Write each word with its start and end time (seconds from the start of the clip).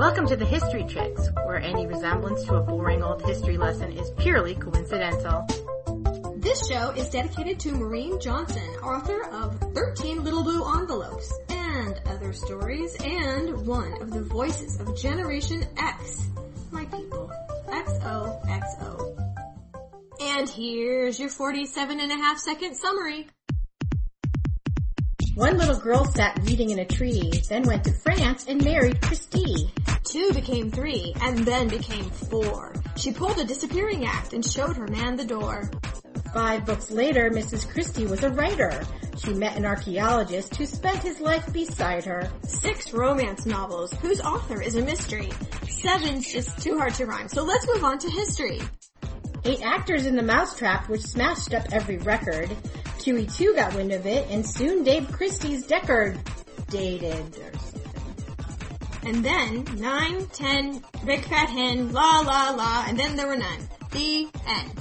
Welcome 0.00 0.26
to 0.28 0.36
the 0.36 0.46
History 0.46 0.86
Chicks, 0.86 1.28
where 1.44 1.58
any 1.58 1.86
resemblance 1.86 2.42
to 2.44 2.54
a 2.54 2.62
boring 2.62 3.02
old 3.02 3.20
history 3.20 3.58
lesson 3.58 3.92
is 3.92 4.10
purely 4.12 4.54
coincidental. 4.54 5.46
This 6.36 6.66
show 6.66 6.92
is 6.92 7.10
dedicated 7.10 7.60
to 7.60 7.72
Maureen 7.72 8.18
Johnson, 8.18 8.66
author 8.82 9.24
of 9.26 9.60
13 9.74 10.24
Little 10.24 10.42
Blue 10.42 10.64
Envelopes 10.74 11.38
and 11.50 12.00
other 12.06 12.32
stories, 12.32 12.96
and 13.04 13.66
one 13.66 14.00
of 14.00 14.10
the 14.10 14.22
voices 14.22 14.80
of 14.80 14.96
Generation 14.96 15.66
X. 15.76 16.30
My 16.70 16.86
people. 16.86 17.30
XOXO. 17.66 19.34
And 20.18 20.48
here's 20.48 21.20
your 21.20 21.28
47 21.28 22.00
and 22.00 22.10
a 22.10 22.16
half 22.16 22.38
second 22.38 22.74
summary. 22.74 23.28
One 25.34 25.58
little 25.58 25.78
girl 25.78 26.04
sat 26.06 26.40
reading 26.44 26.70
in 26.70 26.78
a 26.78 26.84
tree, 26.84 27.30
then 27.48 27.62
went 27.62 27.84
to 27.84 27.92
France 27.92 28.46
and 28.48 28.64
married 28.64 29.00
Christie. 29.00 29.70
Two 30.04 30.32
became 30.32 30.70
three, 30.70 31.14
and 31.20 31.38
then 31.38 31.68
became 31.68 32.04
four. 32.04 32.74
She 32.96 33.12
pulled 33.12 33.38
a 33.38 33.44
disappearing 33.44 34.06
act 34.06 34.32
and 34.32 34.44
showed 34.44 34.76
her 34.76 34.88
man 34.88 35.16
the 35.16 35.24
door. 35.24 35.70
Five 36.32 36.64
books 36.64 36.90
later, 36.90 37.30
Mrs. 37.30 37.68
Christie 37.68 38.06
was 38.06 38.22
a 38.22 38.30
writer. 38.30 38.82
She 39.18 39.34
met 39.34 39.56
an 39.56 39.66
archaeologist 39.66 40.56
who 40.56 40.64
spent 40.64 41.02
his 41.02 41.20
life 41.20 41.52
beside 41.52 42.04
her. 42.04 42.30
Six 42.42 42.92
romance 42.92 43.46
novels 43.46 43.92
whose 43.94 44.20
author 44.20 44.62
is 44.62 44.76
a 44.76 44.82
mystery. 44.82 45.30
Seven's 45.68 46.32
just 46.32 46.62
too 46.62 46.78
hard 46.78 46.94
to 46.94 47.06
rhyme, 47.06 47.28
so 47.28 47.42
let's 47.42 47.66
move 47.66 47.84
on 47.84 47.98
to 47.98 48.10
history. 48.10 48.60
Eight 49.44 49.62
actors 49.62 50.06
in 50.06 50.16
The 50.16 50.22
Mousetrap, 50.22 50.88
which 50.88 51.02
smashed 51.02 51.52
up 51.54 51.64
every 51.72 51.98
record. 51.98 52.50
QE2 52.98 53.56
got 53.56 53.74
wind 53.74 53.92
of 53.92 54.06
it, 54.06 54.28
and 54.30 54.46
soon 54.46 54.84
Dame 54.84 55.06
Christie's 55.06 55.66
Deckard 55.66 56.18
dated 56.68 57.38
or. 57.38 57.69
And 59.02 59.24
then, 59.24 59.64
nine, 59.78 60.26
ten, 60.26 60.82
big 61.06 61.24
fat 61.24 61.48
hen, 61.48 61.92
la 61.92 62.20
la 62.20 62.50
la, 62.50 62.84
and 62.86 62.98
then 62.98 63.16
there 63.16 63.26
were 63.26 63.36
none. 63.36 63.68
The 63.92 64.28
end. 64.46 64.72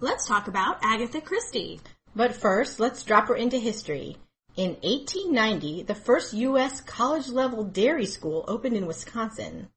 Let's 0.00 0.26
talk 0.26 0.46
about 0.48 0.78
Agatha 0.82 1.20
Christie. 1.20 1.80
But 2.14 2.34
first, 2.34 2.78
let's 2.78 3.02
drop 3.02 3.28
her 3.28 3.34
into 3.34 3.58
history. 3.58 4.16
In 4.56 4.76
1890, 4.82 5.84
the 5.84 5.94
first 5.94 6.34
U.S. 6.34 6.80
college-level 6.80 7.64
dairy 7.64 8.06
school 8.06 8.44
opened 8.46 8.76
in 8.76 8.86
Wisconsin. 8.86 9.68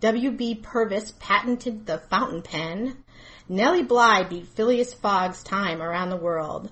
W.B. 0.00 0.56
Purvis 0.56 1.14
patented 1.18 1.86
the 1.86 1.98
fountain 1.98 2.42
pen. 2.42 3.04
Nellie 3.48 3.82
Bly 3.82 4.24
beat 4.24 4.46
Phileas 4.48 4.94
Fogg's 4.94 5.42
time 5.42 5.80
around 5.80 6.10
the 6.10 6.16
world. 6.16 6.70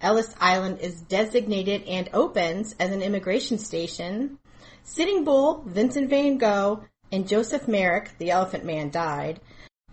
Ellis 0.00 0.34
Island 0.40 0.80
is 0.80 1.00
designated 1.02 1.84
and 1.84 2.08
opens 2.12 2.74
as 2.80 2.90
an 2.90 3.02
immigration 3.02 3.58
station. 3.58 4.38
Sitting 4.86 5.24
Bull, 5.24 5.64
Vincent 5.66 6.10
van 6.10 6.36
Gogh, 6.36 6.84
and 7.10 7.26
Joseph 7.26 7.66
Merrick, 7.66 8.10
the 8.18 8.30
Elephant 8.30 8.66
Man, 8.66 8.90
died. 8.90 9.40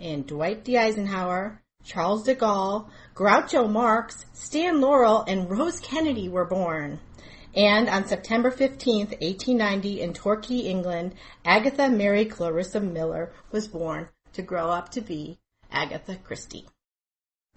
And 0.02 0.28
Dwight 0.28 0.66
D. 0.66 0.78
Eisenhower, 0.78 1.62
Charles 1.82 2.24
de 2.24 2.36
Gaulle, 2.36 2.90
Groucho 3.16 3.72
Marx, 3.72 4.26
Stan 4.34 4.82
Laurel, 4.82 5.24
and 5.30 5.50
Rose 5.50 5.80
Kennedy 5.80 6.28
were 6.28 6.46
born. 6.46 7.00
And 7.56 7.88
on 7.88 8.06
September 8.06 8.52
15th, 8.52 9.12
1890, 9.22 10.02
in 10.02 10.14
Torquay, 10.14 10.58
England, 10.58 11.16
Agatha 11.46 11.88
Mary 11.88 12.26
Clarissa 12.26 12.82
Miller 12.82 13.32
was 13.50 13.70
born 13.70 14.10
to 14.34 14.42
grow 14.42 14.70
up 14.70 14.90
to 14.90 15.02
be 15.02 15.40
Agatha 15.72 16.18
Christie. 16.18 16.68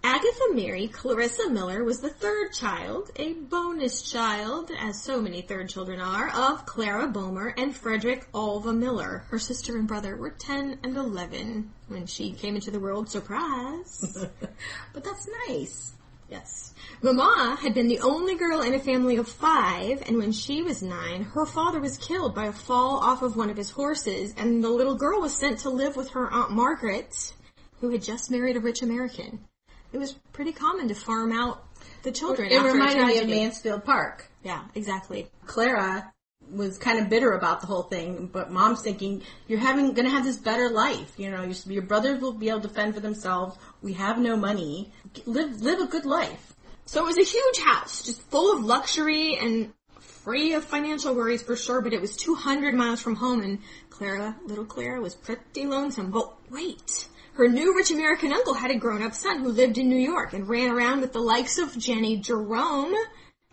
Agatha 0.06 0.52
Mary 0.52 0.86
Clarissa 0.88 1.48
Miller 1.48 1.83
was 1.83 2.00
the 2.00 2.10
third 2.10 2.52
child, 2.52 3.10
a 3.16 3.33
bonus 3.33 4.02
child, 4.02 4.70
as 4.78 5.02
so 5.02 5.19
many 5.19 5.41
third 5.41 5.70
children 5.70 5.98
are, 5.98 6.28
of 6.28 6.66
Clara 6.66 7.08
Boehmer 7.08 7.55
and 7.56 7.74
Frederick 7.74 8.30
Alvah 8.34 8.77
Miller. 8.77 9.24
Her 9.30 9.38
sister 9.38 9.78
and 9.78 9.88
brother 9.88 10.14
were 10.14 10.28
10 10.28 10.80
and 10.83 10.98
11 10.98 11.70
when 11.88 12.05
she 12.05 12.33
came 12.33 12.55
into 12.55 12.70
the 12.70 12.80
world. 12.80 13.08
Surprise! 13.08 14.27
but 14.92 15.05
that's 15.05 15.27
nice. 15.48 15.95
Yes. 16.29 16.74
Mama 17.00 17.56
had 17.62 17.73
been 17.73 17.89
the 17.89 18.00
only 18.00 18.36
girl 18.36 18.61
in 18.61 18.74
a 18.74 18.79
family 18.79 19.17
of 19.17 19.27
five, 19.27 20.02
and 20.06 20.18
when 20.18 20.33
she 20.33 20.61
was 20.61 20.83
nine, 20.83 21.23
her 21.23 21.46
father 21.46 21.80
was 21.80 21.96
killed 21.96 22.34
by 22.34 22.45
a 22.45 22.52
fall 22.52 22.98
off 22.98 23.23
of 23.23 23.39
one 23.39 23.48
of 23.48 23.56
his 23.56 23.70
horses, 23.70 24.34
and 24.36 24.62
the 24.62 24.68
little 24.68 24.96
girl 24.96 25.23
was 25.23 25.33
sent 25.34 25.61
to 25.61 25.70
live 25.70 25.96
with 25.96 26.11
her 26.11 26.30
Aunt 26.30 26.50
Margaret, 26.50 27.33
who 27.80 27.89
had 27.89 28.02
just 28.02 28.30
married 28.30 28.58
a 28.58 28.61
rich 28.61 28.83
American. 28.83 29.46
It 29.94 29.98
was 29.98 30.12
pretty 30.32 30.50
common 30.50 30.88
to 30.88 30.94
farm 30.94 31.32
out 31.32 31.64
the 32.02 32.10
children. 32.10 32.50
It 32.50 32.60
reminded 32.60 33.06
me 33.06 33.18
of. 33.20 33.28
Mansfield 33.28 33.84
Park. 33.84 34.28
Yeah, 34.42 34.64
exactly. 34.74 35.30
Clara 35.46 36.12
was 36.50 36.78
kind 36.78 36.98
of 36.98 37.08
bitter 37.08 37.32
about 37.32 37.60
the 37.60 37.68
whole 37.68 37.84
thing, 37.84 38.28
but 38.32 38.50
mom's 38.50 38.82
thinking, 38.82 39.22
you're 39.46 39.60
having, 39.60 39.94
gonna 39.94 40.10
have 40.10 40.24
this 40.24 40.36
better 40.36 40.68
life. 40.68 41.12
You 41.16 41.30
know, 41.30 41.44
your, 41.44 41.55
your 41.66 41.82
brothers 41.82 42.20
will 42.20 42.32
be 42.32 42.48
able 42.48 42.62
to 42.62 42.68
fend 42.68 42.94
for 42.94 43.00
themselves. 43.00 43.56
We 43.82 43.92
have 43.92 44.18
no 44.18 44.36
money. 44.36 44.92
Live, 45.27 45.60
live 45.60 45.78
a 45.78 45.86
good 45.86 46.05
life. 46.05 46.55
So 46.86 47.05
it 47.05 47.06
was 47.06 47.16
a 47.16 47.22
huge 47.22 47.61
house, 47.61 48.02
just 48.02 48.20
full 48.22 48.52
of 48.52 48.64
luxury 48.64 49.38
and 49.38 49.72
free 50.00 50.55
of 50.55 50.64
financial 50.64 51.14
worries 51.14 51.42
for 51.42 51.55
sure, 51.55 51.80
but 51.80 51.92
it 51.92 52.00
was 52.00 52.16
200 52.16 52.74
miles 52.74 53.00
from 53.00 53.14
home 53.14 53.42
and 53.42 53.61
Clara, 53.90 54.34
little 54.44 54.64
Clara, 54.64 55.00
was 55.00 55.14
pretty 55.14 55.66
lonesome. 55.66 56.11
But 56.11 56.34
wait, 56.50 57.06
her 57.34 57.48
new 57.48 57.74
rich 57.74 57.90
American 57.90 58.33
uncle 58.33 58.55
had 58.55 58.70
a 58.70 58.77
grown-up 58.77 59.14
son 59.14 59.40
who 59.40 59.48
lived 59.48 59.77
in 59.77 59.89
New 59.89 59.98
York 59.98 60.33
and 60.33 60.48
ran 60.48 60.70
around 60.70 61.00
with 61.00 61.12
the 61.12 61.20
likes 61.20 61.58
of 61.58 61.77
Jenny 61.77 62.17
Jerome. 62.17 62.95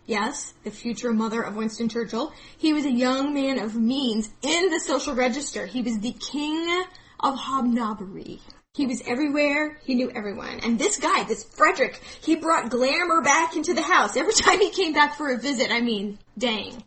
Yes, 0.06 0.54
the 0.64 0.70
future 0.70 1.12
mother 1.12 1.42
of 1.42 1.56
Winston 1.56 1.88
Churchill. 1.88 2.32
He 2.58 2.72
was 2.72 2.84
a 2.84 2.92
young 2.92 3.34
man 3.34 3.58
of 3.58 3.74
means 3.74 4.30
in 4.42 4.70
the 4.70 4.80
social 4.80 5.14
register. 5.14 5.66
He 5.66 5.82
was 5.82 5.98
the 5.98 6.12
king 6.12 6.84
of 7.20 7.36
hobnobbery. 7.36 8.40
He 8.74 8.86
was 8.86 9.02
everywhere. 9.04 9.78
He 9.84 9.94
knew 9.94 10.10
everyone. 10.10 10.60
And 10.62 10.78
this 10.78 10.98
guy, 10.98 11.24
this 11.24 11.44
Frederick, 11.44 12.00
he 12.22 12.36
brought 12.36 12.70
glamour 12.70 13.20
back 13.20 13.54
into 13.54 13.74
the 13.74 13.82
house. 13.82 14.16
Every 14.16 14.32
time 14.34 14.60
he 14.60 14.70
came 14.70 14.92
back 14.92 15.16
for 15.16 15.30
a 15.30 15.38
visit, 15.38 15.70
I 15.70 15.80
mean, 15.80 16.18
dang. 16.38 16.82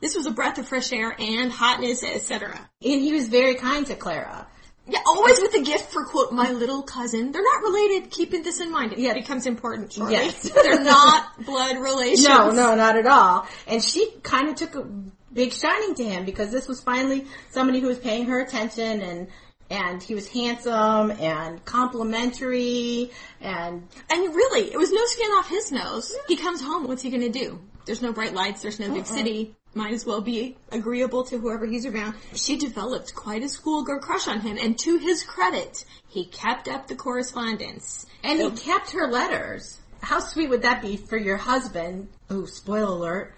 This 0.00 0.16
was 0.16 0.26
a 0.26 0.30
breath 0.30 0.58
of 0.58 0.66
fresh 0.66 0.92
air 0.92 1.14
and 1.18 1.52
hotness, 1.52 2.02
etc. 2.02 2.58
And 2.82 3.00
he 3.00 3.12
was 3.12 3.28
very 3.28 3.54
kind 3.54 3.86
to 3.86 3.94
Clara. 3.94 4.48
Yeah, 4.90 4.98
always 5.06 5.40
with 5.40 5.54
a 5.54 5.62
gift 5.62 5.92
for 5.92 6.04
quote, 6.04 6.32
my 6.32 6.50
little 6.50 6.82
cousin. 6.82 7.30
They're 7.32 7.42
not 7.42 7.62
related, 7.62 8.10
keeping 8.10 8.42
this 8.42 8.60
in 8.60 8.70
mind. 8.72 8.92
It 8.92 8.98
Yeah. 8.98 9.14
becomes 9.14 9.46
important 9.46 9.92
shortly. 9.92 10.14
Yes. 10.14 10.42
They're 10.54 10.82
not 10.82 11.44
blood 11.44 11.78
relations. 11.78 12.26
No, 12.26 12.50
no, 12.50 12.74
not 12.74 12.96
at 12.96 13.06
all. 13.06 13.46
And 13.66 13.82
she 13.82 14.10
kind 14.22 14.48
of 14.48 14.56
took 14.56 14.74
a 14.74 14.84
big 15.32 15.52
shining 15.52 15.94
to 15.94 16.04
him 16.04 16.24
because 16.24 16.50
this 16.50 16.66
was 16.66 16.80
finally 16.80 17.26
somebody 17.50 17.78
who 17.80 17.86
was 17.86 17.98
paying 17.98 18.24
her 18.26 18.40
attention 18.40 19.00
and 19.00 19.28
and 19.72 20.02
he 20.02 20.16
was 20.16 20.26
handsome 20.26 21.12
and 21.12 21.64
complimentary 21.64 23.12
and 23.40 23.86
And 24.10 24.34
really, 24.34 24.72
it 24.72 24.76
was 24.76 24.90
no 24.90 25.04
skin 25.04 25.30
off 25.30 25.48
his 25.48 25.70
nose. 25.70 26.12
He 26.26 26.36
comes 26.36 26.60
home, 26.60 26.88
what's 26.88 27.02
he 27.02 27.10
gonna 27.10 27.28
do? 27.28 27.60
There's 27.86 28.02
no 28.02 28.12
bright 28.12 28.34
lights, 28.34 28.62
there's 28.62 28.80
no 28.80 28.92
big 28.92 29.06
city. 29.06 29.54
Might 29.74 29.92
as 29.94 30.04
well 30.04 30.20
be 30.20 30.56
agreeable 30.72 31.24
to 31.24 31.38
whoever 31.38 31.64
he's 31.64 31.86
around. 31.86 32.14
She 32.34 32.56
developed 32.56 33.14
quite 33.14 33.42
a 33.44 33.48
schoolgirl 33.48 34.00
crush 34.00 34.26
on 34.26 34.40
him, 34.40 34.58
and 34.60 34.76
to 34.80 34.98
his 34.98 35.22
credit, 35.22 35.84
he 36.08 36.24
kept 36.24 36.66
up 36.68 36.88
the 36.88 36.96
correspondence. 36.96 38.04
and 38.24 38.40
he 38.40 38.50
kept 38.50 38.90
her 38.90 39.06
letters. 39.10 39.78
How 40.02 40.18
sweet 40.20 40.48
would 40.48 40.62
that 40.62 40.80
be 40.80 40.96
for 40.96 41.18
your 41.18 41.36
husband? 41.36 42.08
Oh, 42.30 42.46
spoiler 42.46 42.86
alert! 42.86 43.34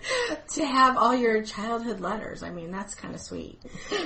To 0.54 0.64
have 0.64 0.96
all 0.96 1.14
your 1.14 1.42
childhood 1.42 1.98
letters. 2.00 2.42
I 2.44 2.50
mean, 2.50 2.70
that's 2.70 2.94
kind 2.94 3.14
of 3.14 3.20
sweet. 3.20 3.58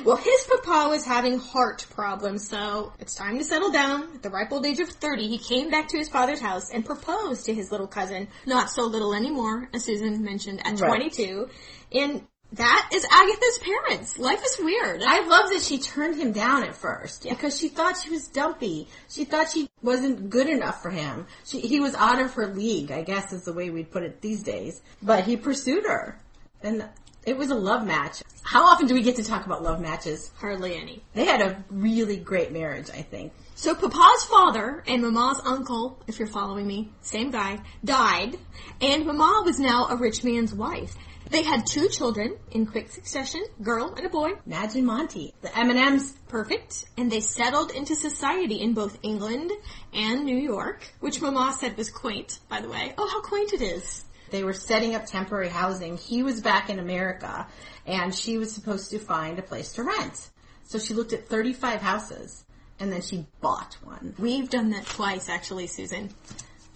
Well, 0.05 0.17
his 0.17 0.49
papa 0.49 0.89
was 0.89 1.05
having 1.05 1.39
heart 1.39 1.85
problems, 1.91 2.49
so 2.49 2.93
it's 2.99 3.15
time 3.15 3.37
to 3.39 3.45
settle 3.45 3.71
down. 3.71 4.05
At 4.15 4.23
the 4.23 4.31
ripe 4.31 4.53
old 4.53 4.65
age 4.65 4.81
of 4.81 4.89
30, 4.89 5.29
he 5.29 5.39
came 5.39 5.71
back 5.71 5.89
to 5.89 5.99
his 5.99 6.09
father's 6.09 6.41
house 6.41 6.71
and 6.71 6.85
proposed 6.85 7.45
to 7.47 7.55
his 7.55 7.71
little 7.71 7.87
cousin, 7.89 8.29
not 8.47 8.71
so 8.71 8.83
little 8.87 9.13
anymore, 9.13 9.69
as 9.75 9.85
Susan 9.85 10.23
mentioned, 10.23 10.61
at 10.67 10.81
Right. 10.81 10.89
22. 10.89 11.49
And 11.93 12.27
that 12.53 12.91
is 12.95 13.05
Agatha's 13.11 13.59
parents. 13.59 14.19
Life 14.19 14.43
is 14.45 14.59
weird. 14.61 15.03
I 15.03 15.27
love 15.27 15.51
that 15.51 15.63
she 15.63 15.79
turned 15.79 16.17
him 16.17 16.33
down 16.33 16.63
at 16.65 16.77
first 16.77 17.25
because 17.25 17.59
she 17.59 17.69
thought 17.69 17.97
she 18.03 18.11
was 18.11 18.29
dumpy. 18.29 18.89
She 19.09 19.25
thought 19.25 19.51
she 19.51 19.69
wasn't 19.83 20.31
good 20.31 20.49
enough 20.49 20.81
for 20.83 20.91
him. 20.91 21.27
She, 21.45 21.61
he 21.61 21.81
was 21.81 21.95
out 21.95 22.21
of 22.21 22.35
her 22.35 22.47
league, 22.47 22.91
I 22.93 23.03
guess 23.03 23.33
is 23.33 23.45
the 23.45 23.53
way 23.53 23.71
we'd 23.71 23.91
put 23.91 24.05
it 24.05 24.21
these 24.21 24.43
days. 24.43 24.81
But 25.03 25.25
he 25.25 25.37
pursued 25.37 25.85
her. 25.85 26.19
And 26.63 26.89
it 27.25 27.37
was 27.37 27.51
a 27.51 27.57
love 27.57 27.85
match. 27.85 28.23
How 28.43 28.65
often 28.65 28.87
do 28.87 28.95
we 28.95 29.03
get 29.03 29.17
to 29.17 29.25
talk 29.25 29.45
about 29.45 29.65
love 29.65 29.81
matches? 29.81 30.31
Hardly 30.37 30.77
any. 30.77 31.03
They 31.15 31.25
had 31.25 31.43
a 31.43 31.65
really 31.69 32.17
great 32.17 32.53
marriage, 32.53 32.89
I 32.91 33.03
think. 33.03 33.33
So 33.57 33.75
Papa's 33.75 34.25
father 34.25 34.85
and 34.87 35.03
Mama's 35.03 35.41
uncle, 35.45 35.99
if 36.07 36.21
you're 36.21 36.29
following 36.29 36.67
me, 36.67 36.93
same 37.01 37.33
guy, 37.33 37.59
died, 37.85 38.39
and 38.81 39.05
Mama 39.05 39.43
was 39.45 39.59
now 39.59 39.89
a 39.89 39.97
rich 39.97 40.23
man's 40.23 40.55
wife. 40.55 40.95
They 41.31 41.43
had 41.43 41.67
two 41.67 41.89
children 41.89 42.37
in 42.53 42.67
quick 42.67 42.89
succession, 42.91 43.45
girl 43.61 43.93
and 43.97 44.07
a 44.07 44.09
boy. 44.09 44.33
Madge 44.47 44.77
and 44.77 44.87
Monty. 44.87 45.35
The 45.43 45.57
M&Ms. 45.59 46.15
Perfect. 46.29 46.85
And 46.97 47.11
they 47.11 47.21
settled 47.21 47.73
into 47.73 47.97
society 47.97 48.61
in 48.61 48.75
both 48.75 48.99
England 49.03 49.51
and 49.93 50.25
New 50.25 50.37
York, 50.37 50.87
which 51.01 51.21
Mama 51.21 51.55
said 51.59 51.77
was 51.77 51.91
quaint, 51.91 52.39
by 52.49 52.61
the 52.61 52.69
way. 52.69 52.95
Oh, 52.97 53.09
how 53.09 53.23
quaint 53.23 53.53
it 53.53 53.61
is. 53.61 54.05
They 54.31 54.45
were 54.45 54.53
setting 54.53 54.95
up 54.95 55.07
temporary 55.07 55.49
housing. 55.49 55.97
He 55.97 56.23
was 56.23 56.41
back 56.41 56.71
in 56.71 56.79
America 56.79 57.47
and 57.87 58.15
she 58.15 58.39
was 58.39 58.53
supposed 58.53 58.91
to 58.91 58.99
find 58.99 59.39
a 59.39 59.43
place 59.43 59.73
to 59.75 59.83
rent. 59.83 60.31
So 60.65 60.79
she 60.79 60.95
looked 60.95 61.13
at 61.13 61.29
35 61.29 61.81
houses 61.81 62.45
and 62.79 62.93
then 62.93 63.03
she 63.03 63.27
bought 63.41 63.77
one. 63.83 64.15
We've 64.19 64.51
done 64.51 64.71
that 64.71 64.87
twice, 64.87 65.29
actually, 65.29 65.67
Susan. 65.67 66.11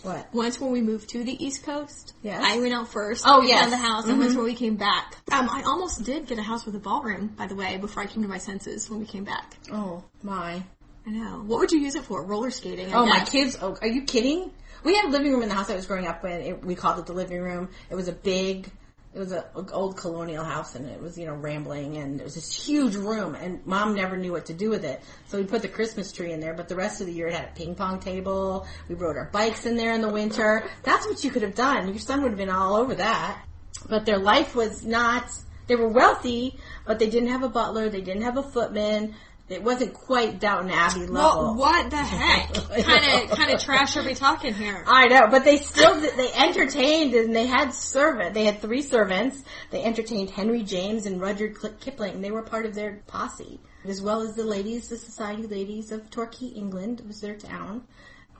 What? 0.02 0.32
Once 0.32 0.61
when 0.61 0.73
we 0.73 0.81
moved 0.81 1.11
to 1.11 1.25
the 1.25 1.44
East 1.44 1.62
Coast. 1.62 2.14
Yes. 2.23 2.43
I 2.44 2.58
went 2.58 2.73
out 2.73 2.88
first. 2.88 3.25
Oh, 3.26 3.43
yeah. 3.43 3.69
the 3.69 3.76
house, 3.76 4.06
and 4.06 4.19
once 4.19 4.35
when 4.35 4.44
we 4.44 4.55
came 4.55 4.76
back. 4.76 5.17
Um, 5.31 5.49
I 5.50 5.62
almost 5.62 6.05
did 6.05 6.26
get 6.26 6.38
a 6.38 6.43
house 6.43 6.64
with 6.64 6.75
a 6.75 6.79
ballroom, 6.79 7.29
by 7.29 7.47
the 7.47 7.55
way, 7.55 7.76
before 7.76 8.02
I 8.02 8.06
came 8.06 8.23
to 8.23 8.29
my 8.29 8.38
senses 8.38 8.88
when 8.88 9.00
we 9.00 9.06
came 9.06 9.25
back. 9.25 9.56
Oh 9.73 10.05
my. 10.23 10.62
I 11.06 11.11
know. 11.11 11.43
What 11.47 11.61
would 11.61 11.73
you 11.73 11.81
use 11.81 11.94
it 11.94 12.05
for? 12.05 12.23
Roller 12.23 12.50
skating. 12.50 12.93
I 12.93 12.99
Oh, 12.99 13.06
my 13.06 13.25
kids. 13.25 13.56
Oh, 13.61 13.76
are 13.81 13.88
you 13.88 14.02
kidding? 14.02 14.50
We 14.85 14.94
had 14.94 15.06
a 15.06 15.08
living 15.08 15.32
room 15.32 15.43
in 15.43 15.49
the 15.49 15.55
house 15.55 15.70
I 15.70 15.75
was 15.75 15.87
growing 15.87 16.06
up 16.06 16.25
in. 16.25 16.32
It, 16.32 16.64
we 16.64 16.75
called 16.75 16.99
it 16.99 17.06
the 17.06 17.12
living 17.12 17.41
room. 17.41 17.69
It 17.91 17.94
was 17.94 18.08
a 18.08 18.12
big, 18.12 18.70
it 19.12 19.18
was 19.18 19.32
a, 19.32 19.44
a 19.56 19.72
old 19.72 19.96
colonial 19.96 20.44
house 20.44 20.76
and 20.76 20.88
it 20.88 21.00
was, 21.00 21.18
you 21.18 21.26
know, 21.26 21.34
rambling 21.34 21.96
and 21.96 22.20
it 22.20 22.24
was 22.24 22.36
this 22.36 22.52
huge 22.52 22.94
room 22.94 23.34
and 23.34 23.64
mom 23.66 23.94
never 23.94 24.16
knew 24.16 24.30
what 24.30 24.46
to 24.46 24.54
do 24.54 24.70
with 24.70 24.84
it. 24.84 25.02
So 25.26 25.38
we 25.38 25.44
put 25.44 25.62
the 25.62 25.68
Christmas 25.68 26.12
tree 26.12 26.32
in 26.32 26.38
there, 26.38 26.54
but 26.54 26.68
the 26.68 26.76
rest 26.76 27.00
of 27.00 27.08
the 27.08 27.12
year 27.12 27.26
it 27.26 27.34
had 27.34 27.48
a 27.48 27.52
ping 27.56 27.74
pong 27.74 27.98
table. 27.98 28.68
We 28.88 28.94
rode 28.94 29.16
our 29.16 29.28
bikes 29.32 29.66
in 29.66 29.76
there 29.76 29.94
in 29.94 30.00
the 30.00 30.08
winter. 30.08 30.64
That's 30.84 31.06
what 31.06 31.24
you 31.24 31.30
could 31.32 31.42
have 31.42 31.56
done. 31.56 31.88
Your 31.88 31.98
son 31.98 32.22
would 32.22 32.30
have 32.30 32.38
been 32.38 32.50
all 32.50 32.76
over 32.76 32.94
that. 32.94 33.44
But 33.88 34.06
their 34.06 34.18
life 34.18 34.54
was 34.54 34.84
not, 34.84 35.28
they 35.66 35.74
were 35.74 35.88
wealthy, 35.88 36.60
but 36.86 37.00
they 37.00 37.10
didn't 37.10 37.30
have 37.30 37.42
a 37.42 37.48
butler. 37.48 37.88
They 37.88 38.02
didn't 38.02 38.22
have 38.22 38.36
a 38.36 38.42
footman. 38.44 39.16
It 39.50 39.64
wasn't 39.64 39.94
quite 39.94 40.38
Downton 40.38 40.70
Abbey 40.70 41.06
level. 41.06 41.12
Well, 41.12 41.55
what 41.56 41.91
the 41.91 41.97
heck? 41.97 42.55
kind 42.55 43.31
of, 43.31 43.37
kind 43.37 43.50
of 43.50 43.61
trash 43.61 43.97
are 43.97 44.05
we 44.05 44.14
talking 44.14 44.55
here? 44.55 44.85
I 44.87 45.08
know, 45.08 45.26
but 45.29 45.44
they 45.44 45.56
still 45.56 46.00
they 46.00 46.32
entertained 46.32 47.14
and 47.14 47.35
they 47.35 47.47
had 47.47 47.75
servant. 47.75 48.32
They 48.32 48.44
had 48.44 48.61
three 48.61 48.81
servants. 48.81 49.43
They 49.73 49.82
entertained 49.82 50.31
Henry 50.31 50.62
James 50.62 51.05
and 51.05 51.20
Rudyard 51.20 51.56
Kipling. 51.81 52.20
They 52.20 52.31
were 52.31 52.43
part 52.43 52.64
of 52.64 52.76
their 52.76 53.02
posse, 53.08 53.58
as 53.85 54.00
well 54.00 54.20
as 54.20 54.37
the 54.37 54.44
ladies, 54.44 54.88
the 54.88 54.97
society 54.97 55.49
ladies 55.49 55.91
of 55.91 56.08
Torquay, 56.11 56.46
England, 56.46 57.03
was 57.05 57.20
their 57.20 57.35
town, 57.35 57.82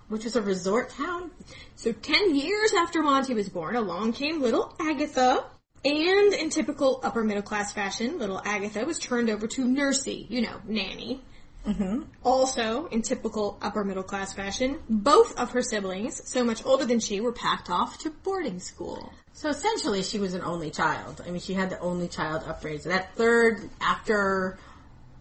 which 0.07 0.23
was 0.23 0.37
a 0.37 0.43
resort 0.43 0.91
town. 0.91 1.33
So 1.75 1.91
ten 1.91 2.37
years 2.37 2.73
after 2.79 3.03
Monty 3.03 3.35
was 3.35 3.49
born, 3.49 3.75
along 3.75 4.13
came 4.13 4.41
little 4.41 4.73
Agatha. 4.79 5.45
And 5.85 6.35
in 6.35 6.51
typical 6.51 7.01
upper 7.03 7.25
middle 7.25 7.43
class 7.43 7.73
fashion, 7.73 8.19
little 8.19 8.41
Agatha 8.45 8.85
was 8.85 8.99
turned 8.99 9.31
over 9.31 9.47
to 9.47 9.65
Nursey, 9.65 10.27
you 10.29 10.43
know, 10.43 10.61
nanny. 10.67 11.23
Mm-hmm. 11.67 12.03
Also, 12.25 12.87
in 12.87 13.03
typical 13.03 13.59
upper 13.61 13.85
middle 13.85 14.03
class 14.03 14.33
fashion, 14.33 14.79
both 14.89 15.39
of 15.39 15.51
her 15.53 15.63
siblings, 15.63 16.29
so 16.29 16.43
much 16.45 16.65
older 16.65 16.85
than 16.85 17.01
she, 17.01 17.21
were 17.21 17.33
packed 17.33 17.71
off 17.71 17.99
to 17.99 18.11
boarding 18.11 18.61
school. 18.61 19.13
So 19.33 19.49
essentially, 19.49 20.03
she 20.03 20.19
was 20.19 20.35
an 20.35 20.43
only 20.43 20.71
child. 20.71 21.23
I 21.27 21.31
mean, 21.31 21.41
she 21.41 21.55
had 21.55 21.71
the 21.71 21.79
only 21.81 22.09
child 22.09 22.45
upraised. 22.47 22.87
That 22.87 23.15
third, 23.15 23.71
after 23.81 24.59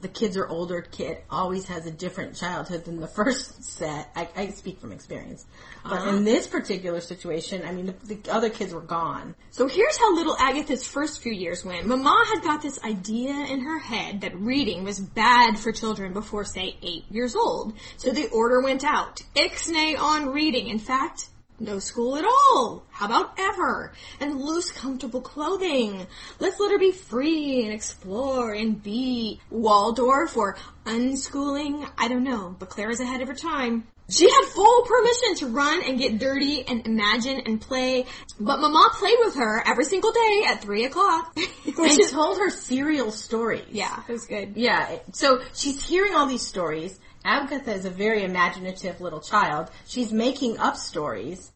the 0.01 0.07
kids 0.07 0.37
are 0.37 0.47
older, 0.47 0.81
kid 0.81 1.17
always 1.29 1.67
has 1.67 1.85
a 1.85 1.91
different 1.91 2.35
childhood 2.35 2.85
than 2.85 2.99
the 2.99 3.07
first 3.07 3.63
set. 3.63 4.09
I, 4.15 4.29
I 4.35 4.49
speak 4.49 4.79
from 4.79 4.91
experience. 4.91 5.45
But 5.83 5.93
uh-huh. 5.93 6.09
in 6.09 6.23
this 6.23 6.47
particular 6.47 7.01
situation, 7.01 7.63
I 7.65 7.71
mean, 7.71 7.87
the, 7.87 8.15
the 8.15 8.31
other 8.31 8.49
kids 8.49 8.73
were 8.73 8.81
gone. 8.81 9.35
So 9.51 9.67
here's 9.67 9.97
how 9.97 10.15
little 10.15 10.35
Agatha's 10.37 10.87
first 10.87 11.21
few 11.21 11.33
years 11.33 11.65
went. 11.65 11.85
Mama 11.85 12.23
had 12.33 12.43
got 12.43 12.61
this 12.61 12.81
idea 12.83 13.33
in 13.33 13.61
her 13.61 13.79
head 13.79 14.21
that 14.21 14.35
reading 14.39 14.83
was 14.83 14.99
bad 14.99 15.57
for 15.59 15.71
children 15.71 16.13
before, 16.13 16.45
say, 16.45 16.77
eight 16.81 17.05
years 17.09 17.35
old. 17.35 17.73
So 17.97 18.11
the 18.11 18.27
order 18.29 18.61
went 18.61 18.83
out. 18.83 19.21
Ixnay 19.35 19.99
on 19.99 20.29
reading. 20.29 20.67
In 20.67 20.79
fact, 20.79 21.29
no 21.59 21.79
school 21.79 22.15
at 22.17 22.25
all. 22.25 22.83
How 22.89 23.05
about 23.05 23.33
ever? 23.37 23.93
And 24.19 24.39
loose, 24.41 24.71
comfortable 24.71 25.21
clothing. 25.21 26.05
Let's 26.39 26.59
let 26.59 26.71
her 26.71 26.79
be 26.79 26.91
free 26.91 27.63
and 27.63 27.73
explore 27.73 28.53
and 28.53 28.81
be 28.81 29.39
Waldorf 29.49 30.35
or 30.37 30.57
unschooling. 30.85 31.89
I 31.97 32.07
don't 32.07 32.23
know, 32.23 32.55
but 32.57 32.69
Claire 32.69 32.91
is 32.91 32.99
ahead 32.99 33.21
of 33.21 33.27
her 33.27 33.35
time. 33.35 33.87
She 34.09 34.27
had 34.27 34.45
full 34.45 34.81
permission 34.87 35.35
to 35.35 35.45
run 35.47 35.83
and 35.85 35.99
get 35.99 36.17
dirty 36.17 36.65
and 36.67 36.83
imagine 36.87 37.41
and 37.45 37.61
play, 37.61 38.07
but 38.39 38.59
Mama 38.59 38.89
played 38.93 39.17
with 39.19 39.35
her 39.35 39.61
every 39.67 39.85
single 39.85 40.11
day 40.11 40.45
at 40.47 40.61
three 40.61 40.85
o'clock. 40.85 41.37
And 41.77 42.09
told 42.09 42.39
her 42.39 42.49
serial 42.49 43.11
stories. 43.11 43.63
yeah, 43.69 44.01
it 44.07 44.11
was 44.11 44.25
good. 44.25 44.57
Yeah, 44.57 44.97
so 45.13 45.41
she's 45.53 45.85
hearing 45.85 46.13
all 46.13 46.25
these 46.25 46.45
stories. 46.45 46.99
Agatha 47.25 47.71
is 47.73 47.85
a 47.85 47.89
very 47.89 48.23
imaginative 48.23 49.01
little 49.01 49.19
child. 49.19 49.69
She's 49.85 50.11
making 50.11 50.57
up 50.57 50.75
stories, 50.77 51.51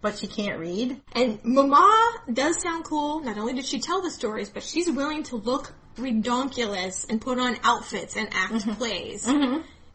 but 0.00 0.18
she 0.18 0.26
can't 0.26 0.58
read. 0.58 1.00
And 1.12 1.42
Mama 1.44 2.12
does 2.32 2.60
sound 2.60 2.84
cool. 2.84 3.20
Not 3.20 3.38
only 3.38 3.54
did 3.54 3.64
she 3.64 3.80
tell 3.80 4.02
the 4.02 4.10
stories, 4.10 4.50
but 4.50 4.62
she's 4.62 4.90
willing 4.90 5.22
to 5.24 5.36
look 5.36 5.72
redonkulous 5.96 7.08
and 7.08 7.20
put 7.20 7.38
on 7.38 7.56
outfits 7.62 8.16
and 8.16 8.28
act 8.32 8.52
Mm-hmm. 8.54 8.72
plays 8.72 9.28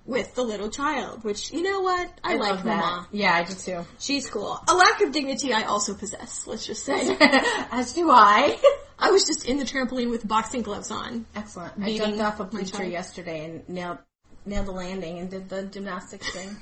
with 0.05 0.33
the 0.35 0.41
little 0.43 0.69
child. 0.69 1.23
Which 1.23 1.51
you 1.51 1.61
know 1.61 1.81
what, 1.81 2.09
I, 2.23 2.35
like 2.35 2.49
love 2.51 2.63
that. 2.63 3.07
Yeah, 3.11 3.33
I 3.35 3.43
do 3.43 3.53
too. 3.53 3.85
She's 3.99 4.29
cool. 4.29 4.59
A 4.67 4.73
lack 4.73 5.01
of 5.01 5.11
dignity 5.11 5.53
I 5.53 5.63
also 5.63 5.93
possess. 5.93 6.47
Let's 6.47 6.65
just 6.65 6.83
say. 6.83 7.15
As 7.71 7.93
do 7.93 8.09
I. 8.09 8.57
I 8.97 9.11
was 9.11 9.25
just 9.25 9.45
in 9.45 9.57
the 9.59 9.63
trampoline 9.65 10.09
with 10.09 10.27
boxing 10.27 10.61
gloves 10.61 10.91
on. 10.91 11.25
Excellent. 11.35 11.73
I 11.81 11.95
jumped 11.95 12.19
off 12.19 12.39
a 12.39 12.43
bleacher 12.45 12.83
yesterday 12.83 13.45
and 13.45 13.69
nailed 13.69 13.99
nailed 14.45 14.67
the 14.67 14.71
landing 14.71 15.19
and 15.19 15.29
did 15.29 15.49
the 15.49 15.63
gymnastics 15.63 16.29
thing. 16.31 16.55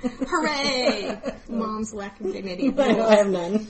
Hooray! 0.28 1.20
Mom's 1.48 1.92
lack 1.92 2.20
of 2.20 2.32
dignity. 2.32 2.72
I 2.78 3.16
have 3.16 3.28
none. 3.28 3.66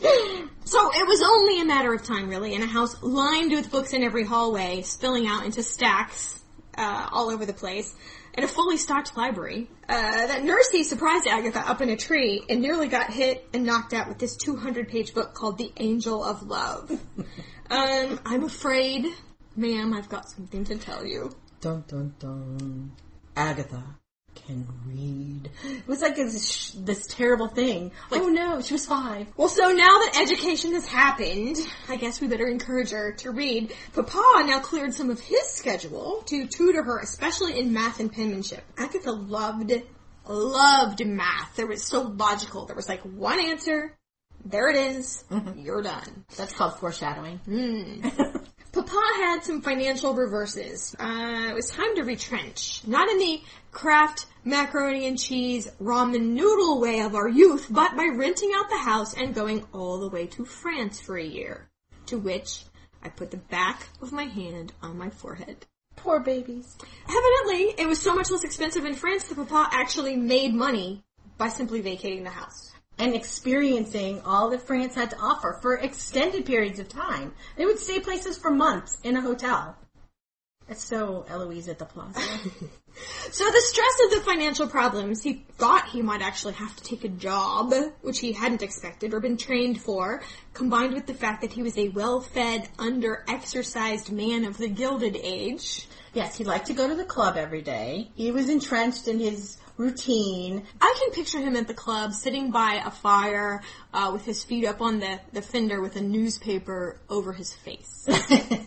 So 0.65 0.91
it 0.93 1.07
was 1.07 1.23
only 1.23 1.63
a 1.63 1.65
matter 1.65 1.93
of 1.95 2.05
time, 2.05 2.29
really, 2.29 2.55
in 2.55 2.63
a 2.63 2.67
house 2.67 3.03
lined 3.03 3.53
with 3.53 3.71
books 3.71 3.95
in 3.95 4.03
every 4.03 4.25
hallway, 4.25 4.83
spilling 4.83 5.27
out 5.27 5.47
into 5.47 5.63
stacks 5.63 6.39
uh, 6.77 7.09
all 7.11 7.31
over 7.31 7.47
the 7.47 7.55
place, 7.55 7.95
and 8.35 8.45
a 8.45 8.49
fully 8.49 8.77
stocked 8.77 9.17
library. 9.17 9.71
Uh, 9.89 10.27
that 10.27 10.43
Nursey 10.43 10.85
surprised 10.85 11.27
Agatha 11.27 11.61
up 11.61 11.81
in 11.81 11.89
a 11.89 11.97
tree 11.97 12.45
and 12.49 12.61
nearly 12.61 12.89
got 12.89 13.11
hit 13.11 13.49
and 13.55 13.65
knocked 13.65 13.95
out 13.95 14.09
with 14.09 14.19
this 14.19 14.37
200-page 14.37 15.15
book 15.15 15.33
called 15.33 15.57
The 15.57 15.73
Angel 15.79 16.23
of 16.23 16.43
Love. 16.43 16.91
um, 17.71 18.21
I'm 18.27 18.45
afraid, 18.45 19.07
ma'am, 19.57 19.95
I've 19.95 20.11
got 20.11 20.29
something 20.29 20.65
to 20.65 20.77
tell 20.77 21.07
you. 21.07 21.35
Dun 21.61 21.85
dun 21.89 22.15
dun. 22.21 22.93
Agatha 23.37 23.83
can 24.35 24.67
read. 24.87 25.51
It 25.65 25.89
was 25.89 26.01
like 26.01 26.15
this, 26.15 26.71
this 26.73 27.07
terrible 27.09 27.49
thing. 27.49 27.91
oh 28.13 28.29
no, 28.29 28.61
she 28.61 28.75
was 28.75 28.87
five. 28.87 29.27
Well, 29.37 29.49
so 29.49 29.73
now 29.73 29.99
that 29.99 30.21
education 30.21 30.75
has 30.75 30.87
happened, 30.87 31.57
I 31.89 31.97
guess 31.97 32.21
we 32.21 32.29
better 32.29 32.47
encourage 32.47 32.91
her 32.91 33.13
to 33.19 33.31
read. 33.33 33.73
Papa 33.93 34.45
now 34.47 34.61
cleared 34.61 34.95
some 34.95 35.11
of 35.11 35.21
his 35.21 35.49
schedule 35.49 36.23
to 36.27 36.47
tutor 36.47 36.83
her, 36.85 37.01
especially 37.01 37.59
in 37.59 37.73
math 37.73 37.99
and 37.99 38.13
penmanship. 38.13 38.63
Agatha 38.77 39.11
loved, 39.11 39.73
loved 40.29 41.05
math. 41.05 41.57
There 41.57 41.67
was 41.67 41.83
so 41.83 42.03
logical. 42.03 42.67
There 42.67 42.77
was 42.77 42.89
like 42.89 43.03
one 43.03 43.41
answer. 43.41 43.97
There 44.45 44.69
it 44.69 44.77
is. 44.77 45.25
Mm-hmm. 45.31 45.59
You're 45.59 45.83
done. 45.83 46.25
That's 46.37 46.53
called 46.53 46.79
foreshadowing. 46.79 47.39
Hmm. 47.39 48.09
Papa 48.83 49.13
had 49.17 49.45
some 49.45 49.63
financial 49.63 50.15
reverses. 50.15 50.95
Uh, 50.99 51.49
it 51.51 51.55
was 51.55 51.71
time 51.71 51.95
to 51.97 52.03
retrench. 52.03 52.83
Not 52.87 53.09
in 53.09 53.19
the 53.19 53.43
craft 53.71 54.27
macaroni 54.45 55.07
and 55.07 55.19
cheese 55.19 55.69
ramen 55.81 56.31
noodle 56.31 56.81
way 56.81 57.01
of 57.01 57.15
our 57.15 57.29
youth, 57.29 57.67
but 57.71 57.97
by 57.97 58.09
renting 58.15 58.53
out 58.55 58.71
the 58.71 58.79
house 58.79 59.15
and 59.15 59.35
going 59.35 59.65
all 59.73 59.99
the 59.99 60.09
way 60.09 60.27
to 60.27 60.45
France 60.45 61.01
for 61.01 61.17
a 61.17 61.25
year. 61.25 61.69
To 62.07 62.19
which 62.19 62.65
I 63.03 63.09
put 63.09 63.31
the 63.31 63.37
back 63.37 63.89
of 64.01 64.13
my 64.13 64.25
hand 64.25 64.73
on 64.83 64.97
my 64.97 65.11
forehead. 65.11 65.67
Poor 65.97 66.21
babies. 66.21 66.77
Evidently, 67.09 67.75
it 67.83 67.89
was 67.89 68.01
so 68.01 68.15
much 68.15 68.31
less 68.31 68.45
expensive 68.45 68.85
in 68.85 68.95
France 68.95 69.25
that 69.25 69.37
Papa 69.37 69.69
actually 69.73 70.17
made 70.17 70.55
money 70.55 71.03
by 71.37 71.49
simply 71.49 71.81
vacating 71.81 72.25
the 72.25 72.31
house. 72.31 72.68
And 72.99 73.15
experiencing 73.15 74.23
all 74.23 74.51
that 74.51 74.67
France 74.67 74.95
had 74.95 75.11
to 75.11 75.19
offer 75.19 75.59
for 75.63 75.77
extended 75.77 76.45
periods 76.45 76.79
of 76.79 76.89
time. 76.89 77.33
They 77.57 77.65
would 77.65 77.79
stay 77.79 78.01
places 78.01 78.37
for 78.37 78.51
months 78.51 78.99
in 79.05 79.17
a 79.17 79.21
hotel. 79.21 79.77
It's 80.69 80.85
so 80.85 81.25
Eloise 81.29 81.69
at 81.69 81.79
the 81.79 81.87
Plaza. 81.87 82.21
So 83.31 83.45
the 83.45 83.61
stress 83.61 84.01
of 84.05 84.11
the 84.11 84.25
financial 84.25 84.67
problems, 84.67 85.23
he 85.23 85.45
thought 85.53 85.89
he 85.91 86.03
might 86.03 86.23
actually 86.23 86.55
have 86.55 86.75
to 86.77 86.83
take 86.83 87.05
a 87.05 87.09
job, 87.09 87.73
which 88.01 88.19
he 88.19 88.33
hadn't 88.33 88.63
expected 88.63 89.15
or 89.15 89.21
been 89.21 89.37
trained 89.37 89.81
for, 89.81 90.23
combined 90.55 90.95
with 90.95 91.07
the 91.07 91.15
fact 91.15 91.43
that 91.43 91.53
he 91.53 91.63
was 91.63 91.77
a 91.77 91.91
well-fed, 91.91 92.69
under-exercised 92.79 94.11
man 94.11 94.45
of 94.45 94.57
the 94.57 94.69
Gilded 94.69 95.17
Age. 95.17 95.87
yes, 96.15 96.37
he 96.37 96.45
liked 96.45 96.67
to 96.69 96.75
go 96.75 96.89
to 96.89 96.95
the 96.95 97.05
club 97.05 97.37
every 97.37 97.63
day. 97.63 98.11
He 98.15 98.33
was 98.33 98.49
entrenched 98.49 99.09
in 99.09 99.21
his 99.21 99.59
routine. 99.79 100.65
I 100.81 100.95
can 100.99 101.13
picture 101.13 101.39
him 101.39 101.57
at 101.57 101.67
the 101.67 101.75
club, 101.75 102.13
sitting 102.13 102.51
by 102.51 102.83
a 102.85 102.91
fire, 102.91 103.63
uh, 103.95 104.11
with 104.13 104.25
his 104.25 104.45
feet 104.45 104.67
up 104.67 104.83
on 104.83 105.01
the, 105.01 105.21
the 105.33 105.41
fender 105.41 105.81
with 105.81 105.97
a 105.97 106.03
newspaper 106.03 107.01
over 107.09 107.33
his 107.33 107.55
face. 107.55 108.07
I 108.09 108.67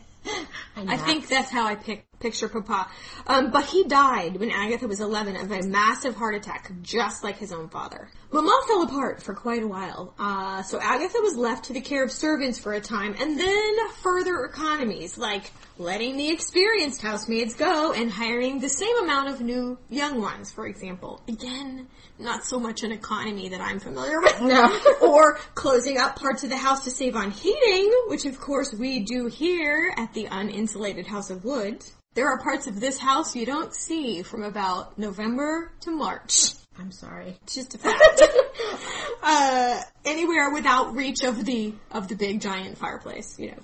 I 0.75 0.97
think 0.97 1.27
that's 1.27 1.51
how 1.51 1.65
I 1.65 1.75
pic- 1.75 2.05
Picture 2.21 2.47
Papa. 2.47 2.89
Um, 3.27 3.51
but 3.51 3.65
he 3.65 3.83
died 3.83 4.37
when 4.37 4.51
Agatha 4.51 4.87
was 4.87 4.99
11 4.99 5.35
of 5.35 5.51
a 5.51 5.63
massive 5.63 6.15
heart 6.15 6.35
attack, 6.35 6.71
just 6.81 7.23
like 7.23 7.37
his 7.37 7.51
own 7.51 7.69
father. 7.69 8.09
Mama 8.31 8.61
fell 8.67 8.83
apart 8.83 9.21
for 9.21 9.33
quite 9.33 9.61
a 9.61 9.67
while, 9.67 10.13
uh, 10.17 10.63
so 10.63 10.79
Agatha 10.79 11.17
was 11.21 11.35
left 11.35 11.65
to 11.65 11.73
the 11.73 11.81
care 11.81 12.03
of 12.03 12.11
servants 12.11 12.57
for 12.57 12.73
a 12.73 12.79
time, 12.79 13.13
and 13.19 13.37
then 13.37 13.89
further 14.01 14.45
economies, 14.45 15.17
like 15.17 15.51
letting 15.77 16.15
the 16.15 16.29
experienced 16.29 17.01
housemaids 17.01 17.55
go 17.55 17.91
and 17.91 18.09
hiring 18.11 18.59
the 18.59 18.69
same 18.69 18.95
amount 19.03 19.29
of 19.29 19.41
new 19.41 19.77
young 19.89 20.21
ones, 20.21 20.51
for 20.51 20.65
example. 20.65 21.21
Again, 21.27 21.87
not 22.19 22.45
so 22.45 22.59
much 22.59 22.83
an 22.83 22.91
economy 22.91 23.49
that 23.49 23.61
I'm 23.61 23.79
familiar 23.79 24.21
with. 24.21 24.39
No. 24.51 24.79
or 25.01 25.37
closing 25.55 25.97
up 25.97 26.17
parts 26.17 26.43
of 26.43 26.49
the 26.49 26.57
house 26.57 26.83
to 26.83 26.91
save 26.91 27.15
on 27.15 27.31
heating, 27.31 27.91
which 28.07 28.25
of 28.25 28.39
course 28.39 28.73
we 28.73 28.99
do 28.99 29.27
here 29.27 29.93
at 29.95 30.13
the 30.13 30.25
uninsulated 30.25 31.05
House 31.05 31.29
of 31.29 31.45
Wood. 31.45 31.83
There 32.13 32.27
are 32.27 32.39
parts 32.39 32.67
of 32.67 32.79
this 32.79 32.97
house 32.97 33.35
you 33.35 33.45
don't 33.45 33.73
see 33.73 34.21
from 34.21 34.43
about 34.43 34.99
November 34.99 35.71
to 35.81 35.91
March. 35.91 36.53
I'm 36.77 36.91
sorry. 36.91 37.37
It's 37.43 37.55
just 37.55 37.75
a 37.75 37.77
fact. 37.77 38.21
uh, 39.23 39.81
anywhere 40.03 40.51
without 40.51 40.93
reach 40.95 41.23
of 41.23 41.45
the 41.45 41.73
of 41.89 42.07
the 42.07 42.15
big 42.15 42.41
giant 42.41 42.77
fireplace, 42.77 43.39
you 43.39 43.51
know. 43.51 43.59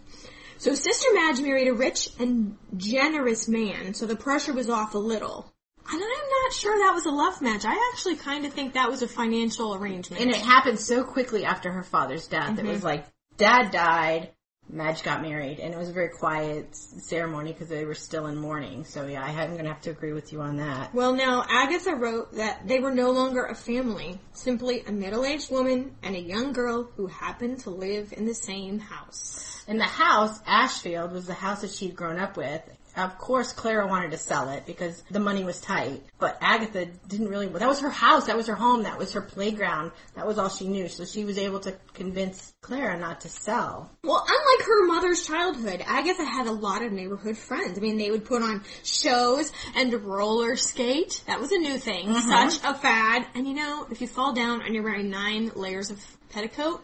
So 0.60 0.76
Sister 0.76 1.08
Madge 1.14 1.42
married 1.42 1.68
a 1.68 1.74
rich 1.74 2.10
and 2.20 2.58
generous 2.76 3.48
man, 3.48 3.94
so 3.94 4.06
the 4.06 4.16
pressure 4.16 4.54
was 4.54 4.70
off 4.70 4.96
a 4.96 5.00
little. 5.00 5.52
And 5.90 6.02
I'm 6.02 6.30
not 6.44 6.54
sure 6.54 6.78
that 6.80 6.94
was 6.94 7.06
a 7.06 7.12
love 7.12 7.42
match. 7.42 7.64
I 7.66 7.92
actually 7.94 8.16
kind 8.16 8.46
of 8.46 8.54
think 8.54 8.74
that 8.74 8.90
was 8.90 9.02
a 9.02 9.08
financial 9.08 9.74
arrangement. 9.76 10.22
And 10.22 10.32
it 10.32 10.38
happened 10.38 10.80
so 10.80 11.04
quickly 11.04 11.46
after 11.46 11.72
her 11.72 11.84
father's 11.84 12.28
death. 12.28 12.60
It 12.60 12.66
was 12.66 12.84
like, 12.84 13.06
dad 13.38 13.72
died, 13.72 14.32
Madge 14.70 15.02
got 15.02 15.22
married, 15.22 15.60
and 15.60 15.74
it 15.74 15.78
was 15.78 15.90
a 15.90 15.94
very 15.94 16.10
quiet 16.10 16.76
ceremony 16.76 17.54
because 17.54 17.70
they 17.70 17.86
were 17.86 17.96
still 17.96 18.28
in 18.28 18.36
mourning. 18.36 18.84
So 18.84 19.06
yeah, 19.06 19.24
I- 19.24 19.44
I'm 19.44 19.56
gonna 19.56 19.70
have 19.70 19.82
to 19.82 19.92
agree 19.92 20.12
with 20.12 20.34
you 20.34 20.42
on 20.42 20.58
that. 20.58 20.94
Well, 20.94 21.14
now, 21.14 21.46
Agatha 21.50 21.96
wrote 21.96 22.34
that 22.36 22.68
they 22.68 22.80
were 22.80 22.92
no 22.92 23.12
longer 23.12 23.46
a 23.46 23.56
family, 23.56 24.20
simply 24.34 24.84
a 24.86 24.92
middle-aged 24.92 25.50
woman 25.52 25.96
and 26.04 26.16
a 26.16 26.20
young 26.20 26.52
girl 26.52 26.90
who 26.98 27.08
happened 27.08 27.60
to 27.62 27.70
live 27.70 28.14
in 28.14 28.26
the 28.26 28.36
same 28.36 28.80
house. 28.80 29.64
And 29.70 29.80
the 29.80 29.86
house, 29.86 30.40
Ashfield, 30.46 31.12
was 31.12 31.28
the 31.28 31.34
house 31.34 31.62
that 31.62 31.72
she'd 31.72 31.96
grown 31.96 32.20
up 32.20 32.38
with. 32.38 32.62
Of 32.98 33.18
course, 33.20 33.54
Clara 33.54 33.86
wanted 33.86 34.12
to 34.12 34.18
sell 34.18 34.50
it 34.50 34.66
because 34.66 35.04
the 35.12 35.20
money 35.20 35.44
was 35.44 35.62
tight. 35.62 36.02
But 36.18 36.38
Agatha 36.42 36.88
didn't 37.08 37.28
really, 37.28 37.48
that 37.48 37.68
was 37.68 37.82
her 37.82 37.92
house, 37.92 38.26
that 38.26 38.36
was 38.36 38.48
her 38.48 38.56
home, 38.56 38.84
that 38.84 38.98
was 38.98 39.14
her 39.14 39.22
playground, 39.22 39.92
that 40.16 40.26
was 40.26 40.40
all 40.40 40.50
she 40.50 40.68
knew. 40.68 40.88
So 40.88 41.06
she 41.06 41.24
was 41.24 41.38
able 41.38 41.60
to 41.62 41.76
convince 41.94 42.54
Clara 42.62 42.98
not 42.98 43.22
to 43.22 43.30
sell. 43.30 43.92
Well, 44.04 44.26
unlike 44.28 44.68
her 44.68 44.88
mother's 44.88 45.28
childhood, 45.28 45.84
Agatha 45.86 46.26
had 46.26 46.48
a 46.48 46.52
lot 46.52 46.82
of 46.82 46.92
neighborhood 46.92 47.38
friends. 47.38 47.78
I 47.78 47.82
mean, 47.82 47.98
they 47.98 48.10
would 48.10 48.26
put 48.26 48.42
on 48.42 48.64
shows 48.84 49.52
and 49.76 49.94
roller 49.94 50.56
skate. 50.56 51.24
That 51.28 51.40
was 51.40 51.52
a 51.52 51.58
new 51.58 51.78
thing. 51.78 52.08
Mm-hmm. 52.08 52.50
Such 52.50 52.64
a 52.64 52.74
fad. 52.74 53.28
And 53.36 53.48
you 53.48 53.54
know, 53.54 53.88
if 53.92 54.02
you 54.02 54.08
fall 54.08 54.34
down 54.34 54.64
and 54.64 54.74
you're 54.74 54.84
wearing 54.84 55.12
nine 55.12 55.52
layers 55.56 55.92
of 55.92 56.04
petticoat, 56.30 56.84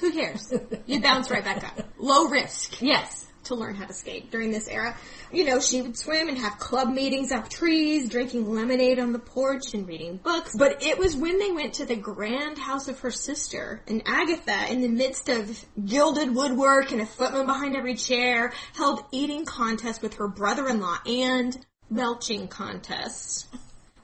who 0.00 0.12
cares? 0.12 0.52
You 0.86 1.00
bounce 1.00 1.30
right 1.30 1.42
back 1.42 1.64
up. 1.64 1.88
Low 1.98 2.28
risk. 2.28 2.82
Yes. 2.82 3.23
To 3.46 3.54
learn 3.54 3.74
how 3.74 3.86
to 3.86 3.92
skate 3.92 4.30
during 4.30 4.50
this 4.50 4.68
era. 4.68 4.96
You 5.32 5.44
know, 5.44 5.60
she 5.60 5.82
would 5.82 5.96
swim 5.96 6.28
and 6.28 6.38
have 6.38 6.58
club 6.58 6.88
meetings 6.88 7.32
up 7.32 7.48
trees, 7.48 8.08
drinking 8.08 8.50
lemonade 8.50 8.98
on 8.98 9.12
the 9.12 9.18
porch 9.18 9.74
and 9.74 9.86
reading 9.86 10.16
books. 10.16 10.54
But 10.56 10.82
it 10.82 10.98
was 10.98 11.16
when 11.16 11.38
they 11.38 11.52
went 11.52 11.74
to 11.74 11.86
the 11.86 11.96
grand 11.96 12.58
house 12.58 12.88
of 12.88 13.00
her 13.00 13.10
sister 13.10 13.82
and 13.86 14.02
Agatha 14.06 14.70
in 14.70 14.80
the 14.80 14.88
midst 14.88 15.28
of 15.28 15.64
gilded 15.84 16.34
woodwork 16.34 16.92
and 16.92 17.00
a 17.00 17.06
footman 17.06 17.46
behind 17.46 17.76
every 17.76 17.94
chair 17.94 18.52
held 18.74 19.04
eating 19.12 19.44
contests 19.44 20.02
with 20.02 20.14
her 20.14 20.28
brother-in-law 20.28 20.98
and 21.06 21.64
belching 21.90 22.48
contests 22.48 23.46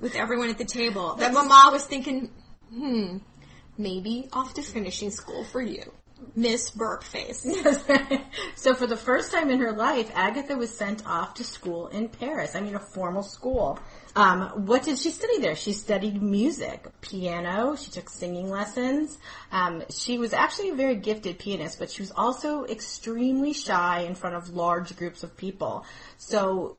with 0.01 0.15
everyone 0.15 0.49
at 0.49 0.59
the 0.59 0.65
table. 0.65 1.17
That 1.17 1.33
mama 1.33 1.71
was 1.73 1.85
thinking, 1.85 2.31
hmm, 2.73 3.19
maybe 3.77 4.29
off 4.33 4.55
to 4.55 4.63
finishing 4.63 5.11
school 5.11 5.45
for 5.45 5.61
you. 5.61 5.83
Miss 6.41 6.71
Burp 6.71 7.05
Face. 7.05 7.43
so 8.55 8.75
for 8.75 8.87
the 8.87 8.97
first 8.97 9.31
time 9.31 9.51
in 9.51 9.61
her 9.61 9.73
life, 9.73 10.11
Agatha 10.15 10.57
was 10.57 10.75
sent 10.75 11.07
off 11.07 11.35
to 11.35 11.45
school 11.45 11.89
in 11.89 12.09
Paris. 12.09 12.57
I 12.57 12.61
mean, 12.61 12.75
a 12.75 12.81
formal 12.81 13.23
school. 13.23 13.79
Um, 14.17 14.67
what 14.67 14.83
did 14.83 14.99
she 14.99 15.11
study 15.11 15.39
there? 15.39 15.55
She 15.55 15.75
studied 15.75 16.23
music, 16.23 16.89
piano. 17.03 17.77
She 17.77 17.91
took 17.91 18.09
singing 18.09 18.49
lessons. 18.49 19.19
Um, 19.53 19.85
she 19.91 20.19
was 20.19 20.33
actually 20.33 20.71
a 20.71 20.75
very 20.75 20.97
gifted 20.97 21.39
pianist, 21.39 21.79
but 21.79 21.91
she 21.91 22.01
was 22.01 22.11
also 22.11 22.65
extremely 22.65 23.53
shy 23.53 24.01
in 24.01 24.15
front 24.15 24.35
of 24.35 24.49
large 24.49 24.97
groups 24.97 25.23
of 25.23 25.37
people. 25.37 25.85
So 26.17 26.79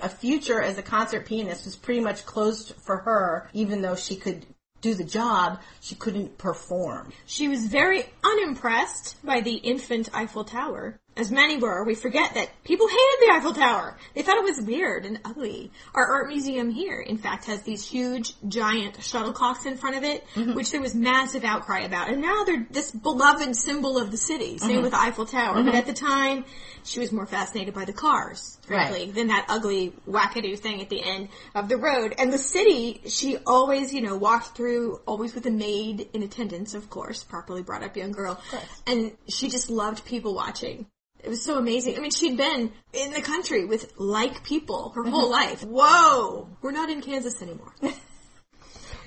a 0.00 0.08
future 0.08 0.62
as 0.62 0.78
a 0.78 0.82
concert 0.82 1.26
pianist 1.26 1.64
was 1.64 1.74
pretty 1.74 2.00
much 2.00 2.24
closed 2.24 2.74
for 2.76 2.98
her, 2.98 3.50
even 3.52 3.82
though 3.82 3.96
she 3.96 4.14
could 4.14 4.46
do 4.82 4.94
the 4.94 5.04
job, 5.04 5.60
she 5.80 5.94
couldn't 5.94 6.36
perform. 6.36 7.12
She 7.24 7.48
was 7.48 7.66
very 7.66 8.04
unimpressed 8.22 9.16
by 9.24 9.40
the 9.40 9.54
infant 9.54 10.10
Eiffel 10.12 10.44
Tower. 10.44 11.00
As 11.14 11.30
many 11.30 11.58
were, 11.58 11.84
we 11.84 11.94
forget 11.94 12.34
that 12.34 12.48
people 12.64 12.88
hated 12.88 13.28
the 13.28 13.32
Eiffel 13.34 13.52
Tower. 13.52 13.98
They 14.14 14.22
thought 14.22 14.38
it 14.38 14.44
was 14.44 14.62
weird 14.62 15.04
and 15.04 15.20
ugly. 15.24 15.70
Our 15.94 16.06
art 16.06 16.28
museum 16.28 16.70
here, 16.70 17.00
in 17.00 17.18
fact, 17.18 17.44
has 17.46 17.62
these 17.62 17.86
huge, 17.86 18.34
giant 18.48 18.96
shuttlecocks 18.98 19.66
in 19.66 19.76
front 19.76 19.96
of 19.96 20.04
it, 20.04 20.24
mm-hmm. 20.34 20.54
which 20.54 20.70
there 20.70 20.80
was 20.80 20.94
massive 20.94 21.44
outcry 21.44 21.80
about. 21.80 22.08
And 22.08 22.22
now 22.22 22.44
they're 22.44 22.66
this 22.70 22.90
beloved 22.90 23.54
symbol 23.56 23.98
of 23.98 24.10
the 24.10 24.16
city. 24.16 24.56
Same 24.56 24.70
mm-hmm. 24.70 24.82
with 24.82 24.92
the 24.92 25.00
Eiffel 25.00 25.26
Tower. 25.26 25.56
But 25.56 25.66
mm-hmm. 25.66 25.76
at 25.76 25.86
the 25.86 25.92
time, 25.92 26.46
she 26.84 27.00
was 27.00 27.12
more 27.12 27.26
fascinated 27.26 27.74
by 27.74 27.84
the 27.84 27.92
cars, 27.92 28.58
frankly, 28.62 29.04
Right. 29.04 29.14
than 29.14 29.26
that 29.28 29.46
ugly 29.48 29.92
wackadoo 30.08 30.58
thing 30.58 30.80
at 30.80 30.88
the 30.88 31.02
end 31.02 31.28
of 31.54 31.68
the 31.68 31.76
road. 31.76 32.14
And 32.18 32.32
the 32.32 32.38
city, 32.38 33.02
she 33.06 33.36
always, 33.46 33.92
you 33.92 34.00
know, 34.00 34.16
walked 34.16 34.56
through, 34.56 35.00
always 35.06 35.34
with 35.34 35.44
a 35.46 35.50
maid 35.50 36.08
in 36.14 36.22
attendance, 36.22 36.74
of 36.74 36.88
course, 36.88 37.22
properly 37.22 37.62
brought 37.62 37.82
up 37.82 37.96
young 37.96 38.12
girl. 38.12 38.40
And 38.86 39.12
she 39.28 39.50
just 39.50 39.68
loved 39.68 40.04
people 40.06 40.34
watching. 40.34 40.86
It 41.22 41.28
was 41.28 41.42
so 41.42 41.58
amazing. 41.58 41.96
I 41.96 42.00
mean, 42.00 42.10
she'd 42.10 42.36
been 42.36 42.72
in 42.92 43.12
the 43.12 43.22
country 43.22 43.64
with 43.64 43.92
like 43.96 44.44
people 44.44 44.92
her 44.96 45.04
whole 45.04 45.30
life. 45.30 45.62
Whoa! 45.62 46.48
We're 46.60 46.72
not 46.72 46.90
in 46.90 47.00
Kansas 47.00 47.40
anymore. 47.40 47.74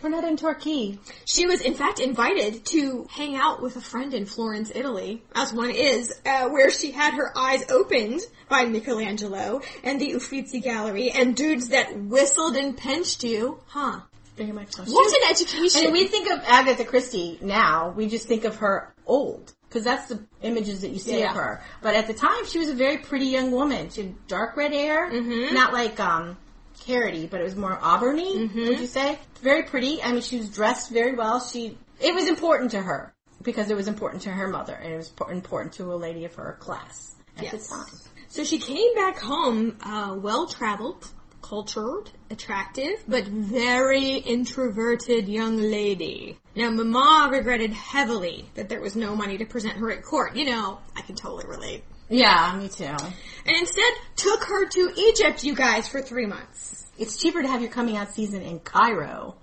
We're 0.05 0.09
not 0.09 0.23
in 0.23 0.37
Torquay. 0.37 0.99
She 1.25 1.47
was, 1.47 1.61
in 1.61 1.73
fact, 1.73 1.99
invited 1.99 2.63
to 2.67 3.07
hang 3.09 3.35
out 3.35 3.59
with 3.59 3.75
a 3.75 3.81
friend 3.81 4.13
in 4.13 4.27
Florence, 4.27 4.71
Italy, 4.75 5.23
as 5.33 5.51
one 5.51 5.71
is, 5.71 6.13
uh, 6.23 6.47
where 6.49 6.69
she 6.69 6.91
had 6.91 7.15
her 7.15 7.35
eyes 7.35 7.65
opened 7.71 8.21
by 8.47 8.65
Michelangelo 8.65 9.61
and 9.83 9.99
the 9.99 10.13
Uffizi 10.13 10.59
Gallery 10.59 11.09
and 11.09 11.35
dudes 11.35 11.69
that 11.69 11.99
whistled 11.99 12.55
and 12.55 12.77
pinched 12.77 13.23
you. 13.23 13.59
Huh. 13.65 14.01
Very 14.37 14.51
much 14.51 14.73
so. 14.73 14.83
What 14.83 15.11
an 15.11 15.31
education. 15.31 15.85
And 15.85 15.91
we 15.91 16.05
think 16.07 16.29
of 16.29 16.39
Agatha 16.45 16.85
Christie 16.85 17.39
now, 17.41 17.89
we 17.89 18.07
just 18.07 18.27
think 18.27 18.43
of 18.43 18.57
her 18.57 18.93
old. 19.07 19.54
Because 19.67 19.83
that's 19.83 20.07
the 20.07 20.23
images 20.41 20.81
that 20.81 20.89
you 20.89 20.99
see 20.99 21.19
Yeah. 21.19 21.31
of 21.31 21.35
her. 21.35 21.61
But 21.81 21.95
at 21.95 22.07
the 22.07 22.13
time, 22.13 22.45
she 22.45 22.59
was 22.59 22.69
a 22.69 22.73
very 22.75 22.97
pretty 22.97 23.25
young 23.25 23.51
woman. 23.51 23.89
She 23.89 24.03
had 24.03 24.27
dark 24.27 24.55
red 24.55 24.71
hair, 24.73 25.09
Mm-hmm. 25.11 25.53
not 25.53 25.73
like 25.73 25.99
um, 25.99 26.37
Carity, 26.79 27.25
but 27.27 27.41
it 27.41 27.43
was 27.43 27.55
more 27.55 27.75
auburny. 27.77 28.35
Mm-hmm. 28.47 28.67
Would 28.67 28.79
you 28.79 28.87
say? 28.87 29.17
Very 29.41 29.63
pretty. 29.63 30.01
I 30.03 30.11
mean, 30.11 30.21
she 30.21 30.37
was 30.37 30.49
dressed 30.49 30.91
very 30.91 31.15
well. 31.15 31.39
She 31.39 31.77
it 31.99 32.13
was 32.13 32.27
important 32.27 32.71
to 32.71 32.81
her 32.81 33.13
because 33.41 33.69
it 33.69 33.75
was 33.75 33.87
important 33.87 34.23
to 34.23 34.29
her 34.31 34.47
mother, 34.47 34.73
and 34.75 34.93
it 34.93 34.97
was 34.97 35.11
important 35.29 35.73
to 35.75 35.93
a 35.93 35.95
lady 35.95 36.25
of 36.25 36.35
her 36.35 36.57
class 36.59 37.15
at 37.37 37.43
Yes. 37.45 37.67
the 37.67 37.75
time. 37.75 37.99
So 38.27 38.43
she 38.43 38.59
came 38.59 38.93
back 38.95 39.17
home, 39.19 39.77
uh, 39.81 40.15
well 40.19 40.45
traveled, 40.47 41.07
cultured, 41.49 42.09
attractive, 42.31 43.03
but 43.07 43.25
very 43.25 44.15
introverted 44.15 45.27
young 45.27 45.57
lady. 45.57 46.39
Now, 46.55 46.71
Mama 46.71 47.29
regretted 47.31 47.71
heavily 47.71 48.49
that 48.55 48.67
there 48.67 48.81
was 48.81 48.95
no 48.95 49.15
money 49.15 49.37
to 49.37 49.45
present 49.45 49.77
her 49.77 49.91
at 49.91 50.03
court. 50.03 50.35
You 50.35 50.45
know, 50.45 50.79
I 50.95 51.01
can 51.01 51.15
totally 51.15 51.45
relate. 51.47 51.83
Yeah, 52.09 52.55
me 52.57 52.67
too. 52.69 52.85
And 52.85 53.57
instead 53.59 53.93
took 54.15 54.43
her 54.43 54.67
to 54.67 54.93
Egypt, 54.97 55.43
you 55.43 55.53
guys, 55.55 55.87
for 55.87 56.01
three 56.01 56.25
months. 56.25 56.87
It's 56.97 57.17
cheaper 57.17 57.41
to 57.41 57.47
have 57.47 57.61
your 57.61 57.69
coming 57.71 57.95
out 57.97 58.13
season 58.13 58.41
in 58.41 58.59
Cairo, 58.59 59.35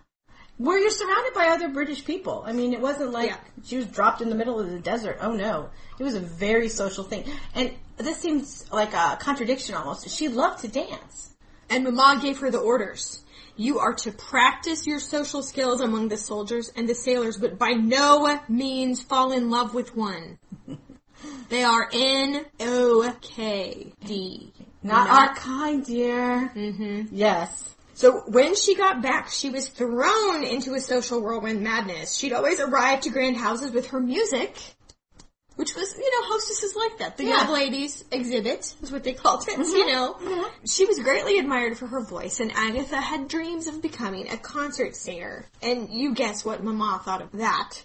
where 0.59 0.79
you're 0.79 0.91
surrounded 0.91 1.35
by 1.35 1.49
other 1.49 1.69
British 1.69 2.05
people. 2.05 2.43
I 2.47 2.53
mean, 2.53 2.73
it 2.73 2.81
wasn't 2.81 3.13
like 3.13 3.31
Yeah. 3.31 3.37
she 3.65 3.77
was 3.77 3.87
dropped 3.87 4.23
in 4.23 4.29
the 4.29 4.35
middle 4.35 4.59
of 4.59 4.71
the 4.71 4.79
desert. 4.81 5.19
Oh 5.21 5.33
no, 5.33 5.71
it 5.99 6.03
was 6.05 6.15
a 6.15 6.21
very 6.21 6.69
social 6.69 7.05
thing. 7.05 7.25
And 7.55 7.73
this 7.99 8.19
seems 8.19 8.65
like 8.73 8.93
a 8.95 9.19
contradiction 9.21 9.75
almost. 9.75 10.09
She 10.09 10.29
loved 10.29 10.61
to 10.61 10.69
dance. 10.69 11.32
And 11.73 11.85
Mama 11.85 12.21
gave 12.21 12.39
her 12.39 12.51
the 12.51 12.59
orders. 12.59 13.25
You 13.57 13.79
are 13.81 13.95
to 13.95 14.13
practice 14.13 14.87
your 14.87 14.99
social 14.99 15.43
skills 15.43 15.81
among 15.81 16.09
the 16.09 16.17
soldiers 16.17 16.71
and 16.75 16.89
the 16.89 16.95
sailors, 16.95 17.37
but 17.37 17.59
by 17.59 17.73
no 17.73 18.41
means 18.49 19.03
fall 19.03 19.33
in 19.33 19.51
love 19.51 19.75
with 19.75 19.97
one. 19.97 20.39
They 21.49 21.63
are 21.63 21.89
N-O-K-D. 21.93 22.63
Not 24.83 25.09
our 25.11 25.35
kind, 25.35 25.85
dear. 25.85 26.51
Mm-hmm. 26.55 27.15
Yes. 27.15 27.75
So 27.95 28.23
when 28.27 28.57
she 28.57 28.75
got 28.75 29.03
back, 29.03 29.29
she 29.29 29.51
was 29.51 29.69
thrown 29.69 30.45
into 30.45 30.75
a 30.75 30.81
social 30.81 31.21
whirlwind 31.21 31.61
madness. 31.63 32.17
She'd 32.17 32.33
always 32.33 32.59
arrive 32.59 33.03
to 33.03 33.11
grand 33.11 33.37
houses 33.37 33.71
with 33.71 33.89
her 33.89 34.01
music, 34.01 34.57
which 35.57 35.75
was, 35.75 35.97
you 35.97 36.11
know, 36.21 36.29
hostesses 36.29 36.75
like 36.77 36.99
that. 36.99 37.17
The 37.17 37.25
Yeah. 37.25 37.45
young 37.45 37.53
ladies 37.53 38.05
exhibit 38.11 38.75
is 38.83 38.91
what 38.91 39.05
they 39.05 39.13
called 39.13 39.47
it, 39.49 39.59
you 39.59 39.65
mm-hmm. 39.65 39.93
know. 39.93 40.15
Mm-hmm. 40.15 40.65
She 40.67 40.85
was 40.87 40.99
greatly 40.99 41.39
admired 41.39 41.79
for 41.79 41.87
her 41.87 42.01
voice, 42.01 42.41
and 42.41 42.53
Agatha 42.53 42.97
had 43.01 43.29
dreams 43.29 43.67
of 43.67 43.83
becoming 43.83 44.29
a 44.29 44.37
concert 44.37 44.97
singer. 44.97 45.47
And 45.61 45.91
you 45.91 46.15
guess 46.15 46.45
what 46.45 46.63
Mama 46.63 47.01
thought 47.05 47.23
of 47.23 47.33
that. 47.33 47.85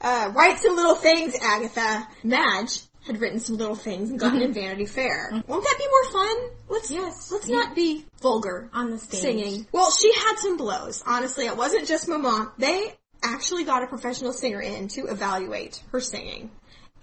Uh, 0.00 0.30
write 0.34 0.58
some 0.58 0.76
little 0.76 0.94
things, 0.94 1.34
Agatha. 1.40 2.06
Madge 2.22 2.80
had 3.06 3.20
written 3.20 3.38
some 3.38 3.56
little 3.56 3.76
things 3.76 4.10
and 4.10 4.18
gotten 4.18 4.42
in 4.42 4.50
mm-hmm. 4.50 4.60
Vanity 4.60 4.86
Fair. 4.86 5.30
Won't 5.46 5.62
that 5.64 5.76
be 5.78 5.86
more 5.88 6.12
fun? 6.12 6.36
Let's, 6.68 6.90
Yes. 6.90 7.30
let's 7.30 7.46
Yeah. 7.48 7.56
not 7.56 7.74
be 7.74 8.04
vulgar 8.20 8.68
On 8.74 8.90
the 8.90 8.98
stage. 8.98 9.20
singing. 9.20 9.66
Well, 9.72 9.90
she 9.92 10.12
had 10.12 10.38
some 10.38 10.56
blows. 10.56 11.02
Honestly, 11.06 11.46
it 11.46 11.56
wasn't 11.56 11.86
just 11.86 12.08
Mama. 12.08 12.52
They 12.58 12.94
actually 13.22 13.64
got 13.64 13.82
a 13.82 13.86
professional 13.86 14.32
singer 14.32 14.60
in 14.60 14.88
to 14.88 15.06
evaluate 15.06 15.80
her 15.92 16.00
singing. 16.00 16.50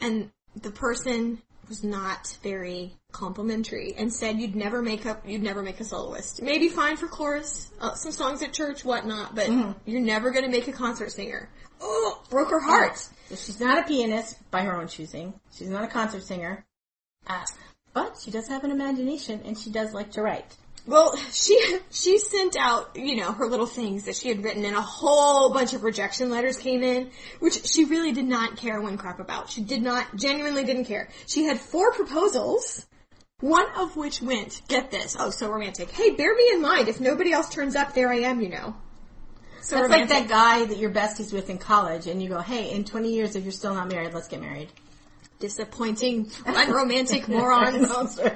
And 0.04 0.32
the 0.62 0.70
person 0.70 1.42
was 1.70 1.82
not 1.82 2.38
very 2.44 2.94
complimentary 3.14 3.94
and 3.98 4.14
said 4.14 4.38
you'd 4.38 4.54
never 4.54 4.82
make 4.82 5.06
up, 5.06 5.26
you'd 5.26 5.42
never 5.42 5.64
make 5.64 5.80
a 5.80 5.86
soloist. 5.86 6.42
Maybe 6.42 6.68
fine 6.68 6.98
for 6.98 7.08
chorus, 7.08 7.72
uh, 7.80 7.94
some 7.94 8.12
songs 8.12 8.44
at 8.44 8.52
church, 8.52 8.84
whatnot, 8.84 9.34
but 9.34 9.50
you're 9.86 10.02
never 10.02 10.32
gonna 10.32 10.50
make 10.50 10.68
a 10.68 10.74
concert 10.74 11.14
singer. 11.14 11.50
Oh, 11.80 12.22
broke 12.30 12.50
her 12.50 12.60
heart. 12.60 13.08
She's 13.30 13.62
not 13.62 13.80
a 13.80 13.84
pianist 13.88 14.38
by 14.52 14.64
her 14.64 14.76
own 14.76 14.90
choosing. 14.90 15.34
She's 15.54 15.70
not 15.70 15.86
a 15.86 15.88
concert 15.88 16.24
singer. 16.24 16.66
Uh, 17.26 17.46
but 17.94 18.18
she 18.22 18.30
does 18.30 18.50
have 18.50 18.66
an 18.66 18.72
imagination 18.72 19.42
and 19.46 19.58
she 19.58 19.70
does 19.70 19.94
like 19.94 20.12
to 20.12 20.22
write. 20.22 20.58
Well, 20.86 21.16
she 21.32 21.80
she 21.92 22.18
sent 22.18 22.58
out, 22.58 22.98
you 22.98 23.16
know, 23.16 23.32
her 23.32 23.48
little 23.48 23.66
things 23.66 24.04
that 24.06 24.18
she 24.18 24.28
had 24.28 24.44
written 24.44 24.66
and 24.66 24.76
a 24.76 24.82
whole 24.82 25.50
bunch 25.54 25.74
of 25.74 25.84
rejection 25.84 26.30
letters 26.30 26.58
came 26.58 26.84
in, 26.84 27.10
which 27.40 27.66
she 27.66 27.86
really 27.86 28.12
did 28.12 28.26
not 28.26 28.58
care 28.58 28.82
one 28.82 28.98
crap 28.98 29.20
about. 29.20 29.50
She 29.50 29.62
did 29.62 29.82
not, 29.82 30.14
genuinely 30.16 30.66
didn't 30.66 30.86
care. 30.86 31.08
She 31.26 31.46
had 31.46 31.58
four 31.58 31.94
proposals, 31.94 32.86
one 33.40 33.66
of 33.78 33.96
which 33.96 34.22
went, 34.22 34.62
get 34.68 34.92
this, 34.92 35.16
oh, 35.18 35.30
so 35.30 35.50
romantic. 35.50 35.90
Hey, 35.90 36.12
bear 36.12 36.36
me 36.36 36.50
in 36.52 36.62
mind, 36.62 36.90
if 36.90 37.00
nobody 37.00 37.32
else 37.32 37.50
turns 37.50 37.78
up, 37.78 37.94
there 37.94 38.12
I 38.12 38.20
am, 38.20 38.42
you 38.42 38.50
know. 38.50 38.76
So 39.62 39.78
That's 39.78 39.90
like 39.90 40.10
that 40.10 40.28
guy 40.28 40.66
that 40.66 40.78
you're 40.78 40.92
besties 40.92 41.32
with 41.32 41.50
in 41.50 41.58
college 41.58 42.08
and 42.08 42.22
you 42.22 42.28
go, 42.28 42.40
hey, 42.40 42.72
in 42.72 42.84
20 42.84 43.14
years 43.14 43.38
if 43.38 43.44
you're 43.44 43.54
still 43.54 43.74
not 43.74 43.88
married, 43.88 44.14
let's 44.14 44.28
get 44.28 44.42
married. 44.42 44.68
Disappointing, 45.44 46.32
unromantic 46.46 47.28
morons. 47.28 48.18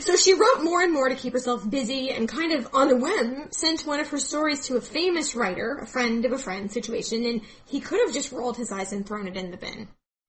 So 0.00 0.16
she 0.16 0.32
wrote 0.32 0.62
more 0.62 0.80
and 0.80 0.92
more 0.92 1.10
to 1.10 1.14
keep 1.14 1.34
herself 1.34 1.68
busy 1.68 2.10
and 2.10 2.26
kind 2.26 2.52
of 2.52 2.68
on 2.72 2.90
a 2.90 2.96
whim 2.96 3.48
sent 3.50 3.82
one 3.82 4.00
of 4.00 4.08
her 4.08 4.18
stories 4.18 4.60
to 4.66 4.76
a 4.76 4.80
famous 4.80 5.34
writer, 5.34 5.78
a 5.82 5.86
friend 5.86 6.24
of 6.24 6.32
a 6.32 6.38
friend 6.38 6.72
situation, 6.72 7.26
and 7.26 7.42
he 7.66 7.80
could 7.80 8.00
have 8.00 8.14
just 8.14 8.32
rolled 8.32 8.56
his 8.56 8.72
eyes 8.72 8.92
and 8.92 9.06
thrown 9.06 9.28
it 9.28 9.36
in 9.36 9.50
the 9.50 9.58
bin. 9.58 9.88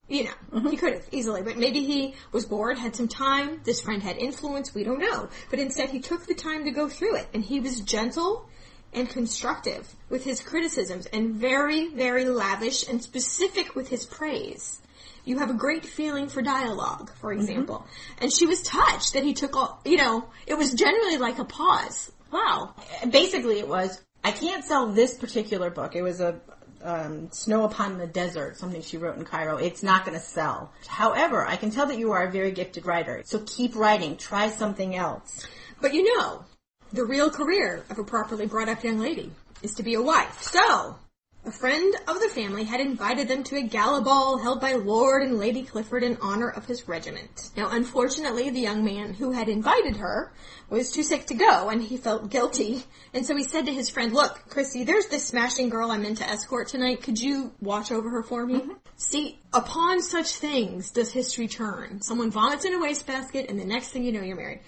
You 0.09 0.25
know, 0.25 0.37
mm-hmm. 0.51 0.67
he 0.67 0.75
could 0.75 0.93
have 0.93 1.07
easily, 1.11 1.41
but 1.41 1.57
maybe 1.57 1.85
he 1.85 2.15
was 2.33 2.45
bored, 2.45 2.77
had 2.77 2.95
some 2.95 3.07
time, 3.07 3.61
this 3.63 3.79
friend 3.79 4.03
had 4.03 4.17
influence, 4.17 4.73
we 4.73 4.83
don't 4.83 4.99
know. 4.99 5.29
But 5.49 5.59
instead 5.59 5.89
he 5.89 5.99
took 5.99 6.25
the 6.25 6.33
time 6.33 6.65
to 6.65 6.71
go 6.71 6.89
through 6.89 7.15
it 7.15 7.27
and 7.33 7.45
he 7.45 7.61
was 7.61 7.79
gentle 7.79 8.49
and 8.91 9.09
constructive 9.09 9.95
with 10.09 10.25
his 10.25 10.41
criticisms 10.41 11.05
and 11.05 11.35
very, 11.35 11.93
very 11.93 12.25
lavish 12.25 12.87
and 12.89 13.01
specific 13.01 13.75
with 13.75 13.87
his 13.87 14.05
praise. 14.05 14.81
You 15.29 15.37
have 15.37 15.51
a 15.51 15.53
great 15.53 15.85
feeling 15.85 16.27
for 16.27 16.41
dialogue, 16.41 17.11
for 17.21 17.31
example. 17.31 17.85
And 18.17 18.33
she 18.33 18.47
was 18.47 18.63
touched 18.63 19.13
that 19.13 19.23
he 19.23 19.35
took 19.35 19.55
all, 19.55 19.79
you 19.85 19.97
know, 19.97 20.25
it 20.47 20.57
was 20.57 20.73
genuinely 20.73 21.19
like 21.19 21.37
a 21.37 21.45
pause. 21.45 22.11
Wow. 22.31 22.73
Basically 23.07 23.59
it 23.59 23.67
was, 23.67 24.01
I 24.23 24.31
can't 24.31 24.65
sell 24.65 24.87
this 24.87 25.13
particular 25.13 25.69
book. 25.69 25.95
It 25.95 26.01
was 26.01 26.19
a 26.19 26.41
um, 26.83 27.31
Snow 27.31 27.63
Upon 27.65 27.99
the 27.99 28.07
Desert, 28.07 28.57
something 28.57 28.81
she 28.81 28.97
wrote 28.97 29.17
in 29.17 29.23
Cairo. 29.23 29.57
It's 29.57 29.83
not 29.83 30.03
going 30.03 30.17
to 30.17 30.23
sell. 30.23 30.71
However, 30.87 31.45
I 31.45 31.57
can 31.57 31.69
tell 31.69 31.85
that 31.85 31.99
you 31.99 32.11
are 32.13 32.23
a 32.23 32.31
very 32.31 32.49
gifted 32.49 32.87
writer. 32.87 33.21
So 33.25 33.43
keep 33.45 33.75
writing. 33.75 34.17
Try 34.17 34.49
something 34.49 34.95
else. 34.95 35.45
But 35.79 35.93
you 35.93 36.17
know, 36.17 36.43
the 36.91 37.05
real 37.05 37.29
career 37.29 37.83
of 37.91 37.99
a 37.99 38.03
properly 38.03 38.47
brought 38.47 38.67
up 38.67 38.83
young 38.83 38.97
lady 38.97 39.31
is 39.61 39.75
to 39.75 39.83
be 39.83 39.93
a 39.93 40.01
wife. 40.01 40.41
So, 40.41 40.97
a 41.45 41.51
friend 41.51 41.95
of 42.07 42.19
the 42.19 42.27
family 42.27 42.65
had 42.65 42.81
invited 42.81 43.27
them 43.29 43.43
to 43.43 43.55
a 43.55 43.61
gala 43.61 44.01
ball 44.01 44.37
held 44.37 44.59
by 44.59 44.73
Lord 44.73 45.23
and 45.23 45.39
Lady 45.39 45.63
Clifford 45.63 46.03
in 46.03 46.17
honor 46.21 46.49
of 46.49 46.65
his 46.65 46.87
regiment. 46.87 47.51
Now, 47.55 47.69
unfortunately, 47.71 48.49
the 48.49 48.59
young 48.59 48.83
man 48.83 49.13
who 49.13 49.31
had 49.31 49.47
invited 49.47 49.95
her 49.97 50.33
was 50.69 50.91
too 50.91 51.01
sick 51.01 51.25
to 51.27 51.33
go 51.33 51.69
and 51.69 51.81
he 51.81 51.95
felt 51.95 52.29
guilty. 52.29 52.83
And 53.13 53.25
so 53.25 53.35
he 53.37 53.43
said 53.43 53.65
to 53.67 53.73
his 53.73 53.89
friend, 53.89 54.13
look, 54.13 54.49
Chrissy, 54.49 54.83
there's 54.83 55.07
this 55.07 55.25
smashing 55.25 55.69
girl 55.69 55.91
I'm 55.91 56.03
in 56.03 56.15
to 56.15 56.29
escort 56.29 56.67
tonight. 56.67 57.01
Could 57.01 57.19
you 57.19 57.53
watch 57.61 57.91
over 57.91 58.09
her 58.09 58.23
for 58.23 58.45
me? 58.45 58.55
Mm-hmm. 58.55 58.73
See, 58.97 59.39
upon 59.53 60.01
such 60.01 60.35
things 60.35 60.91
does 60.91 61.11
history 61.11 61.47
turn. 61.47 62.01
Someone 62.01 62.31
vomits 62.31 62.65
in 62.65 62.73
a 62.73 62.79
wastebasket 62.79 63.49
and 63.49 63.57
the 63.57 63.65
next 63.65 63.89
thing 63.89 64.03
you 64.03 64.11
know, 64.11 64.21
you're 64.21 64.35
married. 64.35 64.59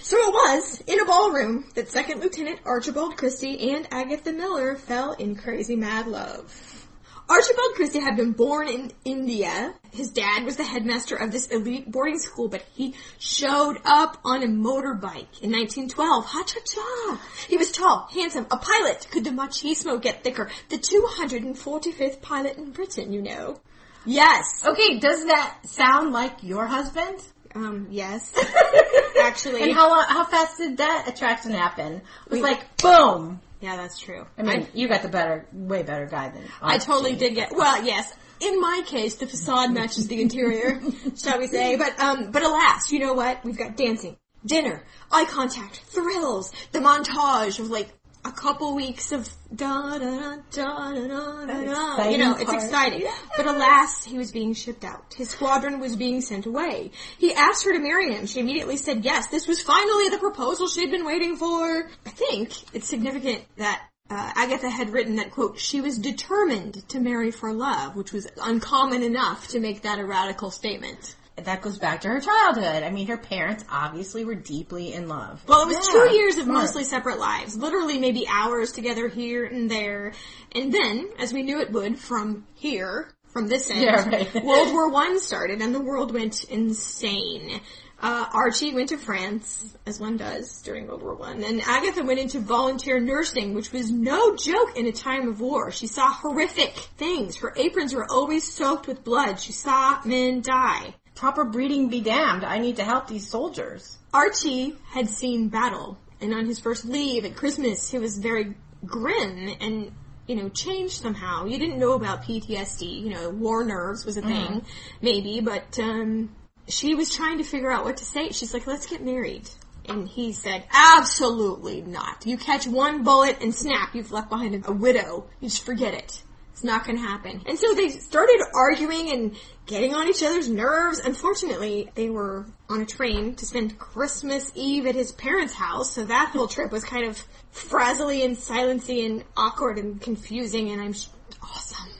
So 0.00 0.16
it 0.16 0.32
was 0.32 0.82
in 0.86 1.00
a 1.00 1.04
ballroom 1.04 1.66
that 1.74 1.90
Second 1.90 2.20
Lieutenant 2.20 2.60
Archibald 2.64 3.16
Christie 3.16 3.72
and 3.72 3.86
Agatha 3.90 4.32
Miller 4.32 4.76
fell 4.76 5.12
in 5.12 5.36
crazy 5.36 5.76
mad 5.76 6.06
love. 6.06 6.84
Archibald 7.28 7.74
Christie 7.74 8.00
had 8.00 8.16
been 8.16 8.32
born 8.32 8.68
in 8.68 8.92
India. 9.04 9.74
His 9.92 10.10
dad 10.10 10.44
was 10.44 10.56
the 10.56 10.64
headmaster 10.64 11.16
of 11.16 11.32
this 11.32 11.46
elite 11.46 11.90
boarding 11.90 12.18
school, 12.18 12.48
but 12.48 12.62
he 12.74 12.94
showed 13.18 13.78
up 13.84 14.18
on 14.24 14.42
a 14.42 14.46
motorbike 14.46 15.40
in 15.40 15.50
1912. 15.50 16.24
Ha 16.26 16.44
cha 16.44 16.60
cha! 16.60 17.20
He 17.48 17.56
was 17.56 17.72
tall, 17.72 18.08
handsome, 18.12 18.46
a 18.50 18.58
pilot. 18.58 19.06
Could 19.10 19.24
the 19.24 19.30
machismo 19.30 20.00
get 20.00 20.22
thicker? 20.22 20.50
The 20.68 20.76
245th 20.76 22.20
pilot 22.20 22.58
in 22.58 22.72
Britain, 22.72 23.12
you 23.12 23.22
know. 23.22 23.58
Yes. 24.04 24.62
Okay, 24.66 24.98
does 24.98 25.24
that 25.24 25.60
sound 25.64 26.12
like 26.12 26.42
your 26.42 26.66
husband? 26.66 27.20
Um, 27.54 27.88
yes. 27.90 28.32
Actually. 29.22 29.62
And 29.62 29.72
how 29.72 30.02
how 30.06 30.24
fast 30.24 30.58
did 30.58 30.78
that 30.78 31.06
attraction 31.08 31.52
happen? 31.52 32.02
It 32.26 32.30
was 32.30 32.40
like 32.40 32.76
boom. 32.78 33.40
yeah, 33.60 33.76
that's 33.76 33.98
true. 33.98 34.26
I 34.36 34.42
mean, 34.42 34.66
you 34.74 34.88
got 34.88 35.02
the 35.02 35.08
better, 35.08 35.46
way 35.52 35.82
better 35.82 36.06
guy 36.06 36.30
than 36.30 36.42
I 36.60 36.78
totally 36.78 37.14
did 37.16 37.34
get. 37.34 37.52
Well, 37.54 37.84
yes. 37.84 38.12
In 38.40 38.60
my 38.60 38.82
case, 38.84 39.14
the 39.14 39.26
facade 39.26 39.72
matches 39.72 40.08
the 40.08 40.20
interior, 40.20 40.80
shall 41.16 41.38
we 41.38 41.46
say? 41.46 41.76
But 41.76 41.98
um, 42.00 42.30
but 42.32 42.42
alas, 42.42 42.90
you 42.90 42.98
know 42.98 43.14
what? 43.14 43.44
We've 43.44 43.56
got 43.56 43.76
dancing, 43.76 44.16
dinner, 44.44 44.82
eye 45.10 45.24
contact, 45.24 45.76
thrills, 45.86 46.52
the 46.72 46.80
montage 46.80 47.60
of 47.60 47.70
like 47.70 47.88
a 48.24 48.32
couple 48.32 48.74
weeks 48.74 49.12
of 49.12 49.28
da 49.54 49.98
da 49.98 50.36
da 50.50 50.92
da 50.92 51.46
da 51.46 51.46
da. 51.46 52.08
You 52.08 52.18
know, 52.18 52.32
exciting 52.32 52.40
it's 52.40 52.44
part. 52.44 52.62
exciting. 52.62 53.06
But 53.36 53.46
alas, 53.46 54.04
he 54.04 54.16
was 54.16 54.32
being 54.32 54.54
shipped 54.54 54.84
out. 54.84 55.14
His 55.14 55.30
squadron 55.30 55.78
was 55.78 55.96
being 55.96 56.20
sent 56.20 56.46
away. 56.46 56.90
He 57.18 57.34
asked 57.34 57.64
her 57.64 57.72
to 57.72 57.78
marry 57.78 58.14
him. 58.14 58.26
She 58.26 58.40
immediately 58.40 58.76
said 58.76 59.04
yes. 59.04 59.26
This 59.26 59.46
was 59.46 59.60
finally 59.60 60.08
the 60.08 60.18
proposal 60.18 60.68
she'd 60.68 60.90
been 60.90 61.04
waiting 61.04 61.36
for. 61.36 61.90
I 62.06 62.10
think 62.10 62.52
it's 62.74 62.88
significant 62.88 63.44
that 63.56 63.82
uh, 64.10 64.32
Agatha 64.36 64.68
had 64.68 64.90
written 64.90 65.16
that 65.16 65.30
quote, 65.30 65.58
she 65.58 65.80
was 65.80 65.98
determined 65.98 66.86
to 66.90 67.00
marry 67.00 67.30
for 67.30 67.52
love, 67.52 67.96
which 67.96 68.12
was 68.12 68.26
uncommon 68.42 69.02
enough 69.02 69.48
to 69.48 69.60
make 69.60 69.82
that 69.82 69.98
a 69.98 70.04
radical 70.04 70.50
statement. 70.50 71.14
That 71.36 71.62
goes 71.62 71.78
back 71.78 72.02
to 72.02 72.08
her 72.08 72.20
childhood. 72.20 72.84
I 72.84 72.90
mean, 72.90 73.08
her 73.08 73.18
parents 73.18 73.64
obviously 73.68 74.24
were 74.24 74.36
deeply 74.36 74.92
in 74.92 75.08
love. 75.08 75.42
Well, 75.48 75.62
it 75.62 75.76
was 75.76 75.88
Yeah, 75.88 76.04
two 76.04 76.14
years 76.14 76.36
of 76.38 76.46
mostly 76.46 76.84
separate 76.84 77.18
lives, 77.18 77.56
literally 77.56 77.98
maybe 77.98 78.24
hours 78.28 78.70
together 78.70 79.08
here 79.08 79.44
and 79.44 79.68
there, 79.68 80.12
and 80.52 80.72
then, 80.72 81.10
as 81.18 81.32
we 81.32 81.42
knew 81.42 81.60
it 81.60 81.72
would 81.72 81.98
from 81.98 82.46
here, 82.54 83.10
from 83.32 83.48
this 83.48 83.68
end, 83.68 83.82
Yeah, 83.82 84.08
right. 84.08 84.34
World 84.44 84.72
War 84.72 84.88
One 84.90 85.18
started 85.18 85.60
and 85.60 85.74
the 85.74 85.80
world 85.80 86.14
went 86.14 86.44
insane. 86.44 87.60
Uh, 88.00 88.26
Archie 88.32 88.74
went 88.74 88.90
to 88.90 88.98
France, 88.98 89.74
as 89.86 89.98
one 89.98 90.16
does 90.16 90.62
during 90.62 90.86
World 90.86 91.02
War 91.02 91.14
One, 91.14 91.42
and 91.42 91.60
Agatha 91.62 92.04
went 92.04 92.20
into 92.20 92.38
volunteer 92.38 93.00
nursing, 93.00 93.54
which 93.54 93.72
was 93.72 93.90
no 93.90 94.36
joke 94.36 94.76
in 94.76 94.86
a 94.86 94.92
time 94.92 95.26
of 95.26 95.40
war. 95.40 95.72
She 95.72 95.86
saw 95.88 96.12
horrific 96.12 96.74
things. 96.96 97.36
Her 97.38 97.52
aprons 97.56 97.92
were 97.92 98.06
always 98.08 98.52
soaked 98.52 98.86
with 98.86 99.02
blood. 99.02 99.40
She 99.40 99.52
saw 99.52 100.00
men 100.04 100.42
die. 100.42 100.94
Proper 101.14 101.44
breeding 101.44 101.88
be 101.88 102.00
damned. 102.00 102.44
I 102.44 102.58
need 102.58 102.76
to 102.76 102.84
help 102.84 103.06
these 103.06 103.28
soldiers. 103.28 103.98
Archie 104.12 104.76
had 104.90 105.08
seen 105.08 105.48
battle, 105.48 105.98
and 106.20 106.34
on 106.34 106.46
his 106.46 106.58
first 106.58 106.84
leave 106.84 107.24
at 107.24 107.36
Christmas, 107.36 107.90
he 107.90 107.98
was 107.98 108.18
very 108.18 108.54
grim 108.84 109.54
and, 109.60 109.92
you 110.26 110.36
know, 110.36 110.48
changed 110.48 111.02
somehow. 111.02 111.44
You 111.44 111.58
didn't 111.58 111.78
know 111.78 111.92
about 111.92 112.24
PTSD, 112.24 113.00
you 113.02 113.10
know, 113.10 113.30
war 113.30 113.64
nerves 113.64 114.04
was 114.04 114.16
a 114.16 114.22
thing, 114.22 114.64
maybe, 115.00 115.40
but, 115.40 115.78
um, 115.78 116.34
she 116.66 116.94
was 116.94 117.14
trying 117.14 117.38
to 117.38 117.44
figure 117.44 117.70
out 117.70 117.84
what 117.84 117.98
to 117.98 118.04
say. 118.04 118.30
She's 118.30 118.54
like, 118.54 118.66
let's 118.66 118.86
get 118.86 119.02
married. 119.02 119.48
And 119.86 120.08
he 120.08 120.32
said, 120.32 120.64
absolutely 120.72 121.82
not. 121.82 122.24
You 122.26 122.38
catch 122.38 122.66
one 122.66 123.04
bullet 123.04 123.42
and 123.42 123.54
snap, 123.54 123.94
you've 123.94 124.12
left 124.12 124.30
behind 124.30 124.54
a, 124.64 124.70
a 124.70 124.72
widow. 124.72 125.26
You 125.40 125.48
just 125.48 125.64
forget 125.64 125.94
it. 125.94 126.22
It's 126.54 126.62
not 126.62 126.86
gonna 126.86 127.00
happen. 127.00 127.42
And 127.46 127.58
so 127.58 127.74
they 127.74 127.88
started 127.88 128.40
arguing 128.54 129.10
and 129.10 129.36
getting 129.66 129.92
on 129.92 130.06
each 130.06 130.22
other's 130.22 130.48
nerves. 130.48 131.00
Unfortunately, 131.00 131.90
they 131.96 132.10
were 132.10 132.46
on 132.70 132.80
a 132.80 132.86
train 132.86 133.34
to 133.34 133.44
spend 133.44 133.76
Christmas 133.76 134.52
Eve 134.54 134.86
at 134.86 134.94
his 134.94 135.10
parents' 135.10 135.52
house, 135.52 135.90
so 135.90 136.04
that 136.04 136.28
whole 136.28 136.46
trip 136.46 136.70
was 136.70 136.84
kind 136.84 137.06
of 137.08 137.20
frazzly 137.50 138.24
and 138.24 138.36
silency 138.36 139.04
and 139.04 139.24
awkward 139.36 139.78
and 139.78 140.00
confusing, 140.00 140.70
and 140.70 140.80
I'm 140.80 140.92
sh- 140.92 141.08
awesome. 141.42 141.90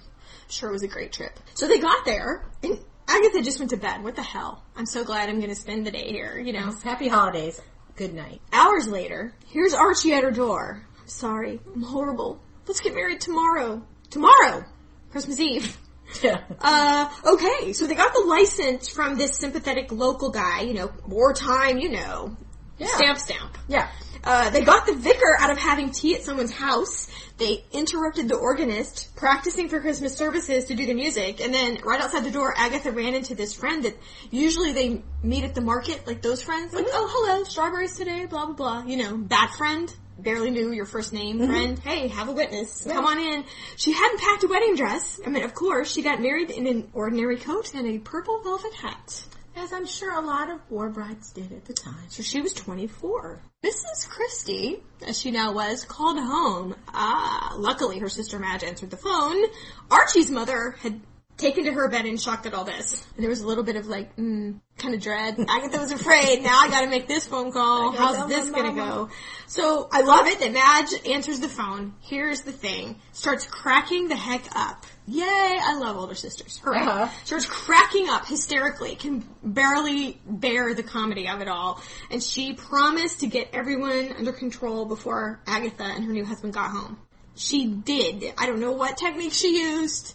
Sure 0.48 0.68
it 0.68 0.72
was 0.72 0.84
a 0.84 0.88
great 0.88 1.12
trip. 1.12 1.36
So 1.54 1.66
they 1.66 1.80
got 1.80 2.04
there, 2.04 2.46
and 2.62 2.78
Agatha 3.08 3.42
just 3.42 3.58
went 3.58 3.70
to 3.70 3.76
bed. 3.76 4.04
What 4.04 4.14
the 4.14 4.22
hell? 4.22 4.62
I'm 4.76 4.86
so 4.86 5.02
glad 5.02 5.28
I'm 5.28 5.40
going 5.40 5.50
to 5.50 5.56
spend 5.56 5.84
the 5.84 5.90
day 5.90 6.12
here, 6.12 6.38
you 6.38 6.52
know. 6.52 6.72
Happy 6.84 7.08
holidays. 7.08 7.60
Good 7.96 8.14
night. 8.14 8.40
Hours 8.52 8.86
later, 8.86 9.34
here's 9.46 9.74
Archie 9.74 10.12
at 10.12 10.22
her 10.22 10.30
door. 10.30 10.86
I'm 11.00 11.08
sorry. 11.08 11.58
I'm 11.74 11.82
horrible. 11.82 12.40
Let's 12.68 12.80
get 12.80 12.94
married 12.94 13.20
tomorrow. 13.20 13.82
Tomorrow! 14.14 14.64
Christmas 15.10 15.40
Eve. 15.40 15.76
Yeah. 16.22 16.42
Uh, 16.60 17.10
okay, 17.26 17.72
so 17.72 17.88
they 17.88 17.96
got 17.96 18.12
the 18.12 18.20
license 18.20 18.88
from 18.88 19.16
this 19.16 19.36
sympathetic 19.36 19.90
local 19.90 20.30
guy, 20.30 20.60
you 20.60 20.74
know, 20.74 20.92
wartime, 21.08 21.78
you 21.78 21.88
know. 21.88 22.36
Yeah. 22.78 22.86
Stamp 22.88 23.18
stamp. 23.18 23.58
Yeah. 23.66 23.88
Uh, 24.22 24.50
they 24.50 24.60
got 24.60 24.86
the 24.86 24.94
vicar 24.94 25.36
out 25.40 25.50
of 25.50 25.58
having 25.58 25.90
tea 25.90 26.14
at 26.14 26.22
someone's 26.22 26.52
house. 26.52 27.08
They 27.38 27.64
interrupted 27.72 28.28
the 28.28 28.36
organist 28.36 29.16
practicing 29.16 29.68
for 29.68 29.80
Christmas 29.80 30.14
services 30.14 30.66
to 30.66 30.74
do 30.76 30.86
the 30.86 30.94
music, 30.94 31.40
and 31.40 31.52
then 31.52 31.78
right 31.82 32.00
outside 32.00 32.22
the 32.22 32.30
door, 32.30 32.54
Agatha 32.56 32.92
ran 32.92 33.14
into 33.14 33.34
this 33.34 33.52
friend 33.52 33.84
that 33.84 33.96
usually 34.30 34.72
they 34.72 35.02
meet 35.22 35.42
at 35.42 35.56
the 35.56 35.62
market, 35.62 36.06
like 36.06 36.22
those 36.22 36.42
friends, 36.42 36.72
like, 36.74 36.86
oh 36.92 37.08
hello, 37.10 37.42
strawberries 37.42 37.96
today, 37.96 38.26
blah 38.26 38.46
blah 38.46 38.54
blah. 38.54 38.84
You 38.84 38.98
know, 38.98 39.24
that 39.28 39.54
friend. 39.58 39.92
Barely 40.18 40.50
knew 40.50 40.72
your 40.72 40.86
first 40.86 41.12
name, 41.12 41.38
friend. 41.38 41.78
Hey, 41.78 42.08
have 42.08 42.28
a 42.28 42.32
witness. 42.32 42.86
Come 42.90 43.04
on 43.04 43.18
in. 43.18 43.44
She 43.76 43.92
hadn't 43.92 44.20
packed 44.20 44.44
a 44.44 44.48
wedding 44.48 44.76
dress. 44.76 45.20
I 45.26 45.30
mean, 45.30 45.44
of 45.44 45.54
course, 45.54 45.92
she 45.92 46.02
got 46.02 46.20
married 46.20 46.50
in 46.50 46.66
an 46.66 46.88
ordinary 46.92 47.36
coat 47.36 47.74
and 47.74 47.86
a 47.86 47.98
purple 47.98 48.40
velvet 48.42 48.74
hat. 48.74 49.24
As 49.56 49.72
I'm 49.72 49.86
sure 49.86 50.12
a 50.12 50.20
lot 50.20 50.50
of 50.50 50.58
war 50.68 50.88
brides 50.88 51.32
did 51.32 51.52
at 51.52 51.64
the 51.64 51.72
time. 51.72 52.08
So 52.08 52.22
she 52.22 52.40
was 52.40 52.52
24. 52.52 53.40
Mrs. 53.64 54.08
Christie, 54.08 54.82
as 55.06 55.18
she 55.18 55.30
now 55.30 55.52
was, 55.52 55.84
called 55.84 56.18
home. 56.18 56.74
Ah, 56.88 57.54
luckily 57.56 57.98
her 58.00 58.08
sister 58.08 58.38
Madge 58.38 58.64
answered 58.64 58.90
the 58.90 58.96
phone. 58.96 59.44
Archie's 59.90 60.30
mother 60.30 60.72
had 60.80 61.00
taken 61.36 61.64
to 61.64 61.72
her 61.72 61.88
bed 61.88 62.04
and 62.06 62.20
shocked 62.20 62.46
at 62.46 62.54
all 62.54 62.64
this. 62.64 63.04
And 63.14 63.22
there 63.22 63.30
was 63.30 63.40
a 63.40 63.46
little 63.46 63.64
bit 63.64 63.76
of 63.76 63.86
like, 63.86 64.16
mm, 64.16 64.60
kind 64.78 64.94
of 64.94 65.00
dread. 65.00 65.36
Agatha 65.48 65.78
was 65.78 65.92
afraid. 65.92 66.42
Now 66.42 66.58
I 66.60 66.68
gotta 66.68 66.88
make 66.88 67.08
this 67.08 67.26
phone 67.26 67.52
call. 67.52 67.92
How's 67.92 68.28
this 68.28 68.50
gonna 68.50 68.74
go? 68.74 69.08
So 69.46 69.88
I 69.90 70.02
love 70.02 70.26
it 70.26 70.40
that 70.40 70.52
Madge 70.52 71.06
answers 71.08 71.40
the 71.40 71.48
phone. 71.48 71.94
Here's 72.00 72.42
the 72.42 72.52
thing. 72.52 73.00
Starts 73.12 73.46
cracking 73.46 74.08
the 74.08 74.16
heck 74.16 74.44
up. 74.56 74.84
Yay! 75.06 75.24
I 75.26 75.76
love 75.78 75.96
older 75.98 76.14
sisters. 76.14 76.58
Hooray. 76.64 76.78
Uh-huh. 76.78 77.08
Starts 77.24 77.46
cracking 77.46 78.08
up 78.08 78.26
hysterically. 78.26 78.94
Can 78.94 79.24
barely 79.42 80.20
bear 80.26 80.72
the 80.72 80.82
comedy 80.82 81.28
of 81.28 81.40
it 81.40 81.48
all. 81.48 81.82
And 82.10 82.22
she 82.22 82.54
promised 82.54 83.20
to 83.20 83.26
get 83.26 83.50
everyone 83.52 84.14
under 84.16 84.32
control 84.32 84.86
before 84.86 85.40
Agatha 85.46 85.84
and 85.84 86.04
her 86.04 86.12
new 86.12 86.24
husband 86.24 86.54
got 86.54 86.70
home. 86.70 86.96
She 87.36 87.66
did. 87.66 88.32
I 88.38 88.46
don't 88.46 88.60
know 88.60 88.72
what 88.72 88.96
technique 88.96 89.32
she 89.32 89.58
used, 89.58 90.14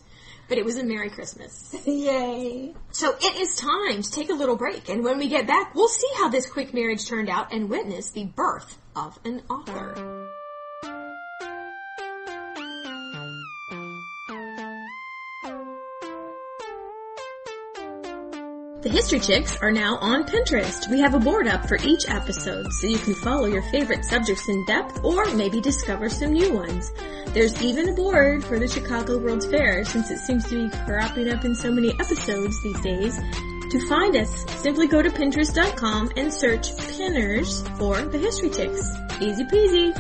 but 0.50 0.58
it 0.58 0.66
was 0.66 0.78
a 0.78 0.84
Merry 0.84 1.10
Christmas. 1.10 1.74
Yay. 1.86 2.74
So 2.92 3.16
it 3.22 3.40
is 3.40 3.56
time 3.56 4.02
to 4.02 4.12
take 4.12 4.30
a 4.30 4.34
little 4.34 4.58
break, 4.58 4.90
and 4.90 5.04
when 5.04 5.18
we 5.18 5.30
get 5.30 5.48
back, 5.48 5.74
we'll 5.76 5.88
see 5.88 6.10
how 6.18 6.28
this 6.28 6.46
quick 6.48 6.74
marriage 6.74 7.08
turned 7.08 7.30
out 7.30 7.54
and 7.54 7.70
witness 7.70 8.10
the 8.10 8.26
birth 8.26 8.78
of 8.96 9.18
an 9.24 9.44
author. 9.50 10.29
The 18.82 18.88
History 18.88 19.20
Chicks 19.20 19.58
are 19.58 19.74
now 19.74 19.98
on 19.98 20.24
Pinterest. 20.24 20.90
We 20.90 21.02
have 21.02 21.14
a 21.14 21.20
board 21.20 21.50
up 21.50 21.68
for 21.68 21.78
each 21.84 22.08
episode 22.08 22.72
so 22.72 22.88
you 22.88 22.98
can 22.98 23.14
follow 23.14 23.46
your 23.46 23.62
favorite 23.64 24.06
subjects 24.06 24.48
in 24.48 24.64
depth 24.64 25.04
or 25.04 25.26
maybe 25.34 25.60
discover 25.60 26.08
some 26.08 26.32
new 26.32 26.54
ones. 26.54 26.90
There's 27.34 27.62
even 27.62 27.90
a 27.90 27.94
board 27.94 28.42
for 28.42 28.58
the 28.58 28.70
Chicago 28.70 29.18
World's 29.18 29.48
Fair 29.48 29.84
since 29.84 30.10
it 30.12 30.20
seems 30.20 30.48
to 30.48 30.70
be 30.70 30.78
cropping 30.86 31.28
up 31.30 31.44
in 31.44 31.56
so 31.56 31.74
many 31.74 31.92
episodes 32.00 32.64
these 32.64 32.80
days. 32.80 33.18
To 33.18 33.88
find 33.90 34.16
us, 34.16 34.46
simply 34.62 34.88
go 34.88 35.02
to 35.02 35.10
pinterest.com 35.10 36.14
and 36.16 36.34
search 36.34 36.70
pinners 36.96 37.68
for 37.78 38.02
the 38.02 38.18
History 38.18 38.50
Chicks. 38.50 38.90
Easy 39.20 39.44
peasy. 39.44 39.94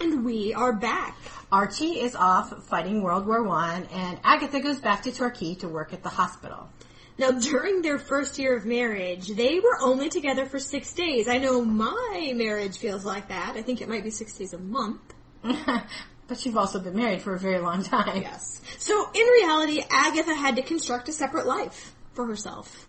And 0.00 0.24
we 0.24 0.52
are 0.52 0.72
back. 0.72 1.16
Archie 1.54 2.00
is 2.00 2.16
off 2.16 2.64
fighting 2.64 3.00
World 3.00 3.28
War 3.28 3.44
One, 3.44 3.84
and 3.92 4.18
Agatha 4.24 4.58
goes 4.58 4.80
back 4.80 5.04
to 5.04 5.12
Torquay 5.12 5.54
to 5.60 5.68
work 5.68 5.92
at 5.92 6.02
the 6.02 6.08
hospital. 6.08 6.68
Now, 7.16 7.30
during 7.30 7.80
their 7.80 7.96
first 7.96 8.40
year 8.40 8.56
of 8.56 8.66
marriage, 8.66 9.28
they 9.28 9.60
were 9.60 9.78
only 9.80 10.08
together 10.08 10.46
for 10.46 10.58
six 10.58 10.92
days. 10.94 11.28
I 11.28 11.38
know 11.38 11.64
my 11.64 12.32
marriage 12.34 12.78
feels 12.78 13.04
like 13.04 13.28
that. 13.28 13.54
I 13.56 13.62
think 13.62 13.80
it 13.80 13.88
might 13.88 14.02
be 14.02 14.10
six 14.10 14.36
days 14.36 14.52
a 14.52 14.58
month. 14.58 15.00
but 15.44 16.44
you've 16.44 16.56
also 16.56 16.80
been 16.80 16.96
married 16.96 17.22
for 17.22 17.34
a 17.34 17.38
very 17.38 17.60
long 17.60 17.84
time. 17.84 18.22
Yes. 18.22 18.60
So, 18.78 19.08
in 19.14 19.24
reality, 19.24 19.80
Agatha 19.88 20.34
had 20.34 20.56
to 20.56 20.62
construct 20.62 21.08
a 21.08 21.12
separate 21.12 21.46
life 21.46 21.94
for 22.14 22.26
herself. 22.26 22.88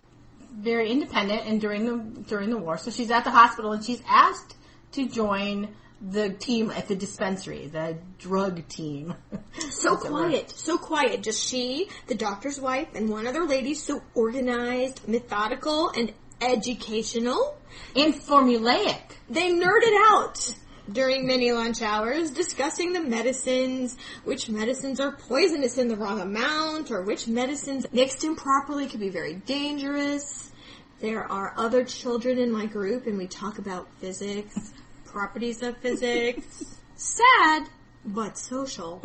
Very 0.50 0.90
independent, 0.90 1.46
and 1.46 1.60
during 1.60 1.84
the 1.84 2.22
during 2.22 2.50
the 2.50 2.58
war, 2.58 2.78
so 2.78 2.90
she's 2.90 3.12
at 3.12 3.22
the 3.22 3.30
hospital, 3.30 3.70
and 3.70 3.84
she's 3.84 4.02
asked 4.08 4.56
to 4.90 5.06
join 5.06 5.68
the 6.00 6.30
team 6.30 6.70
at 6.70 6.88
the 6.88 6.94
dispensary, 6.96 7.66
the 7.68 7.96
drug 8.18 8.66
team. 8.68 9.14
So 9.70 9.96
As 9.96 10.04
it 10.04 10.12
were. 10.12 10.18
quiet, 10.20 10.50
so 10.50 10.76
quiet. 10.78 11.22
Just 11.22 11.42
she, 11.42 11.88
the 12.06 12.14
doctor's 12.14 12.60
wife, 12.60 12.88
and 12.94 13.08
one 13.08 13.26
other 13.26 13.44
lady, 13.46 13.74
so 13.74 14.02
organized, 14.14 15.06
methodical, 15.08 15.90
and 15.90 16.12
educational. 16.40 17.56
and 17.94 18.14
formulaic. 18.14 19.00
They 19.30 19.50
nerded 19.52 19.96
out 20.10 20.54
during 20.92 21.26
many 21.26 21.52
lunch 21.52 21.82
hours 21.82 22.30
discussing 22.30 22.92
the 22.92 23.00
medicines, 23.00 23.96
which 24.24 24.48
medicines 24.48 25.00
are 25.00 25.12
poisonous 25.12 25.78
in 25.78 25.88
the 25.88 25.96
wrong 25.96 26.20
amount, 26.20 26.90
or 26.90 27.02
which 27.02 27.26
medicines 27.28 27.86
mixed 27.92 28.22
improperly 28.24 28.86
could 28.86 29.00
be 29.00 29.08
very 29.08 29.34
dangerous. 29.34 30.52
There 31.00 31.24
are 31.30 31.54
other 31.56 31.84
children 31.84 32.38
in 32.38 32.50
my 32.52 32.66
group 32.66 33.06
and 33.06 33.18
we 33.18 33.26
talk 33.26 33.58
about 33.58 33.88
physics, 33.98 34.72
properties 35.16 35.62
of 35.62 35.74
physics. 35.78 36.76
Sad, 36.94 37.66
but 38.04 38.36
social. 38.36 39.02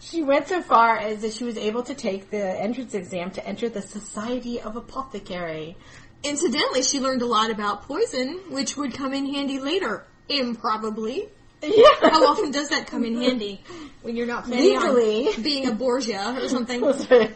She 0.00 0.20
went 0.24 0.48
so 0.48 0.62
far 0.62 0.98
as 0.98 1.22
that 1.22 1.32
she 1.32 1.44
was 1.44 1.56
able 1.56 1.84
to 1.84 1.94
take 1.94 2.30
the 2.30 2.44
entrance 2.60 2.92
exam 2.92 3.30
to 3.32 3.46
enter 3.46 3.68
the 3.68 3.80
Society 3.80 4.60
of 4.60 4.74
Apothecary. 4.74 5.76
Incidentally, 6.24 6.82
she 6.82 6.98
learned 6.98 7.22
a 7.22 7.26
lot 7.26 7.50
about 7.50 7.82
poison, 7.82 8.40
which 8.48 8.76
would 8.76 8.94
come 8.94 9.14
in 9.14 9.32
handy 9.32 9.60
later. 9.60 10.04
Improbably. 10.28 11.28
Yeah. 11.62 11.86
How 12.00 12.26
often 12.26 12.50
does 12.50 12.70
that 12.70 12.88
come 12.88 13.04
in 13.04 13.14
handy 13.22 13.62
when 14.02 14.16
you're 14.16 14.26
not 14.26 14.48
Legally. 14.48 15.28
being 15.40 15.68
a 15.68 15.72
Borgia 15.72 16.36
or 16.36 16.48
something? 16.48 16.82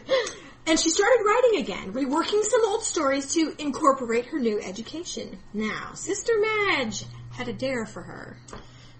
And 0.69 0.79
she 0.79 0.91
started 0.91 1.23
writing 1.25 1.61
again, 1.61 1.93
reworking 1.93 2.43
some 2.43 2.63
old 2.63 2.83
stories 2.83 3.33
to 3.33 3.55
incorporate 3.57 4.27
her 4.27 4.37
new 4.37 4.61
education. 4.61 5.39
Now, 5.51 5.93
Sister 5.95 6.33
Madge 6.39 7.05
had 7.39 7.47
a 7.47 7.53
dare 7.53 7.85
for 7.85 8.01
her. 8.01 8.37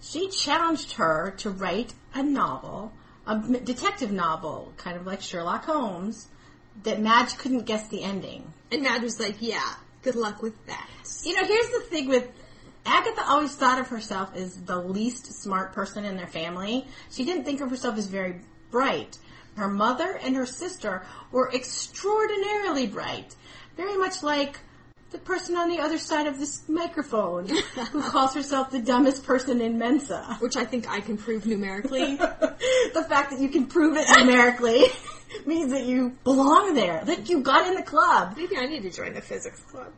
she 0.01 0.29
challenged 0.29 0.93
her 0.93 1.33
to 1.37 1.49
write 1.49 1.93
a 2.13 2.23
novel, 2.23 2.93
a 3.27 3.37
detective 3.37 4.13
novel, 4.13 4.71
kind 4.77 4.95
of 4.95 5.05
like 5.05 5.21
Sherlock 5.21 5.65
Holmes, 5.65 6.29
that 6.83 7.01
Madge 7.01 7.37
couldn't 7.37 7.65
guess 7.65 7.89
the 7.89 8.01
ending. 8.01 8.53
And 8.71 8.81
Madge 8.81 9.01
was 9.01 9.19
like, 9.19 9.35
yeah, 9.41 9.73
good 10.03 10.15
luck 10.15 10.41
with 10.41 10.65
that. 10.67 10.89
You 11.25 11.35
know, 11.35 11.45
here's 11.45 11.69
the 11.69 11.81
thing 11.81 12.07
with 12.07 12.29
Agatha 12.85 13.25
always 13.27 13.53
thought 13.53 13.77
of 13.77 13.89
herself 13.89 14.33
as 14.33 14.55
the 14.55 14.79
least 14.79 15.25
smart 15.41 15.73
person 15.73 16.05
in 16.05 16.15
their 16.15 16.27
family. 16.27 16.87
She 17.11 17.25
didn't 17.25 17.43
think 17.43 17.59
of 17.59 17.69
herself 17.69 17.97
as 17.97 18.07
very 18.07 18.39
bright. 18.71 19.17
Her 19.57 19.67
mother 19.67 20.17
and 20.23 20.37
her 20.37 20.45
sister 20.45 21.05
were 21.33 21.51
extraordinarily 21.53 22.87
bright. 22.87 23.35
Very 23.75 23.97
much 23.97 24.23
like 24.23 24.61
the 25.11 25.17
person 25.17 25.55
on 25.55 25.69
the 25.69 25.79
other 25.79 25.97
side 25.97 26.27
of 26.27 26.37
this 26.37 26.67
microphone 26.69 27.47
who 27.47 28.01
calls 28.09 28.35
herself 28.35 28.69
the 28.69 28.79
dumbest 28.79 29.23
person 29.23 29.61
in 29.61 29.77
Mensa. 29.77 30.37
Which 30.39 30.55
I 30.55 30.65
think 30.65 30.89
I 30.89 31.01
can 31.01 31.17
prove 31.17 31.45
numerically. 31.45 32.15
the 32.17 33.05
fact 33.07 33.31
that 33.31 33.39
you 33.39 33.49
can 33.49 33.65
prove 33.65 33.97
it 33.97 34.07
numerically 34.17 34.83
means 35.45 35.71
that 35.71 35.85
you 35.85 36.15
belong 36.23 36.75
there, 36.75 37.03
that 37.05 37.29
you 37.29 37.41
got 37.41 37.67
in 37.67 37.75
the 37.75 37.83
club. 37.83 38.35
Maybe 38.37 38.57
I 38.57 38.67
need 38.67 38.83
to 38.83 38.91
join 38.91 39.13
the 39.13 39.21
physics 39.21 39.61
club. 39.61 39.91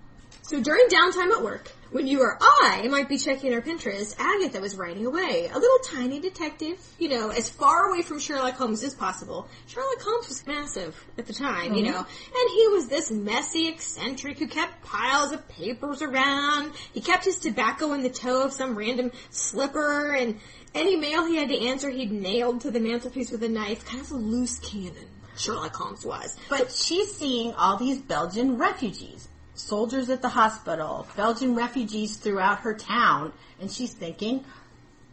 So 0.43 0.61
during 0.61 0.87
downtime 0.87 1.31
at 1.31 1.43
work, 1.43 1.71
when 1.91 2.07
you 2.07 2.21
or 2.21 2.37
I 2.41 2.87
might 2.89 3.09
be 3.09 3.17
checking 3.17 3.53
our 3.53 3.61
Pinterest, 3.61 4.15
Agatha 4.17 4.61
was 4.61 4.75
writing 4.75 5.05
away. 5.05 5.49
A 5.53 5.59
little 5.59 5.79
tiny 5.83 6.19
detective, 6.19 6.79
you 6.97 7.09
know, 7.09 7.29
as 7.29 7.49
far 7.49 7.89
away 7.89 8.01
from 8.01 8.19
Sherlock 8.19 8.55
Holmes 8.55 8.83
as 8.83 8.93
possible. 8.93 9.47
Sherlock 9.67 10.01
Holmes 10.01 10.29
was 10.29 10.47
massive 10.47 10.95
at 11.17 11.27
the 11.27 11.33
time, 11.33 11.73
you 11.73 11.83
mm-hmm. 11.83 11.91
know, 11.91 11.99
and 11.99 12.49
he 12.55 12.67
was 12.69 12.87
this 12.87 13.11
messy 13.11 13.67
eccentric 13.67 14.39
who 14.39 14.47
kept 14.47 14.83
piles 14.83 15.31
of 15.31 15.47
papers 15.49 16.01
around. 16.01 16.71
He 16.93 17.01
kept 17.01 17.25
his 17.25 17.37
tobacco 17.37 17.93
in 17.93 18.03
the 18.03 18.09
toe 18.09 18.43
of 18.43 18.53
some 18.53 18.77
random 18.77 19.11
slipper, 19.29 20.13
and 20.13 20.39
any 20.73 20.95
mail 20.95 21.25
he 21.25 21.35
had 21.35 21.49
to 21.49 21.67
answer 21.67 21.89
he'd 21.89 22.11
nailed 22.11 22.61
to 22.61 22.71
the 22.71 22.79
mantelpiece 22.79 23.31
with 23.31 23.43
a 23.43 23.49
knife. 23.49 23.85
Kind 23.85 24.01
of 24.01 24.11
a 24.11 24.15
loose 24.15 24.59
cannon. 24.59 25.07
Sherlock 25.37 25.75
Holmes 25.75 26.05
was. 26.05 26.37
But 26.49 26.71
she's 26.71 27.15
seeing 27.15 27.53
all 27.53 27.77
these 27.77 27.99
Belgian 27.99 28.57
refugees, 28.57 29.27
soldiers 29.61 30.09
at 30.09 30.21
the 30.21 30.29
hospital, 30.29 31.07
Belgian 31.15 31.55
refugees 31.55 32.17
throughout 32.17 32.59
her 32.59 32.73
town, 32.73 33.31
and 33.59 33.71
she's 33.71 33.93
thinking, 33.93 34.43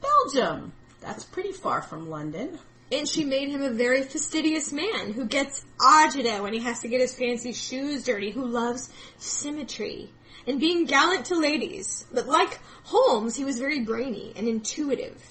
Belgium. 0.00 0.72
That's 1.00 1.24
pretty 1.24 1.52
far 1.52 1.82
from 1.82 2.10
London. 2.10 2.58
And 2.90 3.06
she 3.06 3.24
made 3.24 3.50
him 3.50 3.62
a 3.62 3.70
very 3.70 4.02
fastidious 4.02 4.72
man 4.72 5.12
who 5.12 5.26
gets 5.26 5.64
agita 5.78 6.42
when 6.42 6.54
he 6.54 6.60
has 6.60 6.80
to 6.80 6.88
get 6.88 7.00
his 7.00 7.14
fancy 7.14 7.52
shoes 7.52 8.04
dirty, 8.04 8.30
who 8.30 8.46
loves 8.46 8.90
symmetry 9.18 10.10
and 10.46 10.58
being 10.58 10.86
gallant 10.86 11.26
to 11.26 11.38
ladies. 11.38 12.06
But 12.12 12.26
like 12.26 12.58
Holmes, 12.84 13.36
he 13.36 13.44
was 13.44 13.58
very 13.58 13.80
brainy 13.80 14.32
and 14.34 14.48
intuitive. 14.48 15.22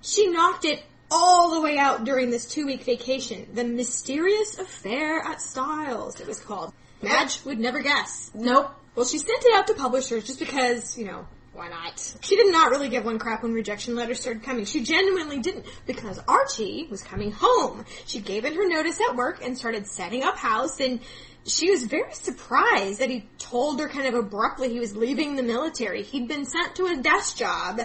She 0.00 0.28
knocked 0.28 0.64
it 0.64 0.82
all 1.10 1.54
the 1.54 1.60
way 1.60 1.78
out 1.78 2.04
during 2.04 2.30
this 2.30 2.46
two 2.46 2.66
week 2.66 2.84
vacation. 2.84 3.48
The 3.52 3.64
Mysterious 3.64 4.58
Affair 4.58 5.20
at 5.20 5.42
Styles, 5.42 6.20
it 6.20 6.28
was 6.28 6.38
called. 6.38 6.72
Madge 7.02 7.44
would 7.44 7.58
never 7.58 7.80
guess. 7.80 8.30
Nope. 8.34 8.70
Well, 8.94 9.06
she 9.06 9.18
sent 9.18 9.44
it 9.44 9.54
out 9.54 9.68
to 9.68 9.74
publishers 9.74 10.26
just 10.26 10.40
because, 10.40 10.98
you 10.98 11.04
know, 11.04 11.26
why 11.52 11.68
not? 11.68 12.16
She 12.20 12.36
did 12.36 12.52
not 12.52 12.70
really 12.70 12.88
give 12.88 13.04
one 13.04 13.18
crap 13.18 13.42
when 13.42 13.52
rejection 13.52 13.96
letters 13.96 14.20
started 14.20 14.42
coming. 14.42 14.64
She 14.64 14.82
genuinely 14.82 15.40
didn't 15.40 15.66
because 15.86 16.20
Archie 16.26 16.86
was 16.90 17.02
coming 17.02 17.32
home. 17.32 17.84
She 18.06 18.20
gave 18.20 18.44
in 18.44 18.54
her 18.54 18.68
notice 18.68 19.00
at 19.00 19.16
work 19.16 19.44
and 19.44 19.58
started 19.58 19.86
setting 19.86 20.22
up 20.22 20.36
house 20.36 20.80
and 20.80 21.00
she 21.46 21.70
was 21.70 21.84
very 21.84 22.12
surprised 22.12 23.00
that 23.00 23.10
he 23.10 23.28
told 23.38 23.80
her 23.80 23.88
kind 23.88 24.06
of 24.06 24.14
abruptly 24.14 24.68
he 24.68 24.80
was 24.80 24.94
leaving 24.94 25.36
the 25.36 25.42
military. 25.42 26.02
He'd 26.02 26.28
been 26.28 26.44
sent 26.44 26.76
to 26.76 26.86
a 26.86 26.96
desk 26.96 27.36
job 27.36 27.80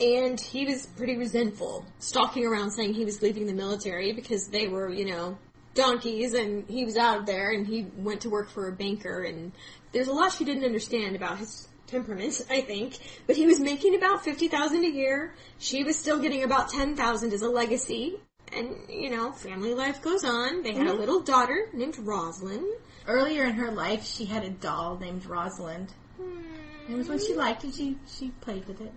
and 0.00 0.40
he 0.40 0.64
was 0.64 0.86
pretty 0.86 1.16
resentful, 1.16 1.84
stalking 1.98 2.46
around 2.46 2.70
saying 2.70 2.94
he 2.94 3.04
was 3.04 3.22
leaving 3.22 3.46
the 3.46 3.54
military 3.54 4.12
because 4.12 4.48
they 4.48 4.66
were, 4.66 4.90
you 4.90 5.04
know, 5.04 5.38
donkeys 5.74 6.34
and 6.34 6.68
he 6.68 6.84
was 6.84 6.96
out 6.96 7.18
of 7.18 7.26
there 7.26 7.52
and 7.52 7.66
he 7.66 7.86
went 7.96 8.22
to 8.22 8.30
work 8.30 8.50
for 8.50 8.68
a 8.68 8.72
banker 8.72 9.22
and 9.22 9.52
there's 9.92 10.08
a 10.08 10.12
lot 10.12 10.32
she 10.32 10.44
didn't 10.44 10.64
understand 10.64 11.16
about 11.16 11.38
his 11.38 11.68
temperament, 11.90 12.40
I 12.50 12.60
think. 12.60 12.98
But 13.26 13.36
he 13.36 13.46
was 13.46 13.60
making 13.60 13.94
about 13.94 14.24
fifty 14.24 14.48
thousand 14.48 14.84
a 14.84 14.90
year. 14.90 15.34
She 15.58 15.84
was 15.84 15.98
still 15.98 16.18
getting 16.18 16.42
about 16.42 16.70
ten 16.70 16.96
thousand 16.96 17.32
as 17.32 17.42
a 17.42 17.48
legacy. 17.48 18.16
And, 18.52 18.76
you 18.88 19.10
know, 19.10 19.30
family 19.30 19.74
life 19.74 20.02
goes 20.02 20.24
on. 20.24 20.62
They 20.64 20.72
had 20.72 20.88
a 20.88 20.90
mm-hmm. 20.90 20.98
little 20.98 21.20
daughter 21.20 21.68
named 21.72 21.96
Rosalind. 21.98 22.66
Earlier 23.06 23.44
in 23.44 23.52
her 23.52 23.70
life, 23.70 24.04
she 24.04 24.24
had 24.24 24.42
a 24.42 24.50
doll 24.50 24.98
named 24.98 25.24
Rosalind. 25.24 25.92
Hmm. 26.16 26.40
It 26.88 26.96
was 26.96 27.08
when 27.08 27.20
she 27.20 27.34
liked 27.34 27.62
it, 27.62 27.74
she, 27.74 27.96
she 28.08 28.30
played 28.40 28.66
with 28.66 28.80
it. 28.80 28.92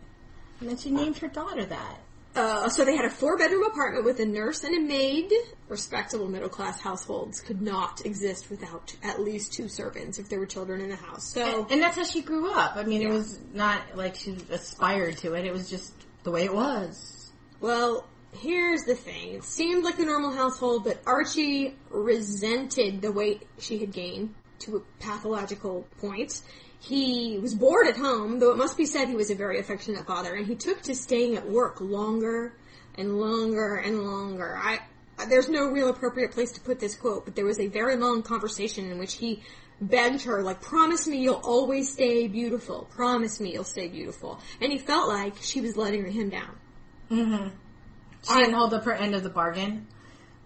And 0.60 0.70
then 0.70 0.78
she 0.78 0.90
named 0.90 1.20
her 1.20 1.28
daughter 1.28 1.66
that. 1.66 2.00
Uh, 2.36 2.68
so 2.68 2.84
they 2.84 2.96
had 2.96 3.06
a 3.06 3.10
four 3.10 3.38
bedroom 3.38 3.64
apartment 3.64 4.06
with 4.06 4.20
a 4.20 4.26
nurse 4.26 4.64
and 4.64 4.76
a 4.76 4.80
maid. 4.80 5.32
Respectable 5.70 6.28
middle 6.28 6.50
class 6.50 6.80
households 6.82 7.40
could 7.42 7.62
not 7.62 8.06
exist 8.06 8.50
without 8.50 8.96
at 9.04 9.22
least 9.22 9.54
two 9.54 9.68
servants 9.68 10.18
if 10.18 10.30
there 10.30 10.40
were 10.40 10.46
children 10.48 10.82
in 10.82 10.90
the 10.90 10.96
house. 10.96 11.32
So 11.34 11.68
And 11.70 11.82
that's 11.82 11.96
how 11.98 12.04
she 12.04 12.22
grew 12.22 12.52
up. 12.52 12.76
I 12.76 12.84
mean, 12.84 13.02
Yeah. 13.02 13.10
it 13.10 13.14
was 13.14 13.40
not 13.54 13.82
like 13.96 14.16
she 14.16 14.36
aspired 14.50 15.18
to 15.18 15.34
it. 15.36 15.46
It 15.46 15.54
was 15.54 15.70
just 15.70 15.94
the 16.24 16.32
way 16.32 16.44
it 16.46 16.54
was. 16.54 17.32
Well, 17.60 18.08
here's 18.32 18.84
the 18.84 18.96
thing. 18.96 19.36
It 19.36 19.44
seemed 19.44 19.84
like 19.84 20.00
a 20.00 20.06
normal 20.06 20.32
household, 20.32 20.84
but 20.86 21.02
Archie 21.06 21.76
resented 21.92 23.02
the 23.02 23.12
weight 23.12 23.44
she 23.60 23.78
had 23.78 23.92
gained 23.92 24.34
to 24.64 24.78
a 24.78 24.80
pathological 25.02 25.88
point. 26.00 26.42
He 26.80 27.40
was 27.42 27.56
bored 27.56 27.88
at 27.88 27.96
home, 27.96 28.40
though 28.40 28.52
it 28.52 28.58
must 28.58 28.78
be 28.78 28.86
said 28.86 29.08
he 29.08 29.16
was 29.16 29.30
a 29.30 29.36
very 29.36 29.60
affectionate 29.60 30.06
father, 30.06 30.34
and 30.34 30.46
he 30.46 30.56
took 30.56 30.82
to 30.84 30.96
staying 30.96 31.38
at 31.38 31.50
work 31.50 31.80
longer 31.80 32.54
and 32.96 33.20
longer 33.20 33.76
and 33.76 34.04
longer. 34.04 34.58
I, 34.58 34.80
there's 35.30 35.48
no 35.48 35.68
real 35.68 35.90
appropriate 35.90 36.32
place 36.32 36.52
to 36.54 36.62
put 36.62 36.80
this 36.80 36.96
quote, 36.96 37.26
but 37.26 37.36
there 37.36 37.46
was 37.46 37.60
a 37.60 37.68
very 37.68 37.96
long 37.96 38.22
conversation 38.22 38.92
in 38.92 39.00
which 39.00 39.14
he 39.16 39.44
begged 39.80 40.24
her, 40.24 40.42
like, 40.44 40.62
promise 40.62 41.08
me 41.08 41.18
you'll 41.20 41.42
always 41.44 41.92
stay 41.92 42.28
beautiful. 42.28 42.88
Promise 42.96 43.40
me 43.40 43.54
you'll 43.54 43.64
stay 43.64 43.88
beautiful. 43.88 44.40
And 44.62 44.72
he 44.72 44.78
felt 44.78 45.08
like 45.08 45.36
she 45.42 45.62
was 45.62 45.78
letting 45.78 46.10
him 46.12 46.30
down. 46.30 46.56
Mm-hmm. 47.10 47.48
She 48.24 48.34
didn't 48.34 48.54
hold 48.54 48.74
up 48.74 48.86
her 48.86 48.94
end 48.94 49.16
of 49.16 49.24
the 49.24 49.30
bargain. 49.30 49.88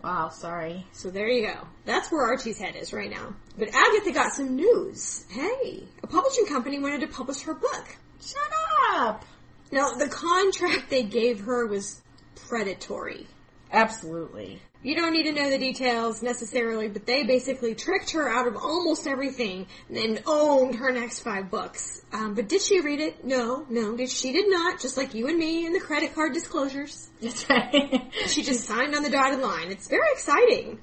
Wow, 0.07 0.29
sorry. 0.29 0.85
So 0.93 1.09
there 1.09 1.27
you 1.27 1.47
go. 1.47 1.67
That's 1.83 2.09
where 2.09 2.21
Archie's 2.21 2.57
head 2.57 2.77
is 2.77 2.93
right 2.93 3.09
now. 3.09 3.35
But 3.57 3.67
Agatha 3.73 4.13
got 4.13 4.31
some 4.31 4.55
news. 4.55 5.25
Hey, 5.29 5.83
a 6.01 6.07
publishing 6.07 6.45
company 6.45 6.79
wanted 6.79 7.01
to 7.01 7.07
publish 7.07 7.41
her 7.41 7.53
book. 7.53 7.97
Shut 8.21 8.53
up! 8.95 9.25
Now, 9.69 9.95
the 9.95 10.07
contract 10.07 10.89
they 10.89 11.03
gave 11.03 11.41
her 11.41 11.67
was 11.67 12.01
predatory. 12.47 13.27
Absolutely. 13.69 14.61
You 14.83 14.95
don't 14.95 15.11
need 15.11 15.23
to 15.23 15.31
know 15.31 15.49
the 15.49 15.57
details 15.57 16.21
necessarily, 16.21 16.87
but 16.87 17.05
they 17.05 17.23
basically 17.23 17.73
tricked 17.73 18.11
her 18.11 18.29
out 18.29 18.47
of 18.47 18.55
almost 18.55 19.07
everything 19.07 19.65
and 19.89 20.21
owned 20.25 20.75
her 20.75 20.91
next 20.91 21.21
five 21.21 21.49
books. 21.49 22.03
Um, 22.13 22.35
but 22.35 22.47
did 22.47 22.61
she 22.61 22.79
read 22.81 22.99
it? 22.99 23.25
No, 23.25 23.65
no. 23.69 23.97
She 24.05 24.31
did 24.31 24.49
not, 24.49 24.79
just 24.79 24.95
like 24.95 25.15
you 25.15 25.27
and 25.27 25.37
me 25.37 25.65
in 25.65 25.73
the 25.73 25.79
credit 25.79 26.13
card 26.13 26.33
disclosures. 26.33 27.09
That's 27.21 27.49
right. 27.49 28.11
She 28.27 28.43
just 28.43 28.65
signed 28.65 28.93
on 28.95 29.03
the 29.03 29.09
dotted 29.09 29.39
line. 29.39 29.71
It's 29.71 29.87
very 29.87 30.07
exciting. 30.11 30.79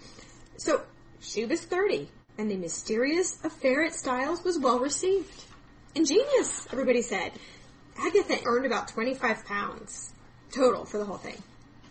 So, 0.57 0.83
she 1.21 1.45
was 1.45 1.61
30, 1.61 2.09
and 2.37 2.51
the 2.51 2.57
mysterious 2.57 3.39
affair 3.45 3.85
at 3.85 3.95
Styles 3.95 4.43
was 4.43 4.59
well 4.59 4.81
received. 4.81 5.45
Ingenious, 5.95 6.67
everybody 6.73 7.03
said. 7.03 7.33
Agatha 7.99 8.39
earned 8.45 8.67
about 8.67 8.89
25 8.89 9.45
pounds 9.45 10.13
total 10.53 10.85
for 10.85 10.99
the 10.99 11.05
whole 11.05 11.19
thing. 11.19 11.41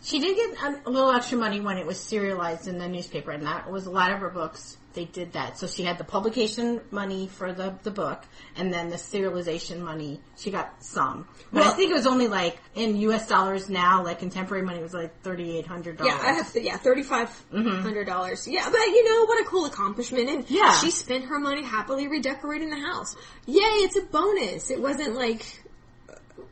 She 0.03 0.19
did 0.19 0.35
get 0.35 0.81
a, 0.85 0.89
little 0.89 1.11
extra 1.11 1.37
money 1.37 1.61
when 1.61 1.77
it 1.77 1.85
was 1.85 1.97
serialized 1.99 2.67
in 2.67 2.77
the 2.77 2.87
newspaper, 2.89 3.31
and 3.31 3.45
that 3.45 3.71
was 3.71 3.85
a 3.85 3.91
lot 3.91 4.11
of 4.11 4.19
her 4.19 4.29
books. 4.29 4.77
They 4.93 5.05
did 5.05 5.33
that. 5.33 5.57
So 5.57 5.65
she 5.65 5.83
had 5.83 5.97
the 5.97 6.03
publication 6.03 6.81
money 6.91 7.27
for 7.27 7.51
the, 7.51 7.73
the 7.81 7.89
book, 7.89 8.21
and 8.55 8.71
then 8.71 8.89
the 8.89 8.97
serialization 8.97 9.79
money. 9.79 10.19
She 10.37 10.51
got 10.51 10.83
some. 10.83 11.27
But 11.51 11.63
I 11.63 11.71
think 11.71 11.89
it 11.89 11.95
was 11.95 12.05
only 12.05 12.27
like, 12.27 12.59
in 12.75 12.97
US 12.97 13.27
dollars 13.27 13.69
now, 13.69 14.03
like 14.03 14.19
contemporary 14.19 14.63
money 14.63 14.81
was 14.83 14.93
like 14.93 15.23
$3,800. 15.23 16.03
Yeah, 16.05 16.19
I 16.21 16.33
have 16.33 16.51
to, 16.53 16.61
yeah, 16.61 16.77
thirty-five 16.77 17.29
hundred 17.51 18.05
dollars. 18.05 18.41
Mm-hmm. 18.41 18.51
Yeah, 18.51 18.69
but 18.69 18.79
you 18.81 19.09
know 19.09 19.25
what 19.25 19.41
a 19.41 19.45
cool 19.45 19.65
accomplishment! 19.65 20.29
And 20.29 20.47
Yeah. 20.49 20.77
she 20.79 20.91
spent 20.91 21.25
her 21.25 21.39
money 21.39 21.63
happily 21.63 22.07
redecorating 22.07 22.69
the 22.69 22.79
house. 22.79 23.15
Yay! 23.47 23.55
It's 23.57 23.95
a 23.95 24.01
bonus. 24.01 24.69
It 24.69 24.79
wasn't 24.81 25.15
like 25.15 25.45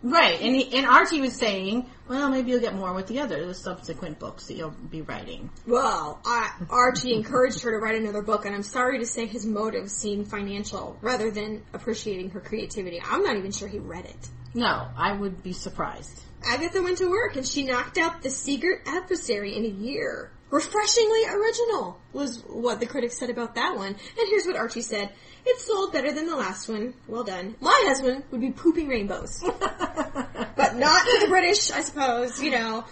Right, 0.04 0.42
and 0.42 0.56
he, 0.56 0.78
and 0.78 0.88
Archie 0.88 1.22
was 1.22 1.36
saying, 1.36 1.88
well, 2.10 2.30
maybe 2.30 2.52
you'll 2.52 2.60
get 2.60 2.74
more 2.76 2.94
with 2.94 3.08
the 3.08 3.20
other, 3.20 3.46
the 3.46 3.54
subsequent 3.54 4.20
books 4.20 4.48
that 4.48 4.56
you'll 4.56 4.72
be 4.72 5.02
writing. 5.02 5.50
Well, 5.68 6.20
I, 6.26 6.52
Archie 6.70 7.14
encouraged 7.14 7.62
her 7.64 7.72
to 7.72 7.78
write 7.78 7.96
another 7.96 8.22
book, 8.22 8.46
and 8.46 8.56
I'm 8.56 8.64
sorry 8.64 9.00
to 9.00 9.06
say 9.06 9.28
his 9.28 9.46
motives 9.46 9.94
seemed 9.94 10.28
financial 10.28 10.98
rather 11.02 11.30
than 11.30 11.64
appreciating 11.74 12.32
her 12.32 12.40
creativity. 12.40 13.02
I'm 13.04 13.24
not 13.24 13.38
even 13.38 13.52
sure 13.52 13.68
he 13.68 13.80
read 13.80 14.06
it. 14.06 14.30
No, 14.54 14.88
I 14.98 15.14
would 15.14 15.44
be 15.44 15.54
surprised. 15.54 16.20
Agatha 16.44 16.82
went 16.82 16.98
to 16.98 17.10
work, 17.10 17.36
and 17.36 17.48
she 17.48 17.64
knocked 17.64 17.98
out 17.98 18.24
The 18.24 18.32
Secret 18.32 18.82
Adversary 18.88 19.56
in 19.56 19.66
a 19.66 19.70
year. 19.70 20.32
Refreshingly 20.52 21.26
original 21.26 21.98
was 22.12 22.44
what 22.46 22.82
the 22.82 22.86
critics 22.86 23.18
said 23.18 23.30
about 23.30 23.56
that 23.56 23.78
one. 23.78 23.88
And 23.88 24.30
here's 24.30 24.46
what 24.46 24.58
Archie 24.58 24.82
said. 24.82 25.10
It 25.46 25.60
sold 25.60 25.94
better 25.94 26.12
than 26.12 26.28
the 26.28 26.36
last 26.36 26.68
one. 26.68 26.94
Well 27.08 27.24
done. 27.24 27.56
My 27.62 27.84
husband 27.88 28.26
would 28.32 28.42
be 28.42 28.52
pooping 28.52 28.90
rainbows. 28.90 29.42
but 29.60 30.76
not 30.76 31.06
to 31.06 31.20
the 31.22 31.28
British, 31.30 31.72
I 31.72 31.82
suppose, 31.82 32.44
you 32.44 32.52
know. 32.52 32.84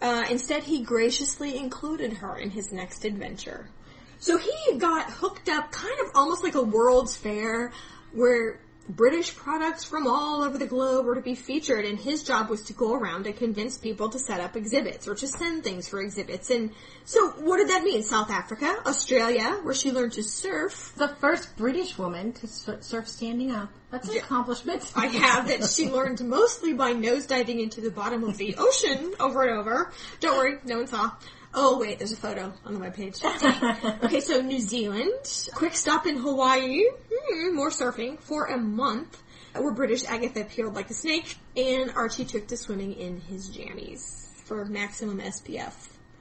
Uh, 0.00 0.26
instead, 0.30 0.62
he 0.62 0.82
graciously 0.82 1.56
included 1.56 2.12
her 2.12 2.36
in 2.36 2.50
his 2.50 2.70
next 2.70 3.06
adventure. 3.06 3.70
So 4.18 4.36
he 4.36 4.76
got 4.76 5.10
hooked 5.10 5.48
up 5.48 5.72
kind 5.72 5.98
of 6.04 6.10
almost 6.14 6.44
like 6.44 6.54
a 6.54 6.62
World's 6.62 7.16
Fair 7.16 7.72
where 8.12 8.60
British 8.88 9.34
products 9.34 9.82
from 9.84 10.06
all 10.06 10.42
over 10.42 10.58
the 10.58 10.66
globe 10.66 11.06
were 11.06 11.14
to 11.16 11.20
be 11.20 11.34
featured 11.34 11.84
and 11.84 11.98
his 11.98 12.22
job 12.22 12.48
was 12.48 12.62
to 12.62 12.72
go 12.72 12.94
around 12.94 13.26
and 13.26 13.36
convince 13.36 13.76
people 13.76 14.08
to 14.10 14.18
set 14.18 14.40
up 14.40 14.56
exhibits 14.56 15.08
or 15.08 15.14
to 15.14 15.26
send 15.26 15.64
things 15.64 15.88
for 15.88 16.00
exhibits. 16.00 16.50
And 16.50 16.70
so 17.04 17.30
what 17.30 17.56
did 17.58 17.68
that 17.68 17.82
mean? 17.82 18.02
South 18.02 18.30
Africa, 18.30 18.76
Australia, 18.86 19.58
where 19.62 19.74
she 19.74 19.90
learned 19.90 20.12
to 20.12 20.22
surf. 20.22 20.92
The 20.96 21.08
first 21.08 21.56
British 21.56 21.98
woman 21.98 22.32
to 22.34 22.46
surf 22.46 23.08
standing 23.08 23.50
up. 23.50 23.70
That's 23.90 24.08
an 24.08 24.14
Yeah. 24.16 24.22
accomplishment. 24.22 24.90
I 24.94 25.06
have 25.06 25.48
that 25.48 25.68
she 25.68 25.88
learned 25.90 26.20
mostly 26.24 26.72
by 26.72 26.92
nosediving 26.92 27.60
into 27.60 27.80
the 27.80 27.90
bottom 27.90 28.24
of 28.24 28.36
the 28.36 28.54
ocean 28.58 29.14
over 29.18 29.42
and 29.42 29.58
over. 29.58 29.92
Don't 30.20 30.36
worry, 30.36 30.58
no 30.64 30.78
one 30.78 30.86
saw. 30.86 31.10
Oh 31.58 31.78
wait, 31.78 31.98
there's 31.98 32.12
a 32.12 32.16
photo 32.16 32.52
on 32.66 32.74
the 32.74 32.80
webpage. 32.80 33.22
Okay, 34.04 34.20
so 34.20 34.42
New 34.42 34.60
Zealand, 34.60 35.50
quick 35.54 35.74
stop 35.74 36.06
in 36.06 36.18
Hawaii, 36.18 36.84
hmm, 37.10 37.56
more 37.56 37.70
surfing 37.70 38.20
for 38.20 38.44
a 38.44 38.58
month. 38.58 39.22
Where 39.54 39.72
British 39.72 40.04
Agatha 40.04 40.44
peeled 40.44 40.74
like 40.74 40.90
a 40.90 40.94
snake, 40.94 41.36
and 41.56 41.90
Archie 41.92 42.26
took 42.26 42.46
to 42.48 42.58
swimming 42.58 42.92
in 42.92 43.22
his 43.22 43.48
jammies 43.48 44.34
for 44.44 44.66
maximum 44.66 45.18
SPF. 45.18 45.72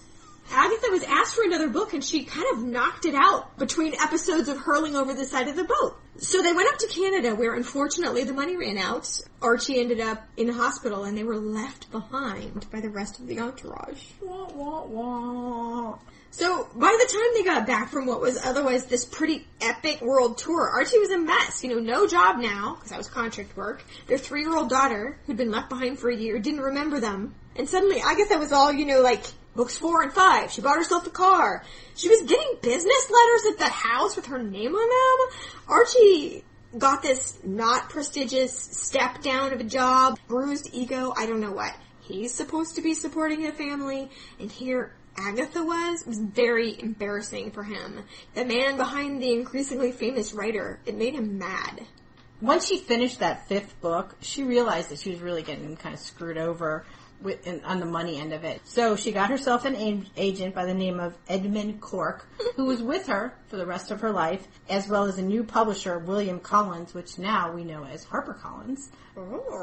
Agatha 0.50 0.90
was 0.90 1.02
asked 1.04 1.34
for 1.34 1.44
another 1.44 1.68
book 1.68 1.92
and 1.92 2.04
she 2.04 2.24
kind 2.24 2.46
of 2.52 2.64
knocked 2.64 3.06
it 3.06 3.14
out 3.14 3.56
between 3.58 3.94
episodes 3.94 4.48
of 4.48 4.58
hurling 4.58 4.96
over 4.96 5.14
the 5.14 5.24
side 5.24 5.48
of 5.48 5.56
the 5.56 5.64
boat. 5.64 5.96
So 6.18 6.42
they 6.42 6.52
went 6.52 6.68
up 6.68 6.78
to 6.78 6.88
Canada 6.88 7.34
where 7.34 7.54
unfortunately 7.54 8.24
the 8.24 8.32
money 8.32 8.56
ran 8.56 8.76
out. 8.76 9.20
Archie 9.40 9.80
ended 9.80 10.00
up 10.00 10.26
in 10.36 10.50
a 10.50 10.52
hospital 10.52 11.04
and 11.04 11.16
they 11.16 11.24
were 11.24 11.38
left 11.38 11.90
behind 11.90 12.68
by 12.70 12.80
the 12.80 12.90
rest 12.90 13.20
of 13.20 13.26
the 13.26 13.40
entourage. 13.40 14.02
Wah, 14.20 14.48
wah, 14.52 14.84
wah. 14.84 15.98
So 16.32 16.68
by 16.74 16.96
the 16.98 17.12
time 17.12 17.34
they 17.34 17.44
got 17.44 17.66
back 17.66 17.90
from 17.90 18.06
what 18.06 18.20
was 18.20 18.38
otherwise 18.44 18.86
this 18.86 19.04
pretty 19.04 19.46
epic 19.60 20.00
world 20.00 20.38
tour, 20.38 20.68
Archie 20.68 20.98
was 20.98 21.10
a 21.10 21.18
mess. 21.18 21.64
You 21.64 21.70
know, 21.70 21.80
no 21.80 22.06
job 22.06 22.38
now 22.38 22.74
because 22.74 22.90
that 22.90 22.98
was 22.98 23.08
contract 23.08 23.56
work. 23.56 23.84
Their 24.06 24.18
three-year-old 24.18 24.68
daughter, 24.68 25.18
who'd 25.26 25.36
been 25.36 25.50
left 25.50 25.68
behind 25.68 25.98
for 25.98 26.08
a 26.08 26.16
year, 26.16 26.38
didn't 26.38 26.60
remember 26.60 27.00
them, 27.00 27.34
and 27.56 27.68
suddenly 27.68 28.00
Agatha 28.00 28.38
was 28.38 28.52
all 28.52 28.72
you 28.72 28.84
know 28.84 29.00
like 29.00 29.24
books 29.54 29.76
four 29.76 30.02
and 30.02 30.12
five. 30.12 30.50
She 30.50 30.60
bought 30.60 30.76
herself 30.76 31.06
a 31.06 31.10
car. 31.10 31.64
She 31.94 32.08
was 32.08 32.22
getting 32.22 32.58
business 32.62 33.10
letters 33.10 33.52
at 33.52 33.58
the 33.58 33.72
house 33.72 34.16
with 34.16 34.26
her 34.26 34.42
name 34.42 34.74
on 34.74 34.88
them. 34.88 35.38
Archie 35.68 36.44
got 36.78 37.02
this 37.02 37.38
not 37.44 37.90
prestigious 37.90 38.56
step 38.56 39.22
down 39.22 39.52
of 39.52 39.60
a 39.60 39.64
job, 39.64 40.18
bruised 40.28 40.70
ego, 40.72 41.12
I 41.16 41.26
don't 41.26 41.40
know 41.40 41.52
what. 41.52 41.74
He's 42.00 42.32
supposed 42.32 42.76
to 42.76 42.82
be 42.82 42.94
supporting 42.94 43.46
a 43.46 43.52
family, 43.52 44.10
and 44.38 44.50
here 44.50 44.92
Agatha 45.16 45.62
was, 45.64 46.04
was 46.06 46.18
very 46.18 46.80
embarrassing 46.80 47.50
for 47.50 47.62
him. 47.62 48.04
The 48.34 48.44
man 48.44 48.76
behind 48.76 49.22
the 49.22 49.32
increasingly 49.32 49.92
famous 49.92 50.32
writer, 50.32 50.80
it 50.86 50.96
made 50.96 51.14
him 51.14 51.38
mad. 51.38 51.86
Once 52.40 52.66
she 52.66 52.78
finished 52.78 53.20
that 53.20 53.46
fifth 53.48 53.78
book, 53.80 54.16
she 54.20 54.42
realized 54.42 54.88
that 54.88 54.98
she 54.98 55.10
was 55.10 55.20
really 55.20 55.42
getting 55.42 55.76
kind 55.76 55.94
of 55.94 56.00
screwed 56.00 56.38
over 56.38 56.86
with, 57.22 57.46
in, 57.46 57.64
on 57.64 57.80
the 57.80 57.86
money 57.86 58.18
end 58.18 58.32
of 58.32 58.44
it. 58.44 58.60
So 58.64 58.96
she 58.96 59.12
got 59.12 59.30
herself 59.30 59.64
an 59.64 59.76
a- 59.76 60.04
agent 60.16 60.54
by 60.54 60.64
the 60.64 60.74
name 60.74 61.00
of 61.00 61.16
Edmund 61.28 61.80
Cork, 61.80 62.26
who 62.56 62.66
was 62.66 62.82
with 62.82 63.06
her 63.06 63.34
for 63.48 63.56
the 63.56 63.66
rest 63.66 63.90
of 63.90 64.00
her 64.00 64.10
life, 64.10 64.46
as 64.68 64.88
well 64.88 65.04
as 65.04 65.18
a 65.18 65.22
new 65.22 65.44
publisher, 65.44 65.98
William 65.98 66.40
Collins, 66.40 66.94
which 66.94 67.18
now 67.18 67.52
we 67.52 67.64
know 67.64 67.84
as 67.84 68.04
HarperCollins. 68.04 68.88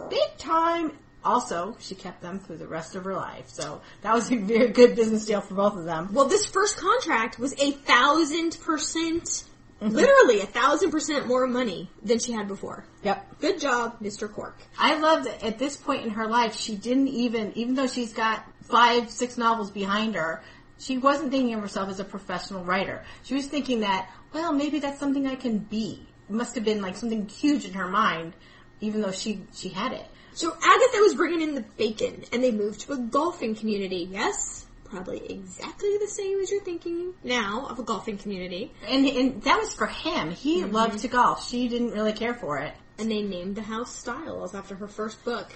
Big 0.09 0.37
time. 0.37 0.91
Also, 1.23 1.75
she 1.79 1.95
kept 1.95 2.21
them 2.21 2.39
through 2.39 2.57
the 2.57 2.67
rest 2.67 2.95
of 2.95 3.03
her 3.03 3.15
life. 3.15 3.49
So 3.49 3.81
that 4.01 4.13
was 4.13 4.31
a 4.31 4.37
very 4.37 4.69
good 4.69 4.95
business 4.95 5.25
deal 5.25 5.41
for 5.41 5.55
both 5.55 5.75
of 5.75 5.83
them. 5.83 6.09
Well, 6.13 6.27
this 6.27 6.45
first 6.45 6.77
contract 6.77 7.37
was 7.37 7.53
a 7.59 7.71
thousand 7.71 8.57
percent, 8.61 9.43
literally 9.81 10.41
a 10.41 10.45
thousand 10.45 10.91
percent 10.91 11.27
more 11.27 11.45
money 11.45 11.89
than 12.01 12.19
she 12.19 12.31
had 12.31 12.47
before. 12.47 12.83
Yep. 13.03 13.39
Good 13.39 13.59
job, 13.59 13.99
Mr. 14.01 14.31
Cork. 14.31 14.57
I 14.77 14.97
love 14.97 15.25
that 15.25 15.43
at 15.43 15.59
this 15.59 15.77
point 15.77 16.03
in 16.03 16.11
her 16.11 16.27
life, 16.27 16.55
she 16.55 16.75
didn't 16.75 17.09
even, 17.09 17.53
even 17.55 17.75
though 17.75 17.87
she's 17.87 18.13
got 18.13 18.43
five, 18.63 19.11
six 19.11 19.37
novels 19.37 19.71
behind 19.71 20.15
her, 20.15 20.41
she 20.79 20.97
wasn't 20.97 21.31
thinking 21.31 21.53
of 21.53 21.61
herself 21.61 21.89
as 21.89 21.99
a 21.99 22.03
professional 22.03 22.63
writer. 22.63 23.03
She 23.23 23.35
was 23.35 23.45
thinking 23.47 23.81
that, 23.81 24.09
well, 24.33 24.51
maybe 24.53 24.79
that's 24.79 24.99
something 24.99 25.27
I 25.27 25.35
can 25.35 25.59
be. 25.59 26.07
It 26.29 26.33
must 26.33 26.55
have 26.55 26.65
been 26.65 26.81
like 26.81 26.95
something 26.95 27.27
huge 27.27 27.65
in 27.65 27.73
her 27.73 27.87
mind, 27.87 28.33
even 28.81 29.01
though 29.01 29.11
she, 29.11 29.41
she 29.53 29.69
had 29.69 29.93
it. 29.93 30.05
So 30.33 30.51
Agatha 30.51 30.97
was 30.99 31.15
bringing 31.15 31.41
in 31.41 31.55
the 31.55 31.61
bacon, 31.61 32.23
and 32.31 32.43
they 32.43 32.51
moved 32.51 32.81
to 32.81 32.93
a 32.93 32.97
golfing 32.97 33.55
community. 33.55 34.07
Yes, 34.11 34.66
probably 34.89 35.25
exactly 35.29 35.97
the 35.99 36.07
same 36.07 36.39
as 36.39 36.51
you're 36.51 36.63
thinking 36.63 37.13
now 37.23 37.67
of 37.69 37.79
a 37.79 37.83
golfing 37.83 38.17
community. 38.17 38.73
And, 38.87 39.05
and 39.05 39.41
that 39.43 39.59
was 39.59 39.73
for 39.73 39.87
him. 39.87 40.31
He 40.31 40.61
mm-hmm. 40.61 40.73
loved 40.73 40.99
to 40.99 41.07
golf. 41.07 41.47
She 41.47 41.67
didn't 41.67 41.91
really 41.91 42.13
care 42.13 42.33
for 42.33 42.57
it. 42.59 42.73
And 42.97 43.11
they 43.11 43.21
named 43.21 43.55
the 43.55 43.61
house 43.61 43.95
Styles 43.95 44.55
after 44.55 44.75
her 44.75 44.87
first 44.87 45.23
book. 45.23 45.53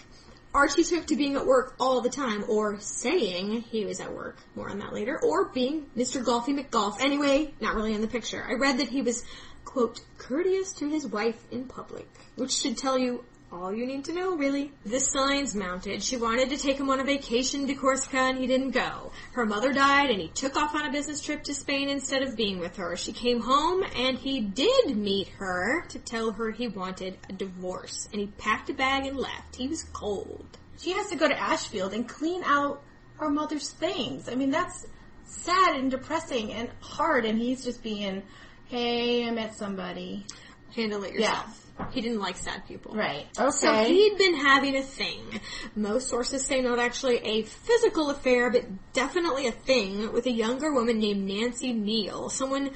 Archie 0.53 0.83
took 0.83 1.07
to 1.07 1.15
being 1.15 1.35
at 1.35 1.45
work 1.45 1.75
all 1.79 2.01
the 2.01 2.09
time, 2.09 2.43
or 2.49 2.77
saying 2.79 3.61
he 3.61 3.85
was 3.85 4.01
at 4.01 4.13
work. 4.13 4.37
More 4.53 4.69
on 4.69 4.79
that 4.79 4.93
later. 4.93 5.17
Or 5.23 5.45
being 5.45 5.85
Mr. 5.95 6.23
Golfy 6.23 6.49
McGolf. 6.49 6.99
Anyway, 6.99 7.53
not 7.61 7.75
really 7.75 7.93
in 7.93 8.01
the 8.01 8.07
picture. 8.07 8.45
I 8.47 8.55
read 8.55 8.79
that 8.79 8.89
he 8.89 9.01
was, 9.01 9.23
quote, 9.63 10.01
courteous 10.17 10.73
to 10.73 10.89
his 10.89 11.07
wife 11.07 11.41
in 11.51 11.65
public. 11.65 12.07
Which 12.35 12.51
should 12.51 12.77
tell 12.77 12.97
you 12.97 13.23
all 13.51 13.73
you 13.73 13.85
need 13.85 14.05
to 14.05 14.13
know, 14.13 14.35
really. 14.37 14.71
The 14.85 14.99
signs 14.99 15.55
mounted. 15.55 16.01
She 16.01 16.15
wanted 16.15 16.49
to 16.49 16.57
take 16.57 16.77
him 16.77 16.89
on 16.89 16.99
a 16.99 17.03
vacation 17.03 17.67
to 17.67 17.73
Corsica 17.73 18.17
and 18.17 18.37
he 18.37 18.47
didn't 18.47 18.71
go. 18.71 19.11
Her 19.33 19.45
mother 19.45 19.73
died 19.73 20.09
and 20.09 20.21
he 20.21 20.29
took 20.29 20.55
off 20.55 20.73
on 20.73 20.85
a 20.85 20.91
business 20.91 21.21
trip 21.21 21.43
to 21.43 21.53
Spain 21.53 21.89
instead 21.89 22.21
of 22.21 22.37
being 22.37 22.59
with 22.59 22.77
her. 22.77 22.95
She 22.95 23.11
came 23.11 23.41
home 23.41 23.83
and 23.95 24.17
he 24.17 24.39
did 24.39 24.95
meet 24.95 25.27
her 25.37 25.85
to 25.89 25.99
tell 25.99 26.31
her 26.31 26.51
he 26.51 26.67
wanted 26.69 27.17
a 27.29 27.33
divorce. 27.33 28.07
And 28.11 28.21
he 28.21 28.27
packed 28.27 28.69
a 28.69 28.73
bag 28.73 29.05
and 29.05 29.17
left. 29.17 29.55
He 29.55 29.67
was 29.67 29.83
cold. 29.83 30.45
She 30.79 30.93
has 30.93 31.09
to 31.09 31.17
go 31.17 31.27
to 31.27 31.37
Ashfield 31.39 31.93
and 31.93 32.07
clean 32.07 32.43
out 32.45 32.81
her 33.17 33.29
mother's 33.29 33.69
things. 33.69 34.29
I 34.29 34.35
mean, 34.35 34.51
that's 34.51 34.87
sad 35.25 35.75
and 35.75 35.91
depressing 35.91 36.53
and 36.53 36.69
hard. 36.79 37.25
And 37.25 37.37
he's 37.37 37.63
just 37.63 37.83
being, 37.83 38.23
hey, 38.67 39.27
I 39.27 39.31
met 39.31 39.55
somebody. 39.55 40.25
Handle 40.73 41.03
it 41.03 41.13
yourself. 41.13 41.60
He 41.91 42.01
didn't 42.01 42.19
like 42.19 42.37
sad 42.37 42.65
people. 42.67 42.95
Right. 42.95 43.27
Okay. 43.37 43.49
So 43.51 43.73
he'd 43.85 44.17
been 44.17 44.35
having 44.35 44.77
a 44.77 44.81
thing. 44.81 45.41
Most 45.75 46.07
sources 46.07 46.45
say 46.45 46.61
not 46.61 46.79
actually 46.79 47.17
a 47.17 47.43
physical 47.43 48.09
affair, 48.09 48.49
but 48.49 48.65
definitely 48.93 49.47
a 49.47 49.51
thing 49.51 50.11
with 50.13 50.25
a 50.25 50.31
younger 50.31 50.73
woman 50.73 50.99
named 50.99 51.27
Nancy 51.27 51.73
Neele, 51.73 52.29
someone 52.29 52.71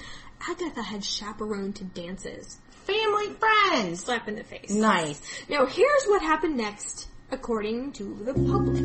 Agatha 0.50 0.82
had 0.82 1.04
chaperoned 1.04 1.76
to 1.78 1.84
dances. 1.84 2.60
Family 2.86 3.34
friends. 3.34 4.04
Slap 4.04 4.28
in 4.28 4.36
the 4.36 4.44
face. 4.44 4.72
Nice. 4.72 5.22
Now 5.50 5.66
here's 5.66 6.06
what 6.06 6.22
happened 6.22 6.58
next, 6.58 7.08
according 7.32 7.94
to 7.94 8.20
the 8.24 8.34
public. 8.34 8.84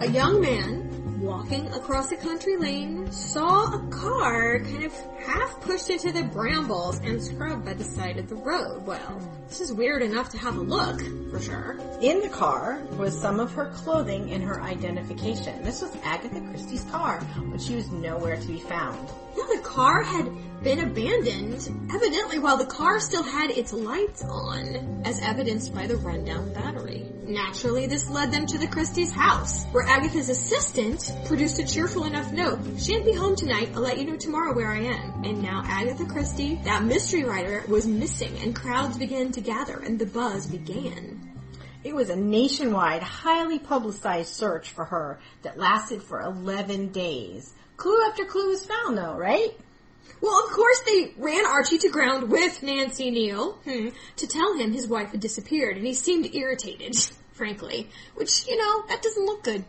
A 0.00 0.10
young 0.10 0.40
man 0.40 0.87
walking 1.20 1.66
across 1.72 2.12
a 2.12 2.16
country 2.16 2.56
lane 2.56 3.10
saw 3.10 3.72
a 3.72 3.88
car 3.90 4.60
kind 4.60 4.84
of 4.84 4.92
half 5.18 5.60
pushed 5.60 5.90
into 5.90 6.12
the 6.12 6.22
brambles 6.24 6.98
and 7.00 7.22
scrubbed 7.22 7.64
by 7.64 7.74
the 7.74 7.84
side 7.84 8.18
of 8.18 8.28
the 8.28 8.36
road. 8.36 8.86
Well, 8.86 9.20
this 9.48 9.60
is 9.60 9.72
weird 9.72 10.02
enough 10.02 10.28
to 10.30 10.38
have 10.38 10.56
a 10.56 10.60
look, 10.60 11.00
for 11.30 11.40
sure. 11.40 11.78
In 12.00 12.20
the 12.20 12.28
car 12.28 12.80
was 12.96 13.20
some 13.20 13.40
of 13.40 13.52
her 13.52 13.66
clothing 13.70 14.32
and 14.32 14.42
her 14.42 14.60
identification. 14.62 15.62
This 15.62 15.82
was 15.82 15.96
Agatha 16.04 16.40
Christie's 16.40 16.84
car, 16.84 17.26
but 17.50 17.60
she 17.60 17.74
was 17.74 17.90
nowhere 17.90 18.36
to 18.36 18.46
be 18.46 18.60
found. 18.60 19.08
Now 19.36 19.46
the 19.46 19.60
car 19.62 20.02
had 20.02 20.30
been 20.62 20.80
abandoned, 20.80 21.90
evidently 21.94 22.38
while 22.38 22.56
the 22.56 22.66
car 22.66 22.98
still 23.00 23.22
had 23.22 23.50
its 23.50 23.72
lights 23.72 24.24
on, 24.24 25.02
as 25.04 25.20
evidenced 25.20 25.74
by 25.74 25.86
the 25.86 25.96
rundown 25.96 26.52
battery. 26.52 27.06
Naturally, 27.24 27.86
this 27.86 28.08
led 28.08 28.32
them 28.32 28.46
to 28.46 28.58
the 28.58 28.66
Christie's 28.66 29.12
house, 29.12 29.64
where 29.66 29.86
Agatha's 29.86 30.28
assistant 30.28 31.12
produced 31.26 31.58
a 31.58 31.66
cheerful 31.66 32.04
enough 32.04 32.32
note. 32.32 32.58
Shan't 32.78 33.04
be 33.04 33.12
home 33.12 33.36
tonight, 33.36 33.70
I'll 33.74 33.82
let 33.82 33.98
you 33.98 34.06
know 34.06 34.16
tomorrow 34.16 34.54
where 34.54 34.70
I 34.70 34.80
am. 34.80 35.24
And 35.24 35.42
now 35.42 35.62
Agatha 35.64 36.06
Christie, 36.06 36.60
that 36.64 36.84
mystery 36.84 37.24
writer, 37.24 37.64
was 37.68 37.86
missing, 37.86 38.36
and 38.38 38.56
crowds 38.56 38.96
began 38.96 39.30
to 39.32 39.40
gather, 39.40 39.78
and 39.78 39.98
the 39.98 40.06
buzz 40.06 40.46
began. 40.46 41.28
It 41.84 41.94
was 41.94 42.10
a 42.10 42.16
nationwide, 42.16 43.02
highly 43.02 43.58
publicized 43.58 44.34
search 44.34 44.70
for 44.70 44.84
her 44.86 45.20
that 45.42 45.58
lasted 45.58 46.02
for 46.02 46.20
11 46.20 46.88
days. 46.88 47.52
Clue 47.76 48.02
after 48.08 48.24
clue 48.24 48.48
was 48.48 48.66
found 48.66 48.98
though, 48.98 49.14
right? 49.14 49.56
Well, 50.20 50.44
of 50.44 50.50
course 50.50 50.80
they 50.80 51.12
ran 51.16 51.46
Archie 51.46 51.78
to 51.78 51.88
ground 51.88 52.30
with 52.30 52.62
Nancy 52.62 53.10
Neele 53.10 53.54
hmm, 53.64 53.88
to 54.16 54.26
tell 54.26 54.54
him 54.54 54.72
his 54.72 54.88
wife 54.88 55.10
had 55.10 55.20
disappeared, 55.20 55.76
and 55.76 55.86
he 55.86 55.94
seemed 55.94 56.34
irritated, 56.34 56.96
frankly. 57.32 57.88
Which, 58.14 58.46
you 58.46 58.56
know, 58.56 58.84
that 58.88 59.02
doesn't 59.02 59.24
look 59.24 59.44
good. 59.44 59.64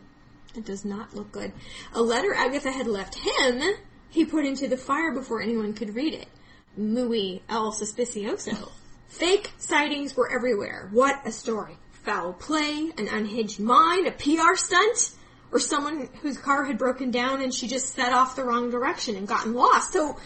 It 0.56 0.66
does 0.66 0.84
not 0.84 1.14
look 1.14 1.32
good. 1.32 1.54
A 1.94 2.02
letter 2.02 2.34
Agatha 2.34 2.72
had 2.72 2.88
left 2.88 3.16
him, 3.16 3.62
he 4.10 4.26
put 4.26 4.46
into 4.46 4.68
the 4.68 4.78
fire 4.78 5.14
before 5.14 5.42
anyone 5.42 5.74
could 5.74 5.96
read 5.96 6.14
it. 6.14 6.28
Muy 6.76 7.42
el 7.48 7.72
suspicioso. 7.72 8.72
Fake 9.08 9.52
sightings 9.58 10.16
were 10.16 10.32
everywhere. 10.32 10.90
What 10.92 11.26
a 11.26 11.32
story. 11.32 11.78
Foul 11.92 12.34
play, 12.34 12.92
an 12.98 13.08
unhinged 13.08 13.60
mind, 13.60 14.08
a 14.08 14.12
PR 14.12 14.56
stunt, 14.56 15.12
or 15.52 15.60
someone 15.60 16.10
whose 16.22 16.38
car 16.38 16.66
had 16.66 16.78
broken 16.78 17.12
down 17.12 17.42
and 17.42 17.54
she 17.54 17.68
just 17.68 17.94
set 17.94 18.14
off 18.14 18.36
the 18.36 18.44
wrong 18.44 18.70
direction 18.70 19.16
and 19.16 19.28
gotten 19.28 19.54
lost. 19.54 19.94
So 19.94 20.18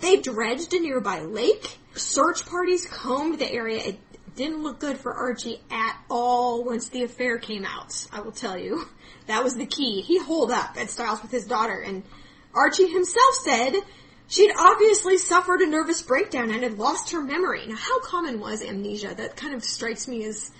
they 0.00 0.16
dredged 0.20 0.72
a 0.74 0.80
nearby 0.80 1.20
lake. 1.20 1.78
Search 1.94 2.46
parties 2.46 2.86
combed 2.86 3.38
the 3.38 3.50
area. 3.50 3.82
It 3.84 4.00
didn't 4.36 4.62
look 4.62 4.78
good 4.78 4.96
for 4.96 5.12
Archie 5.12 5.60
at 5.70 5.98
all 6.08 6.64
once 6.64 6.88
the 6.88 7.02
affair 7.02 7.38
came 7.38 7.64
out, 7.64 8.06
I 8.12 8.20
will 8.20 8.32
tell 8.32 8.56
you. 8.56 8.88
That 9.26 9.44
was 9.44 9.54
the 9.54 9.66
key. 9.66 10.00
He 10.00 10.18
holed 10.18 10.50
up 10.50 10.76
at 10.78 10.90
Styles 10.90 11.20
with 11.22 11.30
his 11.30 11.44
daughter 11.44 11.78
and 11.78 12.02
Archie 12.54 12.88
himself 12.88 13.34
said 13.42 13.74
she'd 14.28 14.52
obviously 14.58 15.18
suffered 15.18 15.60
a 15.60 15.66
nervous 15.66 16.02
breakdown 16.02 16.50
and 16.50 16.62
had 16.62 16.78
lost 16.78 17.10
her 17.12 17.20
memory. 17.20 17.66
Now 17.66 17.76
how 17.76 18.00
common 18.00 18.40
was 18.40 18.62
amnesia? 18.62 19.14
That 19.14 19.36
kind 19.36 19.54
of 19.54 19.62
strikes 19.62 20.08
me 20.08 20.24
as 20.24 20.50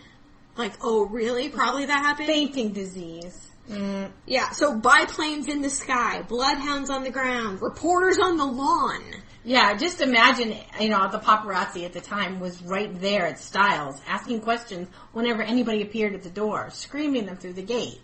like, 0.56 0.74
oh 0.82 1.06
really? 1.06 1.48
Probably 1.48 1.86
that 1.86 2.04
happened? 2.04 2.26
Fainting 2.26 2.72
disease. 2.72 3.49
Mm. 3.70 4.10
Yeah, 4.26 4.50
so 4.50 4.76
biplanes 4.76 5.46
in 5.46 5.62
the 5.62 5.70
sky, 5.70 6.22
bloodhounds 6.22 6.90
on 6.90 7.04
the 7.04 7.10
ground, 7.10 7.62
reporters 7.62 8.18
on 8.18 8.36
the 8.36 8.44
lawn. 8.44 9.02
Yeah, 9.44 9.74
just 9.76 10.00
imagine, 10.00 10.56
you 10.80 10.88
know, 10.88 11.08
the 11.10 11.20
paparazzi 11.20 11.84
at 11.84 11.92
the 11.92 12.00
time 12.00 12.40
was 12.40 12.60
right 12.62 12.92
there 13.00 13.26
at 13.26 13.38
Styles, 13.38 14.00
asking 14.08 14.40
questions 14.40 14.88
whenever 15.12 15.42
anybody 15.42 15.82
appeared 15.82 16.14
at 16.14 16.24
the 16.24 16.30
door, 16.30 16.70
screaming 16.70 17.26
them 17.26 17.36
through 17.36 17.52
the 17.52 17.62
gate. 17.62 18.00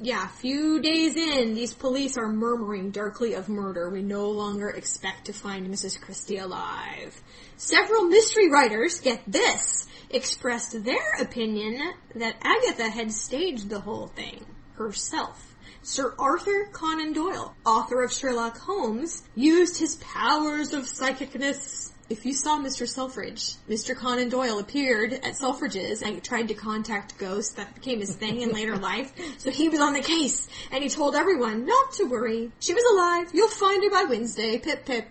Yeah, 0.00 0.24
a 0.24 0.28
few 0.28 0.80
days 0.80 1.16
in, 1.16 1.54
these 1.54 1.74
police 1.74 2.16
are 2.16 2.28
murmuring 2.28 2.92
darkly 2.92 3.34
of 3.34 3.48
murder. 3.48 3.90
We 3.90 4.02
no 4.02 4.30
longer 4.30 4.68
expect 4.70 5.24
to 5.24 5.32
find 5.32 5.66
Mrs. 5.66 6.00
Christie 6.00 6.38
alive. 6.38 7.20
Several 7.56 8.04
mystery 8.04 8.48
writers, 8.48 9.00
get 9.00 9.20
this, 9.26 9.88
expressed 10.10 10.84
their 10.84 11.14
opinion 11.20 11.80
that 12.14 12.36
Agatha 12.40 12.88
had 12.88 13.10
staged 13.10 13.68
the 13.68 13.80
whole 13.80 14.06
thing 14.06 14.46
herself. 14.78 15.54
Sir 15.82 16.14
Arthur 16.18 16.68
Conan 16.72 17.12
Doyle, 17.12 17.54
author 17.64 18.02
of 18.02 18.12
Sherlock 18.12 18.58
Holmes, 18.58 19.22
used 19.34 19.78
his 19.78 19.96
powers 19.96 20.72
of 20.72 20.84
psychicness 20.84 21.92
if 22.10 22.24
you 22.24 22.32
saw 22.32 22.58
Mr. 22.58 22.88
Selfridge, 22.88 23.56
Mr. 23.68 23.94
Conan 23.94 24.30
Doyle 24.30 24.58
appeared 24.58 25.12
at 25.12 25.36
Selfridge's 25.36 26.00
and 26.00 26.22
tried 26.24 26.48
to 26.48 26.54
contact 26.54 27.18
ghosts. 27.18 27.54
That 27.54 27.74
became 27.74 28.00
his 28.00 28.14
thing 28.14 28.40
in 28.40 28.50
later 28.50 28.76
life. 28.76 29.12
So 29.38 29.50
he 29.50 29.68
was 29.68 29.80
on 29.80 29.92
the 29.92 30.00
case 30.00 30.48
and 30.70 30.82
he 30.82 30.88
told 30.88 31.14
everyone 31.14 31.66
not 31.66 31.92
to 31.92 32.04
worry. 32.04 32.50
She 32.60 32.72
was 32.72 32.84
alive. 32.92 33.30
You'll 33.34 33.48
find 33.48 33.82
her 33.84 33.90
by 33.90 34.04
Wednesday. 34.08 34.58
Pip 34.58 34.86
pip. 34.86 35.08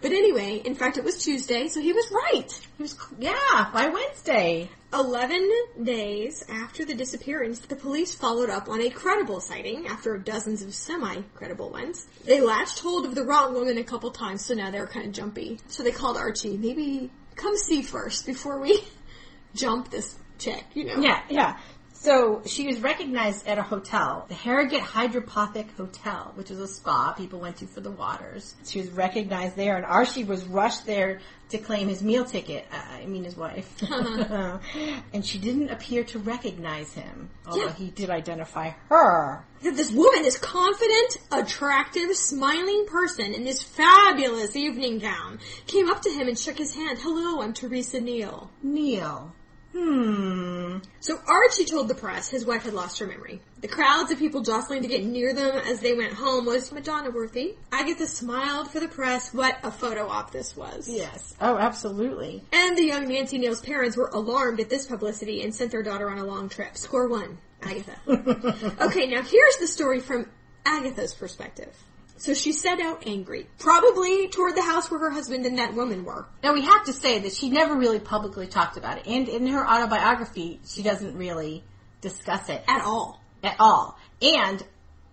But 0.00 0.12
anyway, 0.12 0.62
in 0.64 0.74
fact 0.74 0.96
it 0.96 1.04
was 1.04 1.22
Tuesday, 1.22 1.68
so 1.68 1.80
he 1.80 1.92
was 1.92 2.10
right. 2.10 2.60
He 2.76 2.82
was, 2.82 2.96
yeah, 3.18 3.70
by 3.72 3.88
Wednesday. 3.88 4.70
11 4.94 5.50
days 5.82 6.44
after 6.48 6.84
the 6.84 6.94
disappearance, 6.94 7.58
the 7.58 7.76
police 7.76 8.14
followed 8.14 8.48
up 8.48 8.68
on 8.70 8.80
a 8.80 8.88
credible 8.88 9.40
sighting 9.40 9.86
after 9.86 10.16
dozens 10.16 10.62
of 10.62 10.72
semi-credible 10.74 11.68
ones. 11.70 12.06
They 12.24 12.40
latched 12.40 12.78
hold 12.78 13.04
of 13.04 13.14
the 13.14 13.24
wrong 13.24 13.52
woman 13.52 13.76
a 13.76 13.84
couple 13.84 14.10
times, 14.10 14.46
so 14.46 14.54
now 14.54 14.70
they're 14.70 14.86
kind 14.86 15.06
of 15.06 15.12
jumpy. 15.12 15.58
So 15.68 15.82
they 15.82 15.90
called 15.90 16.16
Archie, 16.16 16.56
maybe 16.56 17.10
come 17.34 17.56
see 17.56 17.82
first 17.82 18.24
before 18.24 18.58
we 18.58 18.82
jump 19.54 19.90
this 19.90 20.16
chick, 20.38 20.64
you 20.72 20.84
know? 20.84 21.00
Yeah, 21.00 21.22
yeah. 21.28 21.58
So 22.00 22.42
she 22.46 22.66
was 22.68 22.78
recognized 22.78 23.48
at 23.48 23.58
a 23.58 23.62
hotel, 23.62 24.24
the 24.28 24.34
Harrogate 24.34 24.82
Hydropathic 24.82 25.72
Hotel, 25.76 26.30
which 26.36 26.48
is 26.48 26.60
a 26.60 26.68
spa 26.68 27.12
people 27.12 27.40
went 27.40 27.56
to 27.56 27.66
for 27.66 27.80
the 27.80 27.90
waters. 27.90 28.54
She 28.64 28.78
was 28.78 28.88
recognized 28.90 29.56
there, 29.56 29.76
and 29.76 29.84
Archie 29.84 30.22
was 30.22 30.44
rushed 30.44 30.86
there 30.86 31.18
to 31.48 31.58
claim 31.58 31.88
his 31.88 32.00
meal 32.00 32.24
ticket. 32.24 32.66
Uh, 32.70 32.76
I 33.02 33.06
mean, 33.06 33.24
his 33.24 33.36
wife. 33.36 33.82
and 35.12 35.26
she 35.26 35.38
didn't 35.38 35.70
appear 35.70 36.04
to 36.04 36.20
recognize 36.20 36.92
him, 36.92 37.30
although 37.46 37.64
Yeah. 37.64 37.72
he 37.72 37.90
did 37.90 38.10
identify 38.10 38.70
her. 38.88 39.44
this 39.60 39.90
woman, 39.90 40.22
this 40.22 40.38
confident, 40.38 41.18
attractive, 41.32 42.14
smiling 42.14 42.86
person 42.86 43.34
in 43.34 43.42
this 43.42 43.60
fabulous 43.60 44.54
evening 44.54 45.00
gown 45.00 45.40
came 45.66 45.88
up 45.90 46.02
to 46.02 46.10
him 46.10 46.28
and 46.28 46.38
shook 46.38 46.58
his 46.58 46.76
hand. 46.76 47.00
Hello, 47.00 47.42
I'm 47.42 47.54
Teresa 47.54 47.98
Neele. 48.00 48.48
Neil. 48.62 49.34
Hmm. 49.78 50.78
So 51.00 51.18
Archie 51.26 51.64
told 51.64 51.88
the 51.88 51.94
press 51.94 52.28
his 52.28 52.44
wife 52.44 52.64
had 52.64 52.74
lost 52.74 52.98
her 52.98 53.06
memory. 53.06 53.40
The 53.60 53.68
crowds 53.68 54.10
of 54.10 54.18
people 54.18 54.42
jostling 54.42 54.82
to 54.82 54.88
get 54.88 55.04
near 55.04 55.32
them 55.32 55.56
as 55.56 55.80
they 55.80 55.94
went 55.94 56.12
home 56.12 56.46
was 56.46 56.72
Madonna 56.72 57.10
worthy. 57.10 57.54
Agatha 57.70 58.06
smiled 58.06 58.70
for 58.70 58.80
the 58.80 58.88
press. 58.88 59.32
What 59.32 59.56
a 59.62 59.70
photo 59.70 60.08
op 60.08 60.32
this 60.32 60.56
was. 60.56 60.88
Yes. 60.88 61.34
Oh, 61.40 61.56
absolutely. 61.56 62.42
And 62.52 62.76
the 62.76 62.84
young 62.84 63.06
Nancy 63.06 63.38
Neele's 63.38 63.60
parents 63.60 63.96
were 63.96 64.08
alarmed 64.08 64.60
at 64.60 64.68
this 64.68 64.86
publicity 64.86 65.42
and 65.42 65.54
sent 65.54 65.70
their 65.70 65.82
daughter 65.82 66.10
on 66.10 66.18
a 66.18 66.24
long 66.24 66.48
trip. 66.48 66.76
Score 66.76 67.08
one, 67.08 67.38
Agatha. 67.62 67.96
okay, 68.80 69.06
now 69.06 69.22
here's 69.22 69.56
the 69.58 69.68
story 69.68 70.00
from 70.00 70.28
Agatha's 70.66 71.14
perspective. 71.14 71.74
So 72.18 72.34
she 72.34 72.52
set 72.52 72.80
out 72.80 73.04
angry, 73.06 73.46
probably 73.58 74.28
toward 74.28 74.56
the 74.56 74.62
house 74.62 74.90
where 74.90 75.00
her 75.00 75.10
husband 75.10 75.46
and 75.46 75.58
that 75.58 75.74
woman 75.74 76.04
were. 76.04 76.26
Now 76.42 76.52
we 76.52 76.62
have 76.62 76.84
to 76.84 76.92
say 76.92 77.20
that 77.20 77.32
she 77.32 77.48
never 77.48 77.76
really 77.76 78.00
publicly 78.00 78.48
talked 78.48 78.76
about 78.76 78.98
it, 78.98 79.06
and 79.06 79.28
in 79.28 79.46
her 79.46 79.66
autobiography, 79.66 80.60
she 80.66 80.82
doesn't 80.82 81.16
really 81.16 81.62
discuss 82.00 82.48
it 82.48 82.62
At 82.68 82.82
all. 82.84 83.20
at 83.42 83.56
all. 83.58 83.96
And 84.20 84.64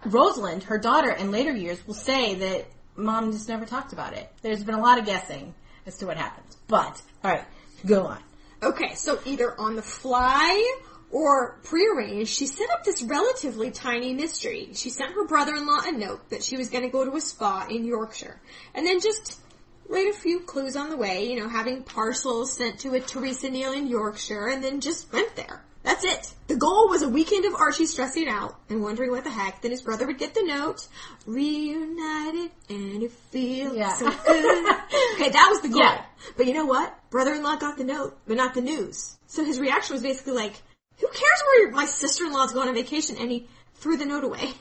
Rosalind, 0.05 0.63
her 0.63 0.77
daughter, 0.77 1.11
in 1.11 1.31
later 1.31 1.51
years, 1.55 1.85
will 1.87 1.93
say 1.93 2.35
that 2.35 2.65
mom 2.95 3.31
just 3.31 3.49
never 3.49 3.65
talked 3.65 3.93
about 3.93 4.13
it. 4.13 4.31
There's 4.41 4.63
been 4.63 4.75
a 4.75 4.81
lot 4.81 4.99
of 4.99 5.05
guessing 5.05 5.53
as 5.85 5.97
to 5.97 6.07
what 6.07 6.17
happened. 6.17 6.47
But 6.67 7.01
all 7.23 7.31
right, 7.31 7.45
go 7.85 8.05
on. 8.07 8.19
Okay, 8.63 8.95
so 8.95 9.19
either 9.25 9.59
on 9.59 9.75
the 9.75 9.81
fly 9.81 10.79
or 11.11 11.57
prearranged, 11.63 12.29
she 12.31 12.45
set 12.47 12.69
up 12.71 12.83
this 12.83 13.01
relatively 13.03 13.71
tiny 13.71 14.13
mystery. 14.13 14.69
She 14.73 14.89
sent 14.89 15.13
her 15.13 15.25
brother-in-law 15.25 15.81
a 15.85 15.91
note 15.91 16.29
that 16.29 16.43
she 16.43 16.57
was 16.57 16.69
going 16.69 16.83
to 16.83 16.89
go 16.89 17.05
to 17.05 17.15
a 17.15 17.21
spa 17.21 17.67
in 17.69 17.85
Yorkshire, 17.85 18.39
and 18.73 18.85
then 18.85 18.99
just 18.99 19.39
laid 19.87 20.07
a 20.09 20.17
few 20.17 20.39
clues 20.41 20.75
on 20.75 20.89
the 20.89 20.97
way, 20.97 21.29
you 21.29 21.39
know, 21.39 21.47
having 21.47 21.83
parcels 21.83 22.51
sent 22.53 22.79
to 22.79 22.93
a 22.95 22.99
Teresa 22.99 23.47
Neele 23.49 23.77
in 23.77 23.87
Yorkshire, 23.87 24.47
and 24.47 24.63
then 24.63 24.81
just 24.81 25.11
went 25.13 25.35
there. 25.35 25.63
That's 25.83 26.03
it. 26.03 26.33
The 26.47 26.55
goal 26.55 26.89
was 26.89 27.03
a 27.03 27.09
weekend 27.09 27.45
of 27.45 27.53
Archie 27.53 27.85
stressing 27.85 28.27
out 28.27 28.55
and 28.69 28.81
wondering 28.81 29.11
what 29.11 29.23
the 29.23 29.29
heck. 29.29 29.61
Then 29.61 29.69
his 29.69 29.83
brother 29.83 30.07
would 30.07 30.17
get 30.17 30.33
the 30.33 30.41
note, 30.41 30.87
reunited, 31.27 32.49
and 32.69 33.03
it 33.03 33.11
feels 33.11 33.75
Yeah. 33.77 33.93
so 33.93 34.09
good. 34.09 34.73
okay, 35.13 35.29
that 35.29 35.47
was 35.51 35.61
the 35.61 35.69
goal. 35.69 35.81
Yeah. 35.81 36.03
But 36.37 36.47
you 36.47 36.53
know 36.53 36.65
what? 36.65 36.91
Brother-in-law 37.11 37.57
got 37.57 37.77
the 37.77 37.83
note, 37.83 38.17
but 38.27 38.35
not 38.37 38.55
the 38.55 38.61
news. 38.61 39.15
So 39.27 39.43
his 39.45 39.59
reaction 39.59 39.93
was 39.93 40.01
basically 40.01 40.33
like, 40.33 40.53
who 40.99 41.07
cares 41.07 41.43
where 41.47 41.71
my 41.71 41.85
sister-in-law's 41.85 42.53
going 42.53 42.69
on 42.69 42.75
vacation? 42.75 43.17
And 43.19 43.31
he 43.31 43.47
threw 43.75 43.97
the 43.97 44.05
note 44.05 44.23
away. 44.23 44.51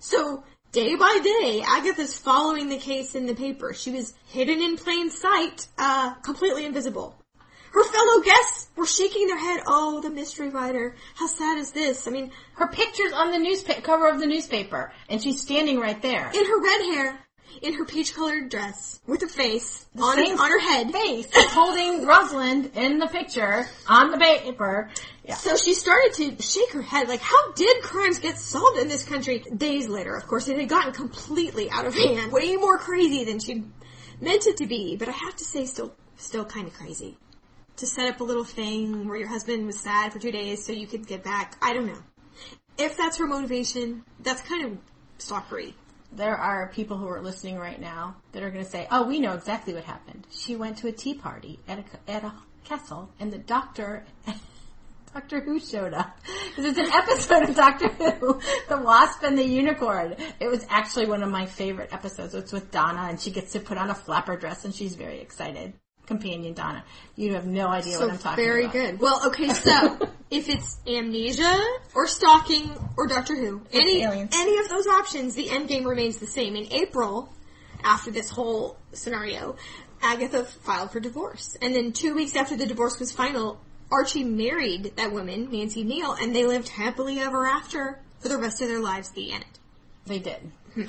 So 0.00 0.42
day 0.72 0.96
by 0.96 1.20
day, 1.22 1.62
Agatha's 1.66 2.16
following 2.16 2.68
the 2.68 2.78
case 2.78 3.14
in 3.14 3.26
the 3.26 3.34
paper. 3.34 3.74
She 3.74 3.90
was 3.90 4.14
hidden 4.26 4.60
in 4.60 4.76
plain 4.76 5.10
sight, 5.10 5.66
uh, 5.78 6.14
completely 6.14 6.64
invisible. 6.64 7.16
Her 7.72 7.84
fellow 7.84 8.20
guests 8.22 8.68
were 8.76 8.84
shaking 8.86 9.28
their 9.28 9.38
head. 9.38 9.62
Oh, 9.66 10.00
the 10.02 10.10
mystery 10.10 10.50
writer. 10.50 10.94
How 11.14 11.26
sad 11.26 11.58
is 11.58 11.72
this? 11.72 12.06
I 12.06 12.10
mean, 12.10 12.30
Her 12.54 12.68
picture's 12.68 13.12
on 13.14 13.30
the 13.30 13.38
newspaper 13.38 13.80
cover 13.80 14.08
of 14.08 14.20
the 14.20 14.26
newspaper, 14.26 14.92
and 15.08 15.22
she's 15.22 15.40
standing 15.40 15.78
right 15.80 16.00
there. 16.02 16.30
in 16.34 16.44
her 16.44 16.60
red 16.60 16.80
hair, 16.94 17.26
in 17.60 17.74
her 17.74 17.84
peach-colored 17.84 18.48
dress, 18.48 19.00
with 19.06 19.22
a 19.22 19.28
face 19.28 19.86
on, 19.98 20.18
on 20.18 20.50
her 20.50 20.60
head. 20.60 20.92
face 20.92 21.26
holding 21.32 22.06
Rosalind 22.06 22.76
in 22.76 22.98
the 22.98 23.06
picture 23.06 23.66
on 23.88 24.10
the 24.10 24.18
paper. 24.18 24.90
Yeah. 25.24 25.34
So 25.34 25.56
she 25.56 25.74
started 25.74 26.14
to 26.14 26.42
shake 26.42 26.72
her 26.72 26.82
head, 26.82 27.08
like, 27.08 27.20
how 27.20 27.52
did 27.52 27.82
crimes 27.82 28.18
get 28.18 28.38
solved 28.38 28.78
in 28.78 28.88
this 28.88 29.04
country? 29.04 29.44
Days 29.56 29.88
later, 29.88 30.16
of 30.16 30.26
course, 30.26 30.48
it 30.48 30.58
had 30.58 30.68
gotten 30.68 30.92
completely 30.92 31.70
out 31.70 31.86
of 31.86 31.94
hand, 31.94 32.32
way 32.32 32.56
more 32.56 32.78
crazy 32.78 33.24
than 33.24 33.38
she 33.38 33.64
meant 34.20 34.46
it 34.46 34.56
to 34.58 34.66
be. 34.66 34.96
But 34.96 35.08
I 35.08 35.12
have 35.12 35.36
to 35.36 35.44
say, 35.44 35.66
still, 35.66 35.94
still 36.16 36.44
kind 36.44 36.66
of 36.66 36.74
crazy. 36.74 37.18
To 37.76 37.86
set 37.86 38.06
up 38.06 38.20
a 38.20 38.24
little 38.24 38.44
thing 38.44 39.08
where 39.08 39.16
your 39.16 39.28
husband 39.28 39.66
was 39.66 39.80
sad 39.80 40.12
for 40.12 40.18
two 40.18 40.30
days 40.30 40.64
so 40.64 40.72
you 40.72 40.86
could 40.86 41.06
get 41.06 41.24
back. 41.24 41.56
I 41.62 41.72
don't 41.72 41.86
know. 41.86 42.02
If 42.78 42.96
that's 42.96 43.18
her 43.18 43.26
motivation, 43.26 44.04
that's 44.20 44.40
kind 44.42 44.64
of 44.64 44.78
stalkery. 45.18 45.74
There 46.14 46.36
are 46.36 46.68
people 46.68 46.98
who 46.98 47.08
are 47.08 47.20
listening 47.20 47.58
right 47.58 47.80
now 47.80 48.16
that 48.32 48.42
are 48.42 48.50
going 48.50 48.64
to 48.64 48.70
say, 48.70 48.86
"Oh, 48.90 49.06
we 49.06 49.18
know 49.18 49.32
exactly 49.32 49.72
what 49.72 49.84
happened. 49.84 50.26
She 50.30 50.56
went 50.56 50.78
to 50.78 50.88
a 50.88 50.92
tea 50.92 51.14
party 51.14 51.58
at 51.66 51.78
a 51.78 52.10
at 52.10 52.24
a 52.24 52.32
castle, 52.64 53.10
and 53.18 53.32
the 53.32 53.38
doctor." 53.38 54.04
Doctor 55.14 55.40
Who 55.40 55.60
showed 55.60 55.92
up. 55.92 56.18
Because 56.48 56.64
it's 56.64 56.78
an 56.78 56.90
episode 56.90 57.50
of 57.50 57.54
Doctor 57.54 57.88
Who, 57.88 58.40
The 58.70 58.78
Wasp 58.78 59.22
and 59.22 59.36
the 59.36 59.44
Unicorn. 59.44 60.16
It 60.40 60.48
was 60.48 60.64
actually 60.70 61.04
one 61.04 61.22
of 61.22 61.30
my 61.30 61.44
favorite 61.44 61.92
episodes. 61.92 62.34
It's 62.34 62.50
with 62.50 62.70
Donna 62.70 63.08
and 63.10 63.20
she 63.20 63.30
gets 63.30 63.52
to 63.52 63.60
put 63.60 63.76
on 63.76 63.90
a 63.90 63.94
flapper 63.94 64.38
dress 64.38 64.64
and 64.64 64.74
she's 64.74 64.94
very 64.94 65.20
excited. 65.20 65.74
Companion 66.06 66.52
Donna. 66.54 66.84
You 67.16 67.34
have 67.34 67.46
no 67.46 67.68
idea 67.68 67.92
So 67.94 68.00
what 68.00 68.10
I'm 68.12 68.18
talking 68.18 68.44
very 68.44 68.64
about. 68.64 68.72
Very 68.72 68.90
good. 68.92 69.00
Well, 69.00 69.26
okay, 69.28 69.48
so 69.50 69.98
if 70.30 70.48
it's 70.48 70.78
amnesia 70.86 71.62
or 71.94 72.06
stalking 72.06 72.70
or 72.96 73.06
Doctor 73.06 73.36
Who, 73.36 73.62
any 73.72 74.02
aliens. 74.02 74.30
any 74.34 74.58
of 74.58 74.68
those 74.68 74.86
options, 74.86 75.34
the 75.34 75.50
end 75.50 75.68
game 75.68 75.84
remains 75.86 76.18
the 76.18 76.26
same. 76.26 76.56
In 76.56 76.72
April, 76.72 77.32
after 77.84 78.10
this 78.10 78.30
whole 78.30 78.76
scenario, 78.92 79.56
Agatha 80.02 80.44
filed 80.44 80.90
for 80.90 81.00
divorce, 81.00 81.56
and 81.62 81.74
then 81.74 81.92
two 81.92 82.14
weeks 82.14 82.34
after 82.36 82.56
the 82.56 82.66
divorce 82.66 82.98
was 82.98 83.12
final, 83.12 83.60
Archie 83.90 84.24
married 84.24 84.92
that 84.96 85.12
woman, 85.12 85.48
Nancy 85.52 85.84
Neele, 85.84 86.16
and 86.20 86.34
they 86.34 86.44
lived 86.46 86.68
happily 86.68 87.20
ever 87.20 87.46
after 87.46 88.00
for 88.20 88.28
the 88.28 88.38
rest 88.38 88.60
of 88.62 88.68
their 88.68 88.80
lives. 88.80 89.10
The 89.10 89.32
end. 89.32 89.44
They 90.06 90.18
did. 90.18 90.50
Hmm. 90.74 90.86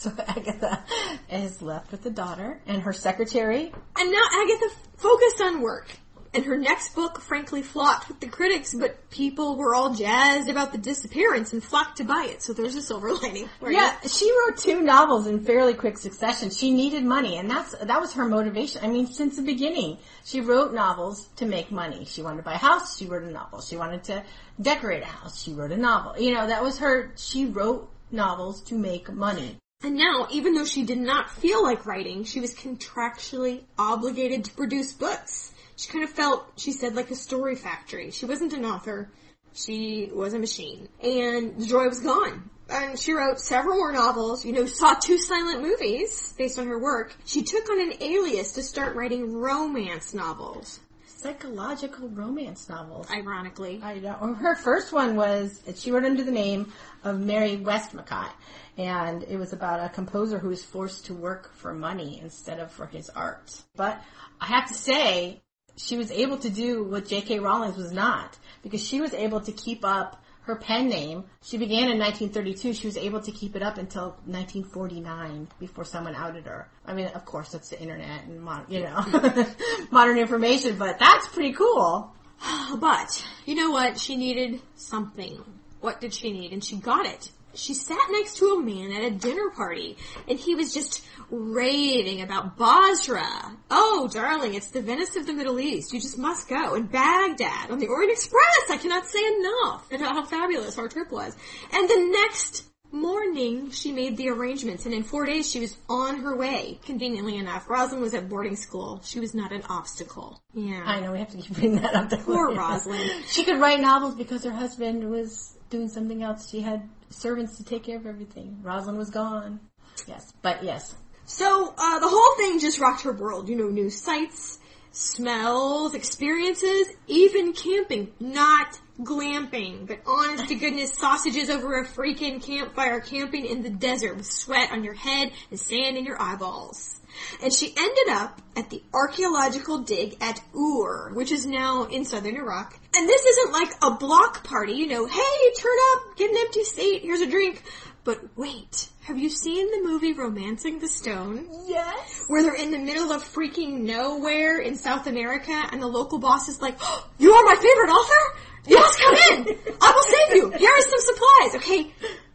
So 0.00 0.10
Agatha 0.26 0.82
is 1.30 1.60
left 1.60 1.92
with 1.92 2.02
the 2.02 2.10
daughter 2.10 2.58
and 2.66 2.80
her 2.82 2.92
secretary. 2.94 3.70
And 3.98 4.10
now 4.10 4.22
Agatha 4.42 4.74
focused 4.96 5.42
on 5.42 5.60
work. 5.60 5.88
And 6.32 6.44
her 6.44 6.56
next 6.56 6.94
book 6.94 7.20
frankly 7.20 7.60
flopped 7.60 8.06
with 8.08 8.20
the 8.20 8.28
critics, 8.28 8.72
but 8.72 9.10
people 9.10 9.56
were 9.56 9.74
all 9.74 9.92
jazzed 9.92 10.48
about 10.48 10.70
the 10.70 10.78
disappearance 10.78 11.52
and 11.52 11.62
flocked 11.62 11.96
to 11.96 12.04
buy 12.04 12.28
it, 12.30 12.40
so 12.40 12.52
there's 12.52 12.76
a 12.76 12.82
silver 12.82 13.12
lining. 13.22 13.48
right? 13.60 13.74
Yeah, 13.74 14.00
she 14.06 14.30
wrote 14.30 14.56
two 14.56 14.80
novels 14.80 15.26
in 15.26 15.40
fairly 15.40 15.74
quick 15.74 15.98
succession. 15.98 16.50
She 16.50 16.70
needed 16.70 17.04
money, 17.04 17.36
and 17.36 17.50
that's 17.50 17.72
that 17.72 18.00
was 18.00 18.12
her 18.14 18.26
motivation. 18.26 18.80
I 18.84 18.86
mean, 18.86 19.08
since 19.08 19.36
the 19.36 19.42
beginning, 19.42 19.98
she 20.24 20.40
wrote 20.40 20.72
novels 20.72 21.26
to 21.36 21.46
make 21.46 21.72
money. 21.72 22.04
She 22.04 22.22
wanted 22.22 22.38
to 22.38 22.42
buy 22.44 22.54
a 22.54 22.58
house. 22.58 22.96
She 22.96 23.06
wrote 23.06 23.24
a 23.24 23.30
novel. 23.30 23.60
She 23.60 23.76
wanted 23.76 24.04
to 24.04 24.22
decorate 24.62 25.02
a 25.02 25.06
house. 25.06 25.42
She 25.42 25.52
wrote 25.52 25.72
a 25.72 25.76
novel. 25.76 26.16
You 26.16 26.32
know, 26.32 26.46
that 26.46 26.62
was 26.62 26.78
her. 26.78 27.12
She 27.16 27.46
wrote 27.46 27.90
novels 28.12 28.62
to 28.62 28.76
make 28.76 29.12
money. 29.12 29.56
And 29.82 29.96
now, 29.96 30.28
even 30.30 30.54
though 30.54 30.66
she 30.66 30.82
did 30.82 30.98
not 30.98 31.30
feel 31.30 31.62
like 31.62 31.86
writing, 31.86 32.24
she 32.24 32.40
was 32.40 32.54
contractually 32.54 33.62
obligated 33.78 34.44
to 34.44 34.52
produce 34.52 34.92
books. 34.92 35.52
She 35.76 35.90
kind 35.90 36.04
of 36.04 36.10
felt, 36.10 36.46
she 36.56 36.72
said, 36.72 36.94
like 36.94 37.10
a 37.10 37.14
story 37.14 37.56
factory. 37.56 38.10
She 38.10 38.26
wasn't 38.26 38.52
an 38.52 38.66
author. 38.66 39.08
She 39.54 40.10
was 40.12 40.34
a 40.34 40.38
machine. 40.38 40.88
And 41.02 41.56
the 41.56 41.66
joy 41.66 41.88
was 41.88 42.00
gone. 42.00 42.50
And 42.68 42.98
she 42.98 43.12
wrote 43.12 43.40
several 43.40 43.78
more 43.78 43.90
novels, 43.90 44.44
you 44.44 44.52
know, 44.52 44.66
saw 44.66 44.94
two 44.94 45.16
silent 45.16 45.62
movies 45.62 46.34
based 46.36 46.58
on 46.58 46.66
her 46.66 46.78
work. 46.78 47.16
She 47.24 47.42
took 47.42 47.68
on 47.70 47.80
an 47.80 47.94
alias 48.00 48.52
to 48.52 48.62
start 48.62 48.94
writing 48.94 49.32
romance 49.32 50.12
novels. 50.12 50.78
Psychological 51.20 52.08
romance 52.08 52.68
novels. 52.68 53.10
Ironically. 53.10 53.80
I 53.82 53.98
know. 53.98 54.34
Her 54.40 54.56
first 54.56 54.92
one 54.92 55.16
was, 55.16 55.62
she 55.76 55.90
wrote 55.90 56.04
under 56.04 56.24
the 56.24 56.32
name 56.32 56.72
of 57.04 57.20
Mary 57.20 57.56
Westmacott. 57.56 58.32
And 58.78 59.22
it 59.24 59.36
was 59.36 59.52
about 59.52 59.84
a 59.84 59.88
composer 59.88 60.38
who 60.38 60.48
was 60.48 60.64
forced 60.64 61.06
to 61.06 61.14
work 61.14 61.54
for 61.54 61.74
money 61.74 62.20
instead 62.22 62.60
of 62.60 62.72
for 62.72 62.86
his 62.86 63.10
art. 63.10 63.62
But 63.76 64.00
I 64.40 64.46
have 64.46 64.68
to 64.68 64.74
say, 64.74 65.42
she 65.76 65.96
was 65.96 66.10
able 66.10 66.38
to 66.38 66.50
do 66.50 66.84
what 66.84 67.06
J.K. 67.06 67.40
Rowling 67.40 67.74
was 67.76 67.92
not. 67.92 68.38
Because 68.62 68.86
she 68.86 69.00
was 69.00 69.14
able 69.14 69.40
to 69.40 69.52
keep 69.52 69.84
up 69.84 70.22
her 70.50 70.56
pen 70.56 70.88
name. 70.88 71.24
She 71.42 71.56
began 71.56 71.90
in 71.90 71.98
1932. 71.98 72.74
She 72.74 72.86
was 72.86 72.96
able 72.96 73.20
to 73.20 73.30
keep 73.30 73.54
it 73.56 73.62
up 73.62 73.78
until 73.78 74.10
1949 74.26 75.48
before 75.58 75.84
someone 75.84 76.14
outed 76.14 76.46
her. 76.46 76.68
I 76.84 76.92
mean, 76.94 77.06
of 77.06 77.24
course, 77.24 77.52
that's 77.52 77.68
the 77.68 77.80
internet 77.80 78.24
and 78.24 78.46
you 78.68 78.80
know 78.80 79.46
modern 79.90 80.18
information, 80.18 80.76
but 80.76 80.98
that's 80.98 81.28
pretty 81.28 81.52
cool. 81.52 82.12
But, 82.78 83.26
you 83.44 83.54
know 83.54 83.70
what? 83.70 83.98
She 83.98 84.16
needed 84.16 84.60
something. 84.74 85.44
What 85.80 86.00
did 86.00 86.14
she 86.14 86.32
need? 86.32 86.52
And 86.52 86.64
she 86.64 86.76
got 86.76 87.04
it. 87.04 87.30
She 87.54 87.74
sat 87.74 87.98
next 88.10 88.36
to 88.38 88.46
a 88.46 88.62
man 88.62 88.92
at 88.92 89.02
a 89.02 89.10
dinner 89.10 89.50
party, 89.50 89.96
and 90.28 90.38
he 90.38 90.54
was 90.54 90.72
just 90.72 91.04
raving 91.30 92.22
about 92.22 92.56
Basra. 92.56 93.56
Oh, 93.70 94.08
darling, 94.12 94.54
it's 94.54 94.70
the 94.70 94.82
Venice 94.82 95.16
of 95.16 95.26
the 95.26 95.32
Middle 95.32 95.60
East. 95.60 95.92
You 95.92 96.00
just 96.00 96.18
must 96.18 96.48
go. 96.48 96.74
And 96.74 96.90
Baghdad 96.90 97.70
on 97.70 97.78
the 97.78 97.88
Orient 97.88 98.12
Express. 98.12 98.70
I 98.70 98.76
cannot 98.76 99.06
say 99.06 99.20
enough 99.38 99.92
about 99.92 100.14
how 100.14 100.24
fabulous 100.24 100.78
our 100.78 100.88
trip 100.88 101.10
was. 101.10 101.36
And 101.72 101.88
the 101.88 102.10
next 102.12 102.64
morning, 102.92 103.70
she 103.70 103.92
made 103.92 104.16
the 104.16 104.28
arrangements, 104.28 104.84
and 104.84 104.94
in 104.94 105.02
four 105.02 105.24
days, 105.24 105.50
she 105.50 105.60
was 105.60 105.76
on 105.88 106.20
her 106.20 106.36
way. 106.36 106.78
Conveniently 106.84 107.36
enough, 107.36 107.68
Rosalind 107.68 108.02
was 108.02 108.14
at 108.14 108.28
boarding 108.28 108.56
school. 108.56 109.00
She 109.04 109.20
was 109.20 109.34
not 109.34 109.52
an 109.52 109.62
obstacle. 109.68 110.42
Yeah. 110.54 110.82
I 110.84 111.00
know 111.00 111.12
we 111.12 111.18
have 111.18 111.30
to 111.30 111.36
keep 111.36 111.56
bringing 111.56 111.80
that 111.82 111.94
up. 111.94 112.10
Poor 112.24 112.54
Rosalind. 112.54 113.10
She 113.28 113.44
could 113.44 113.60
write 113.60 113.80
novels 113.80 114.14
because 114.14 114.44
her 114.44 114.50
husband 114.50 115.08
was 115.08 115.56
doing 115.68 115.88
something 115.88 116.22
else. 116.22 116.50
She 116.50 116.60
had 116.60 116.88
servants 117.10 117.58
to 117.58 117.64
take 117.64 117.84
care 117.84 117.96
of 117.96 118.06
everything. 118.06 118.58
Rosalind 118.62 118.98
was 118.98 119.10
gone. 119.10 119.60
Yes, 120.06 120.32
but 120.42 120.64
yes. 120.64 120.94
So 121.26 121.74
uh, 121.76 121.98
the 121.98 122.08
whole 122.08 122.36
thing 122.36 122.58
just 122.58 122.80
rocked 122.80 123.02
her 123.02 123.12
world. 123.12 123.48
You 123.48 123.56
know, 123.56 123.68
new 123.68 123.90
sights, 123.90 124.58
smells, 124.90 125.94
experiences, 125.94 126.88
even 127.06 127.52
camping. 127.52 128.12
Not 128.18 128.78
glamping, 129.00 129.86
but 129.86 130.00
honest 130.06 130.48
to 130.48 130.54
goodness, 130.54 130.92
sausages 130.94 131.50
over 131.50 131.80
a 131.80 131.86
freaking 131.86 132.42
campfire, 132.42 133.00
camping 133.00 133.46
in 133.46 133.62
the 133.62 133.70
desert 133.70 134.16
with 134.16 134.26
sweat 134.26 134.72
on 134.72 134.84
your 134.84 134.94
head 134.94 135.32
and 135.50 135.58
sand 135.58 135.96
in 135.96 136.04
your 136.04 136.20
eyeballs. 136.20 136.99
And 137.42 137.52
she 137.52 137.72
ended 137.76 138.08
up 138.10 138.40
at 138.56 138.70
the 138.70 138.82
archaeological 138.92 139.78
dig 139.78 140.16
at 140.20 140.40
Ur, 140.54 141.12
which 141.14 141.32
is 141.32 141.46
now 141.46 141.84
in 141.84 142.04
southern 142.04 142.36
Iraq. 142.36 142.78
And 142.94 143.08
this 143.08 143.24
isn't 143.24 143.52
like 143.52 143.70
a 143.82 143.92
block 143.92 144.44
party, 144.44 144.72
you 144.72 144.86
know, 144.86 145.06
hey, 145.06 145.52
turn 145.58 145.76
up, 145.92 146.16
get 146.16 146.30
an 146.30 146.36
empty 146.38 146.64
seat, 146.64 147.02
here's 147.02 147.20
a 147.20 147.30
drink. 147.30 147.62
But 148.02 148.20
wait, 148.36 148.88
have 149.02 149.18
you 149.18 149.28
seen 149.28 149.70
the 149.70 149.88
movie 149.88 150.12
Romancing 150.14 150.78
the 150.78 150.88
Stone? 150.88 151.48
Yes. 151.66 152.24
Where 152.28 152.42
they're 152.42 152.54
in 152.54 152.70
the 152.70 152.78
middle 152.78 153.12
of 153.12 153.22
freaking 153.22 153.80
nowhere 153.80 154.58
in 154.58 154.76
South 154.76 155.06
America 155.06 155.52
and 155.70 155.82
the 155.82 155.86
local 155.86 156.18
boss 156.18 156.48
is 156.48 156.62
like, 156.62 156.76
oh, 156.80 157.10
you 157.18 157.32
are 157.32 157.44
my 157.44 157.56
favorite 157.56 157.90
author? 157.90 158.40
You 158.66 158.76
must 158.76 159.00
come 159.00 159.14
in! 159.14 159.58
I 159.80 159.92
will 159.94 160.02
save 160.02 160.36
you! 160.36 160.50
Here 160.58 160.70
are 160.70 160.82
some 160.82 161.00
supplies, 161.00 161.56
okay? 161.56 161.92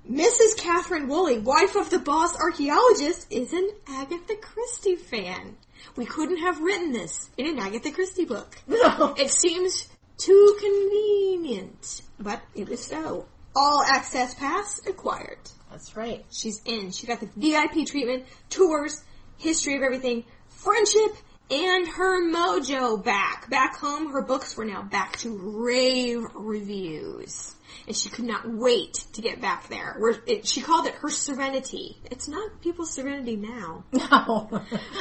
Mrs. 0.10 0.56
Katharine 0.58 1.08
Woolley, 1.08 1.39
wife 1.39 1.76
of 1.76 1.89
the 1.89 1.97
boss 1.97 2.36
archaeologist, 2.36 3.26
is 3.32 3.53
an 3.53 3.70
Agatha 3.88 4.36
Christie 4.36 4.97
fan. 4.97 5.58
We 5.95 6.06
couldn't 6.06 6.38
have 6.38 6.60
written 6.60 6.91
this 6.91 7.30
in 7.38 7.47
an 7.47 7.58
Agatha 7.58 7.91
Christie 7.91 8.26
book. 8.26 8.56
No. 8.68 9.16
It 9.18 9.32
seems 9.32 9.88
too 10.18 10.58
convenient, 10.60 12.01
but 12.20 12.41
it 12.53 12.70
was 12.70 12.84
so. 12.86 13.26
All 13.56 13.84
access 13.84 14.36
pass 14.36 14.80
acquired. 14.86 15.39
That's 15.72 15.95
right. 15.95 16.24
She's 16.30 16.62
in. 16.66 16.91
She 16.91 17.08
got 17.08 17.20
the 17.20 17.30
VIP 17.36 17.88
treatment, 17.88 18.26
tours, 18.49 19.03
history 19.38 19.76
of 19.76 19.82
everything, 19.82 20.24
friendship, 20.49 21.16
and 21.49 21.87
her 21.87 22.23
mojo 22.31 23.03
back. 23.03 23.49
Back 23.49 23.77
home, 23.77 24.11
her 24.11 24.21
books 24.21 24.57
were 24.57 24.65
now 24.65 24.81
back 24.81 25.17
to 25.17 25.37
rave 25.37 26.23
reviews. 26.33 27.53
And 27.87 27.95
she 27.95 28.09
could 28.09 28.25
not 28.25 28.49
wait 28.49 28.93
to 29.13 29.21
get 29.21 29.41
back 29.41 29.67
there. 29.69 29.95
Where 29.99 30.15
it, 30.25 30.47
she 30.47 30.61
called 30.61 30.87
it 30.87 30.95
her 30.95 31.09
serenity. 31.09 31.97
It's 32.09 32.27
not 32.27 32.61
people's 32.61 32.91
serenity 32.91 33.35
now. 33.35 33.83
No. 33.93 34.49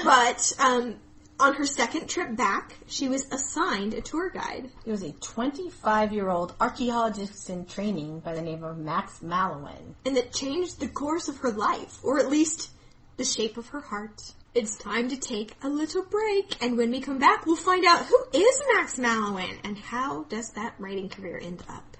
But 0.04 0.52
um, 0.58 0.96
on 1.40 1.54
her 1.54 1.66
second 1.66 2.08
trip 2.08 2.36
back, 2.36 2.76
she 2.86 3.08
was 3.08 3.26
assigned 3.32 3.94
a 3.94 4.00
tour 4.00 4.30
guide. 4.30 4.70
It 4.84 4.90
was 4.90 5.02
a 5.02 5.12
25 5.12 6.12
year 6.12 6.28
old 6.28 6.54
archaeologist 6.60 7.48
in 7.48 7.64
training 7.66 8.20
by 8.20 8.34
the 8.34 8.42
name 8.42 8.64
of 8.64 8.78
Max 8.78 9.20
Mallowan. 9.20 9.94
and 10.04 10.16
that 10.16 10.32
changed 10.32 10.80
the 10.80 10.88
course 10.88 11.28
of 11.28 11.38
her 11.38 11.50
life, 11.52 11.98
or 12.02 12.18
at 12.18 12.28
least 12.30 12.70
the 13.16 13.24
shape 13.24 13.56
of 13.56 13.68
her 13.68 13.80
heart. 13.80 14.32
It's 14.54 14.76
time 14.76 15.08
to 15.08 15.16
take 15.16 15.56
a 15.64 15.68
little 15.68 16.04
break, 16.04 16.62
and 16.62 16.76
when 16.76 16.92
we 16.92 17.00
come 17.00 17.18
back, 17.18 17.44
we'll 17.44 17.56
find 17.56 17.84
out 17.84 18.06
who 18.06 18.16
is 18.32 18.62
Max 18.72 19.00
Mallowan 19.00 19.58
and 19.64 19.76
how 19.76 20.22
does 20.28 20.50
that 20.50 20.76
writing 20.78 21.08
career 21.08 21.40
end 21.42 21.64
up. 21.68 21.96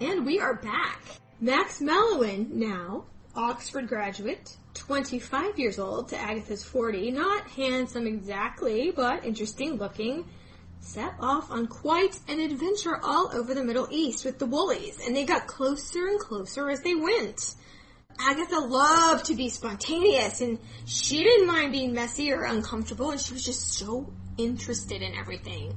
And 0.00 0.24
we 0.24 0.38
are 0.38 0.54
back. 0.54 1.02
Max 1.40 1.80
Mallowan 1.80 2.52
now, 2.52 3.06
Oxford 3.36 3.88
graduate, 3.88 4.56
25 4.74 5.58
years 5.58 5.78
old 5.78 6.08
to 6.08 6.18
Agatha's 6.18 6.64
40, 6.64 7.10
not 7.10 7.46
handsome 7.50 8.06
exactly, 8.06 8.90
but 8.90 9.24
interesting 9.24 9.76
looking, 9.76 10.24
set 10.80 11.12
off 11.20 11.50
on 11.50 11.66
quite 11.66 12.18
an 12.28 12.40
adventure 12.40 12.98
all 13.02 13.30
over 13.34 13.54
the 13.54 13.62
Middle 13.62 13.88
East 13.90 14.24
with 14.24 14.38
the 14.38 14.46
Woolleys, 14.46 15.04
and 15.04 15.14
they 15.14 15.24
got 15.24 15.46
closer 15.46 16.06
and 16.06 16.18
closer 16.18 16.70
as 16.70 16.80
they 16.80 16.94
went. 16.94 17.54
Agatha 18.18 18.58
loved 18.58 19.26
to 19.26 19.34
be 19.34 19.50
spontaneous, 19.50 20.40
and 20.40 20.58
she 20.86 21.22
didn't 21.22 21.46
mind 21.46 21.72
being 21.72 21.92
messy 21.92 22.32
or 22.32 22.44
uncomfortable, 22.44 23.10
and 23.10 23.20
she 23.20 23.34
was 23.34 23.44
just 23.44 23.74
so 23.74 24.10
interested 24.38 25.02
in 25.02 25.14
everything. 25.14 25.74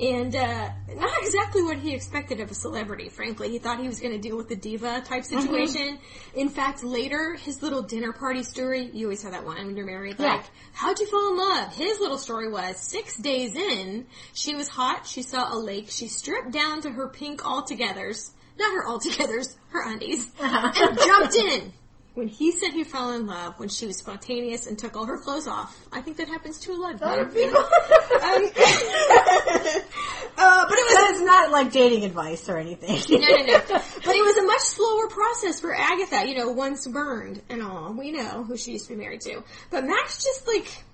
And 0.00 0.34
uh, 0.34 0.70
not 0.94 1.12
exactly 1.22 1.62
what 1.62 1.76
he 1.76 1.94
expected 1.94 2.40
of 2.40 2.50
a 2.50 2.54
celebrity, 2.54 3.10
frankly. 3.10 3.50
He 3.50 3.58
thought 3.58 3.80
he 3.80 3.86
was 3.86 4.00
going 4.00 4.12
to 4.14 4.18
deal 4.18 4.36
with 4.36 4.48
the 4.48 4.56
diva 4.56 5.02
type 5.02 5.24
situation. 5.24 5.98
In 6.34 6.48
fact, 6.48 6.82
later, 6.82 7.34
his 7.34 7.62
little 7.62 7.82
dinner 7.82 8.12
party 8.12 8.42
story, 8.42 8.88
you 8.94 9.06
always 9.06 9.22
have 9.24 9.32
that 9.32 9.44
one 9.44 9.66
when 9.66 9.76
you're 9.76 9.84
married. 9.84 10.16
Yeah. 10.18 10.36
Like, 10.36 10.44
how'd 10.72 10.98
you 11.00 11.06
fall 11.06 11.32
in 11.32 11.38
love? 11.38 11.74
His 11.74 12.00
little 12.00 12.16
story 12.16 12.50
was 12.50 12.78
six 12.78 13.16
days 13.18 13.54
in, 13.54 14.06
she 14.32 14.54
was 14.54 14.68
hot, 14.68 15.06
she 15.06 15.20
saw 15.20 15.54
a 15.54 15.58
lake, 15.58 15.90
she 15.90 16.08
stripped 16.08 16.50
down 16.50 16.80
to 16.82 16.90
her 16.90 17.08
pink 17.08 17.44
all-togethers, 17.44 18.30
not 18.58 18.72
her 18.74 18.86
all-togethers, 18.86 19.54
her 19.68 19.82
undies, 19.86 20.30
and 20.40 20.98
jumped 20.98 21.34
in. 21.34 21.72
When 22.20 22.28
he 22.28 22.52
said 22.52 22.74
he 22.74 22.84
fell 22.84 23.12
in 23.12 23.26
love, 23.26 23.58
when 23.58 23.70
she 23.70 23.86
was 23.86 23.96
spontaneous 23.96 24.66
and 24.66 24.78
took 24.78 24.94
all 24.94 25.06
her 25.06 25.16
clothes 25.16 25.48
off, 25.48 25.74
I 25.90 26.02
think 26.02 26.18
that 26.18 26.28
happens 26.28 26.58
to 26.58 26.72
a 26.72 26.76
lot 26.76 26.94
of 26.94 27.02
Other 27.02 27.24
people. 27.24 27.56
Um, 27.56 27.64
uh, 30.36 30.66
but 30.68 30.76
it 30.76 30.84
was 30.84 30.94
That 30.94 31.12
is 31.14 31.22
not 31.22 31.50
like 31.50 31.72
dating 31.72 32.04
advice 32.04 32.46
or 32.50 32.58
anything. 32.58 33.00
no, 33.08 33.26
no, 33.26 33.44
no. 33.46 33.60
But 33.68 34.14
it 34.14 34.22
was 34.22 34.36
a 34.36 34.44
much 34.44 34.60
slower 34.60 35.08
process 35.08 35.60
for 35.60 35.74
Agatha, 35.74 36.28
you 36.28 36.36
know, 36.36 36.50
once 36.50 36.86
burned 36.86 37.40
and 37.48 37.62
all. 37.62 37.94
We 37.94 38.12
know 38.12 38.44
who 38.44 38.58
she 38.58 38.72
used 38.72 38.88
to 38.88 38.92
be 38.92 39.00
married 39.00 39.22
to. 39.22 39.42
But 39.70 39.86
Max 39.86 40.22
just 40.22 40.46
like, 40.46 40.84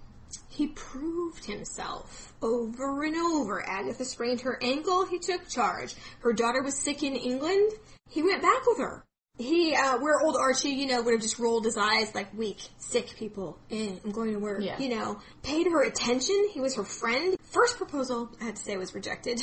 he 0.48 0.68
proved 0.68 1.44
himself 1.44 2.34
over 2.40 3.02
and 3.02 3.16
over. 3.16 3.68
Agatha 3.68 4.04
sprained 4.04 4.42
her 4.42 4.62
ankle, 4.62 5.04
he 5.04 5.18
took 5.18 5.48
charge. 5.48 5.96
Her 6.20 6.32
daughter 6.32 6.62
was 6.62 6.78
sick 6.78 7.02
in 7.02 7.16
England, 7.16 7.72
he 8.08 8.22
went 8.22 8.42
back 8.42 8.64
with 8.64 8.78
her. 8.78 9.04
He, 9.38 9.74
uh, 9.74 9.98
where 9.98 10.20
old 10.20 10.36
Archie, 10.36 10.70
you 10.70 10.86
know, 10.86 11.02
would 11.02 11.12
have 11.12 11.20
just 11.20 11.38
rolled 11.38 11.66
his 11.66 11.76
eyes 11.76 12.14
like 12.14 12.32
weak, 12.36 12.58
sick 12.78 13.14
people. 13.16 13.58
Eh, 13.70 13.96
I'm 14.02 14.10
going 14.10 14.32
to 14.32 14.38
work. 14.38 14.62
Yeah. 14.62 14.78
You 14.78 14.96
know, 14.96 15.20
paid 15.42 15.66
her 15.66 15.82
attention. 15.82 16.48
He 16.52 16.60
was 16.60 16.74
her 16.76 16.84
friend. 16.84 17.36
First 17.42 17.76
proposal, 17.76 18.30
I 18.40 18.44
had 18.44 18.56
to 18.56 18.62
say, 18.62 18.76
was 18.76 18.94
rejected. 18.94 19.42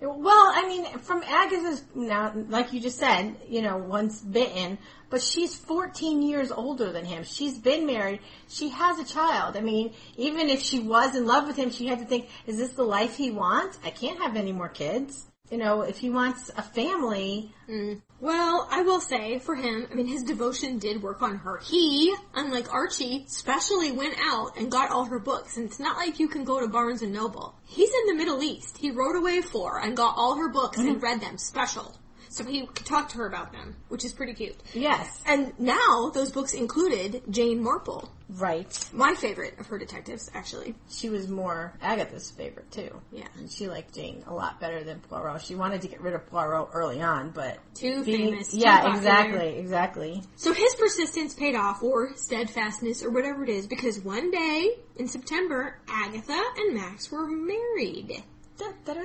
Well, 0.00 0.52
I 0.54 0.66
mean, 0.66 0.98
from 1.00 1.22
Agatha's 1.22 1.84
now, 1.94 2.32
like 2.48 2.72
you 2.72 2.80
just 2.80 2.98
said, 2.98 3.36
you 3.46 3.60
know, 3.60 3.76
once 3.76 4.20
bitten, 4.20 4.78
but 5.10 5.20
she's 5.20 5.54
14 5.54 6.22
years 6.22 6.50
older 6.50 6.90
than 6.90 7.04
him. 7.04 7.22
She's 7.22 7.58
been 7.58 7.84
married. 7.84 8.20
She 8.48 8.70
has 8.70 8.98
a 8.98 9.04
child. 9.04 9.58
I 9.58 9.60
mean, 9.60 9.92
even 10.16 10.48
if 10.48 10.62
she 10.62 10.78
was 10.80 11.14
in 11.14 11.26
love 11.26 11.46
with 11.46 11.56
him, 11.56 11.70
she 11.70 11.86
had 11.86 11.98
to 11.98 12.06
think, 12.06 12.28
is 12.46 12.56
this 12.56 12.70
the 12.70 12.82
life 12.82 13.16
he 13.16 13.30
wants? 13.30 13.78
I 13.84 13.90
can't 13.90 14.18
have 14.20 14.36
any 14.36 14.52
more 14.52 14.70
kids. 14.70 15.26
You 15.50 15.58
know, 15.58 15.82
if 15.82 15.98
he 15.98 16.10
wants 16.10 16.50
a 16.56 16.62
family, 16.62 17.52
mm. 17.68 18.00
Well, 18.20 18.68
I 18.70 18.82
will 18.82 19.00
say 19.00 19.38
for 19.38 19.54
him, 19.54 19.86
I 19.90 19.94
mean, 19.94 20.06
his 20.06 20.22
devotion 20.22 20.78
did 20.78 21.02
work 21.02 21.22
on 21.22 21.38
her. 21.38 21.56
He, 21.56 22.14
unlike 22.34 22.70
Archie, 22.70 23.24
specially 23.28 23.92
went 23.92 24.14
out 24.20 24.58
and 24.58 24.70
got 24.70 24.90
all 24.90 25.06
her 25.06 25.18
books. 25.18 25.56
And 25.56 25.64
it's 25.64 25.80
not 25.80 25.96
like 25.96 26.20
you 26.20 26.28
can 26.28 26.44
go 26.44 26.60
to 26.60 26.68
Barnes 26.68 27.00
and 27.00 27.14
Noble. 27.14 27.54
He's 27.64 27.88
in 27.88 28.06
the 28.08 28.14
Middle 28.14 28.42
East. 28.42 28.76
He 28.76 28.90
rode 28.90 29.16
away 29.16 29.40
for 29.40 29.80
and 29.80 29.96
got 29.96 30.16
all 30.18 30.36
her 30.36 30.50
books 30.50 30.78
mm-hmm. 30.78 30.88
and 30.88 31.02
read 31.02 31.22
them 31.22 31.38
special. 31.38 31.96
So 32.32 32.44
he 32.44 32.64
could 32.64 32.86
talk 32.86 33.08
to 33.10 33.16
her 33.18 33.26
about 33.26 33.50
them, 33.52 33.74
which 33.88 34.04
is 34.04 34.12
pretty 34.12 34.34
cute. 34.34 34.56
yes, 34.72 35.20
And 35.26 35.52
now 35.58 36.10
those 36.14 36.30
books 36.30 36.54
included 36.54 37.22
Jane 37.28 37.60
Marple, 37.60 38.08
right. 38.28 38.88
my 38.92 39.14
favorite 39.16 39.58
of 39.58 39.66
her 39.66 39.78
detectives, 39.78 40.30
actually. 40.32 40.76
She 40.88 41.08
was 41.10 41.26
more 41.26 41.72
Agatha's 41.82 42.30
favorite 42.30 42.70
too. 42.70 43.00
Yeah. 43.10 43.26
And 43.36 43.50
she 43.50 43.66
liked 43.68 43.96
Jane 43.96 44.22
a 44.28 44.32
lot 44.32 44.60
better 44.60 44.84
than 44.84 45.00
Poirot. 45.00 45.42
She 45.42 45.56
wanted 45.56 45.82
to 45.82 45.88
get 45.88 46.00
rid 46.00 46.14
of 46.14 46.24
Poirot 46.30 46.68
early 46.72 47.02
on, 47.02 47.30
but 47.30 47.58
Too 47.74 48.04
being- 48.04 48.30
famous. 48.30 48.52
too 48.52 48.58
yeah, 48.58 48.76
popular. 48.82 48.96
exactly, 48.98 49.58
exactly. 49.58 50.22
So 50.36 50.52
his 50.52 50.72
persistence 50.76 51.34
paid 51.34 51.56
off, 51.56 51.82
or 51.82 52.14
steadfastness, 52.16 53.02
or 53.02 53.10
whatever 53.10 53.42
it 53.42 53.48
is, 53.50 53.66
because 53.66 53.98
one 53.98 54.30
day 54.30 54.78
in 54.96 55.08
September, 55.08 55.78
Agatha 55.88 56.40
and 56.58 56.74
Max 56.76 57.10
were 57.10 57.26
married. 57.26 58.22
Da, 58.60 58.66
da, 58.84 58.94
da. 58.94 59.00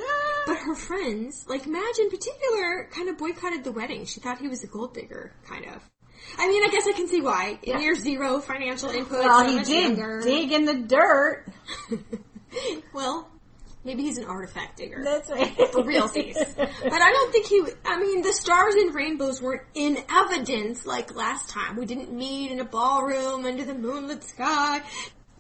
But 0.47 0.58
her 0.58 0.76
friends, 0.76 1.45
like 1.47 1.66
Madge 1.66 1.97
in 1.99 2.10
particular, 2.10 2.89
kind 2.91 3.08
of 3.08 3.18
boycotted 3.18 3.64
the 3.64 3.72
wedding. 3.72 4.06
She 4.06 4.20
thought 4.20 4.38
he 4.39 4.49
was 4.49 4.64
a 4.64 4.68
gold 4.68 4.93
digger, 4.93 5.32
kind 5.47 5.66
of. 5.66 5.82
I 6.38 6.47
mean, 6.49 6.62
I 6.64 6.68
guess 6.68 6.86
I 6.88 6.91
can 6.91 7.08
see 7.08 7.22
why. 7.22 7.58
In 7.64 7.74
Yeah. 7.74 7.80
year 7.80 7.95
zero, 7.95 8.41
financial 8.41 8.89
input, 8.89 9.20
well, 9.20 9.47
he 9.47 9.64
did 9.64 9.97
younger. 9.97 10.22
dig 10.22 10.51
in 10.51 10.66
the 10.66 10.74
dirt. 10.74 11.45
well, 12.93 13.30
maybe 13.84 14.03
he's 14.03 14.18
an 14.18 14.26
artifact 14.26 14.78
digger. 14.78 15.01
That's 15.03 15.30
right. 15.30 15.56
for 15.72 15.84
realsies. 15.84 16.36
But 16.58 17.01
I 17.01 17.12
don't 17.12 17.32
think 17.32 17.45
he. 17.47 17.64
I 17.86 17.99
mean, 17.99 18.24
the 18.24 18.34
stars 18.34 18.76
and 18.76 18.93
rainbows 18.93 19.41
weren't 19.41 19.64
in 19.74 19.97
evidence 20.10 20.86
like 20.86 21.16
last 21.16 21.49
time. 21.49 21.78
We 21.78 21.86
didn't 21.86 22.12
meet 22.12 22.51
in 22.51 22.60
a 22.60 22.66
ballroom 22.66 23.45
under 23.45 23.64
the 23.64 23.76
moonlit 23.76 24.24
sky. 24.24 24.82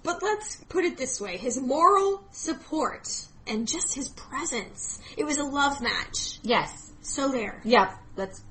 But 0.03 0.21
let's 0.21 0.57
put 0.69 0.85
it 0.85 0.97
this 0.97 1.19
way: 1.19 1.37
his 1.37 1.59
moral 1.59 2.23
support 2.31 3.09
and 3.47 3.67
just 3.67 3.93
his 3.93 4.09
presence. 4.09 4.99
It 5.17 5.25
was 5.25 5.37
a 5.37 5.43
love 5.43 5.81
match. 5.81 6.39
yes. 6.43 6.91
So 7.01 7.29
there. 7.29 7.61
Yep. 7.63 7.93
That's 8.15 8.41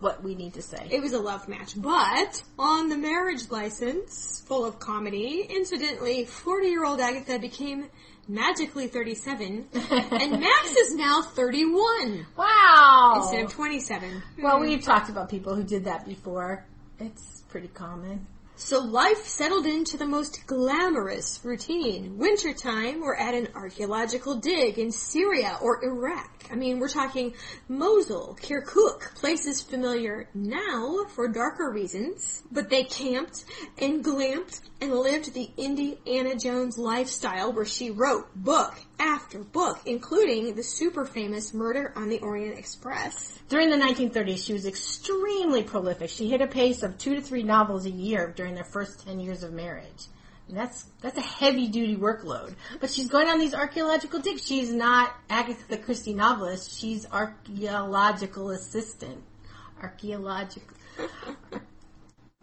what 0.00 0.22
we 0.22 0.34
need 0.34 0.54
to 0.54 0.62
say. 0.62 0.88
It 0.90 1.00
was 1.00 1.12
a 1.12 1.20
love 1.20 1.48
match. 1.48 1.80
But 1.80 2.42
on 2.58 2.88
the 2.88 2.96
marriage 2.96 3.50
license, 3.50 4.42
full 4.48 4.64
of 4.64 4.80
comedy, 4.80 5.46
incidentally, 5.48 6.24
40 6.24 6.68
year 6.68 6.84
old 6.84 7.00
Agatha 7.00 7.38
became 7.38 7.88
magically 8.26 8.86
37, 8.86 9.68
and 9.72 10.40
Max 10.40 10.76
is 10.76 10.94
now 10.94 11.22
31 11.22 12.26
wow. 12.36 13.14
instead 13.16 13.44
of 13.44 13.52
27. 13.52 14.22
well, 14.42 14.54
mm-hmm. 14.54 14.62
we've 14.62 14.82
talked 14.82 15.10
about 15.10 15.28
people 15.28 15.54
who 15.54 15.64
did 15.64 15.84
that 15.84 16.06
before. 16.06 16.64
It's 16.98 17.42
pretty 17.48 17.68
common. 17.68 18.26
So 18.62 18.78
life 18.78 19.26
settled 19.26 19.64
into 19.64 19.96
the 19.96 20.04
most 20.04 20.46
glamorous 20.46 21.40
routine. 21.42 22.18
Wintertime, 22.18 23.00
we're 23.00 23.16
at 23.16 23.34
an 23.34 23.48
archaeological 23.54 24.36
dig 24.36 24.78
in 24.78 24.92
Syria 24.92 25.56
or 25.62 25.82
Iraq. 25.82 26.30
I 26.52 26.56
mean, 26.56 26.78
we're 26.78 26.90
talking 26.90 27.32
Mosul, 27.68 28.36
Kirkuk, 28.42 29.14
places 29.14 29.62
familiar 29.62 30.28
now 30.34 31.06
for 31.08 31.26
darker 31.26 31.70
reasons, 31.70 32.42
but 32.52 32.68
they 32.68 32.84
camped 32.84 33.46
and 33.78 34.04
glamped 34.04 34.60
and 34.82 34.92
lived 34.92 35.32
the 35.32 35.50
Indiana 35.56 36.36
Jones 36.36 36.76
lifestyle 36.76 37.54
where 37.54 37.64
she 37.64 37.90
wrote 37.90 38.28
book 38.36 38.74
after 39.00 39.38
book, 39.40 39.80
including 39.86 40.54
the 40.54 40.62
super 40.62 41.04
famous 41.04 41.54
Murder 41.54 41.92
on 41.96 42.08
the 42.08 42.20
Orient 42.20 42.58
Express. 42.58 43.38
During 43.48 43.70
the 43.70 43.76
1930s, 43.76 44.44
she 44.44 44.52
was 44.52 44.66
extremely 44.66 45.62
prolific. 45.62 46.10
She 46.10 46.28
hit 46.28 46.42
a 46.42 46.46
pace 46.46 46.82
of 46.82 46.98
two 46.98 47.14
to 47.14 47.22
three 47.22 47.42
novels 47.42 47.86
a 47.86 47.90
year 47.90 48.32
during 48.36 48.54
their 48.54 48.64
first 48.64 49.06
10 49.06 49.18
years 49.18 49.42
of 49.42 49.52
marriage. 49.52 50.06
That's 50.52 50.84
that's 51.00 51.16
a 51.16 51.22
heavy 51.22 51.68
duty 51.68 51.96
workload. 51.96 52.54
But 52.80 52.90
she's 52.90 53.08
going 53.08 53.28
on 53.28 53.38
these 53.38 53.54
archaeological 53.54 54.18
digs. 54.18 54.44
She's 54.44 54.72
not 54.72 55.14
Agatha 55.28 55.76
Christie 55.76 56.12
novelist. 56.12 56.76
She's 56.76 57.06
archaeological 57.10 58.50
assistant. 58.50 59.22
Archaeological. 59.80 60.76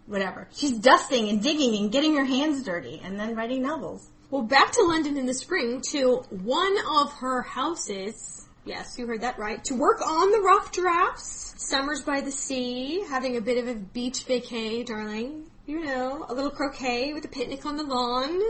Whatever. 0.06 0.48
She's 0.54 0.78
dusting 0.80 1.28
and 1.28 1.44
digging 1.44 1.76
and 1.76 1.92
getting 1.92 2.16
her 2.16 2.24
hands 2.24 2.64
dirty 2.64 3.02
and 3.04 3.20
then 3.20 3.36
writing 3.36 3.62
novels. 3.62 4.08
Well, 4.30 4.42
back 4.42 4.74
to 4.74 4.84
London 4.84 5.16
in 5.18 5.26
the 5.26 5.34
spring 5.34 5.80
to 5.92 6.18
one 6.30 6.76
of 6.98 7.14
her 7.14 7.44
houses. 7.44 8.46
Yes, 8.66 8.98
you 8.98 9.08
heard 9.08 9.22
that 9.22 9.40
right. 9.40 9.64
To 9.66 9.74
work 9.74 10.02
on 10.06 10.32
the 10.32 10.42
rough 10.42 10.74
drafts. 10.74 11.56
Summers 11.58 12.02
by 12.02 12.20
the 12.20 12.32
sea, 12.32 13.06
having 13.08 13.38
a 13.38 13.42
bit 13.42 13.58
of 13.58 13.70
a 13.70 13.80
beach 13.80 14.26
vacay, 14.28 14.86
darling. 14.86 15.50
You 15.66 15.86
know, 15.86 16.26
a 16.28 16.34
little 16.34 16.52
croquet 16.52 17.14
with 17.14 17.24
a 17.24 17.30
picnic 17.30 17.66
on 17.66 17.78
the 17.78 17.84
lawn. 17.84 18.42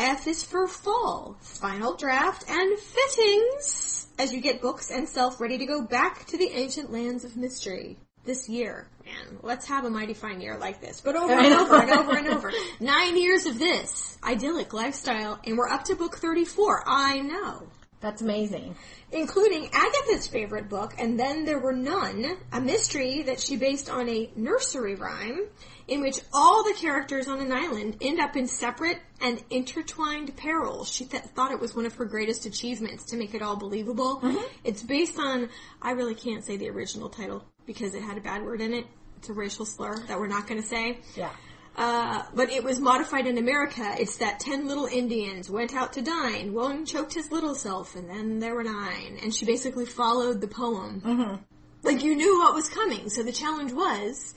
F 0.00 0.26
is 0.26 0.42
for 0.42 0.66
fall, 0.66 1.36
final 1.40 1.94
draft, 1.94 2.44
and 2.48 2.76
fittings 2.78 4.08
as 4.18 4.32
you 4.32 4.40
get 4.40 4.60
books 4.60 4.90
and 4.90 5.08
self 5.08 5.40
ready 5.40 5.58
to 5.58 5.66
go 5.66 5.82
back 5.82 6.24
to 6.26 6.38
the 6.38 6.50
ancient 6.50 6.90
lands 6.90 7.24
of 7.24 7.36
mystery. 7.36 7.98
This 8.24 8.48
year, 8.48 8.88
man, 9.10 9.38
let's 9.42 9.66
have 9.66 9.84
a 9.84 9.90
mighty 9.90 10.14
fine 10.14 10.40
year 10.40 10.56
like 10.58 10.80
this. 10.80 11.00
But 11.00 11.16
over 11.16 11.32
and 11.32 11.52
over 11.54 11.76
and 11.80 11.90
over 11.90 12.16
and 12.16 12.28
over. 12.28 12.52
Nine 12.80 13.16
years 13.16 13.46
of 13.46 13.58
this 13.58 14.18
idyllic 14.22 14.72
lifestyle, 14.72 15.38
and 15.44 15.56
we're 15.56 15.68
up 15.68 15.84
to 15.84 15.94
book 15.94 16.16
34. 16.16 16.84
I 16.86 17.20
know 17.20 17.68
That's 18.00 18.22
amazing. 18.22 18.76
including 19.12 19.70
Agatha's 19.72 20.26
favorite 20.26 20.68
book, 20.68 20.94
and 20.98 21.18
then 21.18 21.44
there 21.44 21.58
were 21.58 21.72
none, 21.72 22.36
a 22.52 22.60
mystery 22.60 23.22
that 23.22 23.40
she 23.40 23.56
based 23.56 23.90
on 23.90 24.08
a 24.08 24.30
nursery 24.36 24.94
rhyme, 24.94 25.40
in 25.88 26.00
which 26.02 26.20
all 26.32 26.62
the 26.62 26.74
characters 26.74 27.26
on 27.26 27.40
an 27.40 27.50
island 27.52 27.96
end 28.00 28.20
up 28.20 28.36
in 28.36 28.46
separate 28.46 28.98
and 29.20 29.42
intertwined 29.50 30.36
perils. 30.36 30.88
She 30.88 31.04
th- 31.04 31.24
thought 31.34 31.50
it 31.50 31.58
was 31.60 31.74
one 31.74 31.84
of 31.84 31.94
her 31.94 32.04
greatest 32.04 32.46
achievements 32.46 33.06
to 33.06 33.16
make 33.16 33.34
it 33.34 33.42
all 33.42 33.56
believable. 33.56 34.20
Mm-hmm. 34.20 34.38
It's 34.62 34.82
based 34.82 35.18
on, 35.18 35.48
I 35.82 35.90
really 35.92 36.14
can't 36.14 36.44
say 36.44 36.56
the 36.56 36.68
original 36.70 37.08
title 37.08 37.44
because 37.66 37.94
it 37.94 38.02
had 38.02 38.16
a 38.18 38.20
bad 38.20 38.44
word 38.44 38.60
in 38.60 38.72
it. 38.72 38.86
It's 39.20 39.28
a 39.28 39.34
racial 39.34 39.66
slur 39.66 39.98
that 40.08 40.18
we're 40.18 40.28
not 40.28 40.46
going 40.46 40.62
to 40.62 40.66
say. 40.66 40.98
Yeah. 41.14 41.30
Uh, 41.76 42.22
but 42.34 42.48
it 42.48 42.64
was 42.64 42.80
modified 42.80 43.26
in 43.26 43.36
America. 43.36 43.94
It's 43.98 44.16
that 44.16 44.40
ten 44.40 44.66
little 44.66 44.86
Indians 44.86 45.50
went 45.50 45.74
out 45.74 45.92
to 45.92 46.02
dine. 46.02 46.54
One 46.54 46.86
choked 46.86 47.12
his 47.12 47.30
little 47.30 47.54
self, 47.54 47.96
and 47.96 48.08
then 48.08 48.38
there 48.38 48.54
were 48.54 48.64
nine. 48.64 49.18
And 49.22 49.34
she 49.34 49.44
basically 49.44 49.84
followed 49.84 50.40
the 50.40 50.48
poem. 50.48 51.02
Mm-hmm. 51.04 51.42
Like 51.82 52.02
you 52.02 52.16
knew 52.16 52.38
what 52.38 52.54
was 52.54 52.70
coming. 52.70 53.10
So 53.10 53.22
the 53.22 53.32
challenge 53.32 53.72
was, 53.72 54.34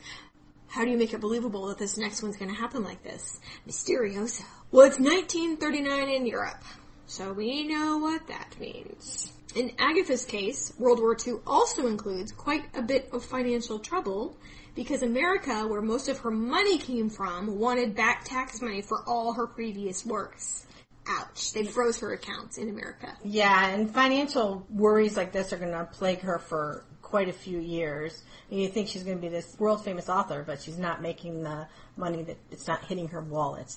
how 0.67 0.83
do 0.83 0.91
you 0.91 0.97
make 0.97 1.13
it 1.13 1.21
believable 1.21 1.67
that 1.67 1.77
this 1.77 1.97
next 1.97 2.21
one's 2.21 2.35
going 2.35 2.51
to 2.53 2.59
happen 2.59 2.83
like 2.83 3.03
this? 3.03 3.39
Mysterioso. 3.65 4.43
Well, 4.71 4.85
it's 4.85 4.99
1939 4.99 6.09
in 6.09 6.25
Europe, 6.25 6.61
so 7.05 7.31
we 7.31 7.65
know 7.65 7.99
what 7.99 8.27
that 8.27 8.59
means. 8.59 9.31
In 9.55 9.71
Agatha's 9.79 10.25
case, 10.25 10.73
World 10.77 10.99
War 10.99 11.15
II 11.15 11.35
also 11.45 11.87
includes 11.87 12.33
quite 12.33 12.65
a 12.75 12.81
bit 12.81 13.09
of 13.13 13.23
financial 13.23 13.79
trouble 13.79 14.35
because 14.75 15.03
America, 15.03 15.67
where 15.67 15.81
most 15.81 16.09
of 16.09 16.19
her 16.19 16.31
money 16.31 16.77
came 16.77 17.09
from, 17.09 17.59
wanted 17.59 17.95
back 17.95 18.23
tax 18.25 18.61
money 18.61 18.81
for 18.81 19.03
all 19.07 19.33
her 19.33 19.47
previous 19.47 20.05
works. 20.05 20.65
Ouch. 21.07 21.51
They 21.51 21.65
froze 21.65 21.99
her 21.99 22.13
accounts 22.13 22.57
in 22.57 22.69
America. 22.69 23.17
Yeah, 23.23 23.67
and 23.67 23.93
financial 23.93 24.65
worries 24.69 25.17
like 25.17 25.31
this 25.33 25.51
are 25.51 25.57
going 25.57 25.71
to 25.71 25.85
plague 25.85 26.21
her 26.21 26.39
for 26.39 26.85
quite 27.01 27.27
a 27.27 27.33
few 27.33 27.59
years. 27.59 28.23
You 28.49 28.69
think 28.69 28.87
she's 28.87 29.03
going 29.03 29.17
to 29.17 29.21
be 29.21 29.27
this 29.27 29.55
world 29.59 29.83
famous 29.83 30.09
author, 30.09 30.43
but 30.45 30.61
she's 30.61 30.77
not 30.77 31.01
making 31.01 31.43
the 31.43 31.67
money 31.97 32.23
that 32.23 32.37
it's 32.51 32.67
not 32.67 32.85
hitting 32.85 33.09
her 33.09 33.21
wallet. 33.21 33.75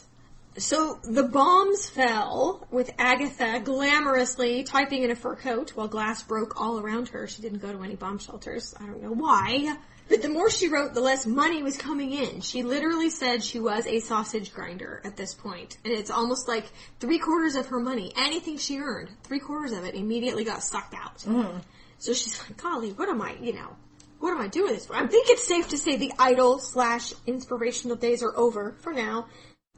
So 0.58 0.98
the 1.02 1.22
bombs 1.22 1.88
fell 1.88 2.66
with 2.70 2.90
Agatha 2.98 3.60
glamorously 3.60 4.64
typing 4.64 5.02
in 5.02 5.10
a 5.10 5.14
fur 5.14 5.36
coat 5.36 5.70
while 5.74 5.88
glass 5.88 6.22
broke 6.22 6.60
all 6.60 6.80
around 6.80 7.08
her. 7.08 7.26
She 7.26 7.42
didn't 7.42 7.60
go 7.60 7.72
to 7.72 7.82
any 7.82 7.94
bomb 7.94 8.18
shelters. 8.18 8.74
I 8.80 8.86
don't 8.86 9.02
know 9.02 9.12
why. 9.12 9.76
But 10.08 10.22
the 10.22 10.28
more 10.28 10.48
she 10.50 10.68
wrote, 10.68 10.94
the 10.94 11.00
less 11.00 11.26
money 11.26 11.62
was 11.62 11.76
coming 11.76 12.12
in. 12.12 12.40
She 12.40 12.62
literally 12.62 13.10
said 13.10 13.42
she 13.42 13.58
was 13.58 13.86
a 13.86 14.00
sausage 14.00 14.54
grinder 14.54 15.02
at 15.04 15.16
this 15.16 15.34
point. 15.34 15.78
And 15.84 15.92
it's 15.92 16.10
almost 16.10 16.46
like 16.48 16.66
three 17.00 17.18
quarters 17.18 17.56
of 17.56 17.66
her 17.66 17.80
money, 17.80 18.12
anything 18.16 18.56
she 18.56 18.78
earned, 18.78 19.10
three 19.24 19.40
quarters 19.40 19.72
of 19.72 19.84
it 19.84 19.94
immediately 19.94 20.44
got 20.44 20.62
sucked 20.62 20.94
out. 20.94 21.18
Mm-hmm. 21.18 21.58
So 21.98 22.12
she's 22.12 22.40
like, 22.40 22.56
golly, 22.56 22.92
what 22.92 23.08
am 23.08 23.20
I, 23.20 23.36
you 23.40 23.54
know, 23.54 23.76
what 24.20 24.30
am 24.32 24.40
I 24.40 24.48
doing 24.48 24.72
this 24.72 24.86
for? 24.86 24.94
I 24.94 25.06
think 25.06 25.28
it's 25.28 25.46
safe 25.46 25.68
to 25.68 25.78
say 25.78 25.96
the 25.96 26.12
idle 26.18 26.58
slash 26.58 27.12
inspirational 27.26 27.96
days 27.96 28.22
are 28.22 28.36
over 28.36 28.76
for 28.80 28.92
now. 28.92 29.26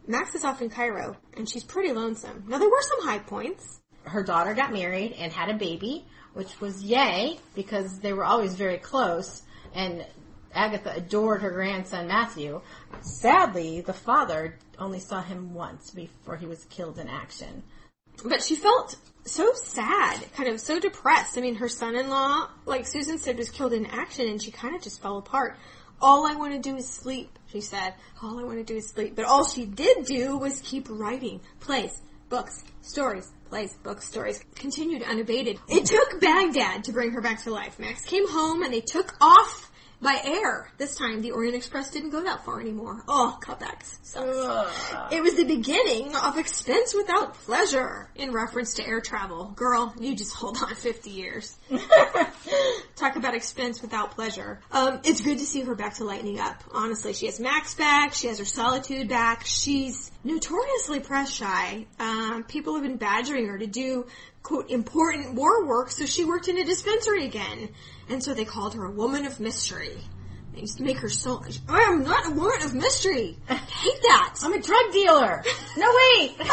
Max 0.09 0.35
is 0.35 0.45
off 0.45 0.63
in 0.63 0.71
Cairo, 0.71 1.17
and 1.37 1.49
she's 1.49 1.63
pretty 1.63 1.93
lonesome. 1.93 2.45
Now 2.49 2.59
there 2.59 2.69
were 2.69 2.83
some 2.83 3.07
high 3.07 3.19
points. 3.19 3.81
Her 4.05 4.25
daughter 4.25 4.55
got 4.55 4.73
married 4.73 5.13
and 5.13 5.31
had 5.31 5.51
a 5.51 5.55
baby, 5.55 6.07
which 6.33 6.61
was 6.61 6.83
yay 6.83 7.39
because 7.55 8.01
they 8.01 8.15
were 8.15 8.25
always 8.25 8.55
very 8.55 8.79
close 8.79 9.43
and 9.75 10.07
Agatha 10.55 10.95
adored 10.97 11.43
her 11.43 11.51
grandson 11.51 12.09
Matthew. 12.09 12.63
Sadly, 13.03 13.83
the 13.83 13.93
father 13.93 14.59
only 14.79 14.99
saw 14.99 15.23
him 15.23 15.53
once 15.53 15.91
before 15.91 16.37
he 16.37 16.47
was 16.47 16.65
killed 16.65 16.99
in 16.99 17.09
action. 17.09 17.63
But 18.25 18.43
she 18.43 18.57
felt 18.57 18.97
so 19.25 19.53
sad, 19.53 20.25
kind 20.35 20.49
of 20.49 20.61
so 20.61 20.81
depressed. 20.81 21.37
I 21.37 21.43
mean, 21.43 21.57
her 21.57 21.69
son-in-law, 21.69 22.49
like 22.65 22.87
Susan 22.87 23.19
said, 23.19 23.37
was 23.37 23.51
killed 23.51 23.73
in 23.73 23.87
action 23.87 24.27
and 24.27 24.43
she 24.43 24.51
kind 24.51 24.75
of 24.75 24.83
just 24.83 25.03
fell 25.03 25.19
apart. 25.19 25.57
All 26.01 26.27
I 26.27 26.35
want 26.35 26.53
to 26.53 26.61
do 26.61 26.77
is 26.77 26.89
sleep, 26.89 27.39
she 27.49 27.61
said. 27.61 27.95
All 28.23 28.39
I 28.39 28.45
want 28.45 28.59
to 28.59 28.65
do 28.65 28.77
is 28.77 28.89
sleep. 28.89 29.17
But 29.17 29.25
all 29.25 29.45
she 29.45 29.67
did 29.67 30.05
do 30.05 30.39
was 30.39 30.61
keep 30.61 30.87
writing 30.91 31.41
plays, 31.61 32.01
books, 32.29 32.63
stories, 32.83 33.31
plays, 33.49 33.75
books, 33.83 34.07
stories, 34.07 34.41
continued 34.55 35.03
unabated. 35.03 35.59
It 35.69 35.87
took 35.87 36.21
Baghdad 36.21 36.85
to 36.85 36.93
bring 36.93 37.13
her 37.13 37.21
back 37.21 37.43
to 37.45 37.51
life. 37.51 37.79
Max 37.79 38.05
came 38.05 38.29
home 38.29 38.63
and 38.63 38.73
they 38.73 38.81
took 38.81 39.15
off 39.21 39.68
by 40.01 40.21
air. 40.25 40.71
This 40.79 40.95
time, 40.95 41.23
the 41.23 41.33
Orient 41.33 41.57
Express 41.57 41.91
didn't 41.91 42.11
go 42.11 42.23
that 42.23 42.45
far 42.45 42.61
anymore. 42.61 43.03
Oh, 43.09 43.39
cutbacks. 43.43 43.97
Sucks. 44.03 45.13
It 45.13 45.23
was 45.23 45.35
the 45.35 45.45
beginning 45.45 46.15
of 46.15 46.39
expense 46.39 46.95
without 46.95 47.35
pleasure 47.35 48.09
in 48.15 48.33
reference 48.33 48.75
to 48.75 48.87
air 48.87 49.01
travel. 49.01 49.53
Girl, 49.57 49.95
you 49.99 50.15
just 50.15 50.35
hold 50.35 50.59
on 50.59 50.75
50 50.75 51.11
years. 51.11 51.57
Talk 52.97 53.17
about 53.17 53.35
expense 53.35 53.83
without 53.83 54.13
pleasure. 54.13 54.61
Um, 54.71 55.01
it's 55.05 55.21
good 55.21 55.39
to 55.39 55.45
see 55.45 55.63
her 55.63 55.75
back 55.75 55.95
to 55.95 56.05
lightening 56.05 56.39
up. 56.39 56.63
Honestly, 56.73 57.13
she 57.13 57.27
has 57.27 57.41
Max 57.41 57.75
back. 57.75 58.15
She 58.15 58.29
has 58.29 58.39
her 58.39 58.45
solitude 58.45 59.09
back. 59.09 59.45
She's 59.47 60.11
notoriously 60.25 61.01
press 61.01 61.31
shy. 61.31 61.87
Um, 61.99 62.45
people 62.45 62.75
have 62.75 62.83
been 62.83 62.97
badgering 62.97 63.49
her 63.49 63.59
to 63.59 63.67
do 63.67 64.07
quote 64.49 64.71
important 64.71 65.35
war 65.35 65.67
work, 65.67 65.91
so 65.91 66.07
she 66.07 66.25
worked 66.25 66.49
in 66.49 66.57
a 66.57 66.65
dispensary 66.65 67.27
again. 67.27 67.69
And 68.09 68.25
so 68.25 68.33
they 68.33 68.47
called 68.47 68.73
her 68.75 68.87
a 68.87 68.91
woman 68.91 69.27
of 69.27 69.39
mystery. 69.41 69.99
They 70.55 70.63
used 70.63 70.79
to 70.79 70.85
make 70.85 70.97
her 71.01 71.11
so, 71.11 71.43
I 71.69 71.81
am 71.83 72.03
not 72.03 72.29
a 72.29 72.31
woman 72.31 72.63
of 72.63 72.75
mystery. 72.75 73.37
I 73.47 73.57
hate 73.57 74.03
that. 74.03 74.39
I'm 74.43 74.55
a 74.55 74.63
drug 74.63 74.91
dealer. 74.91 75.45
No, 75.77 75.87
wait. 75.95 76.39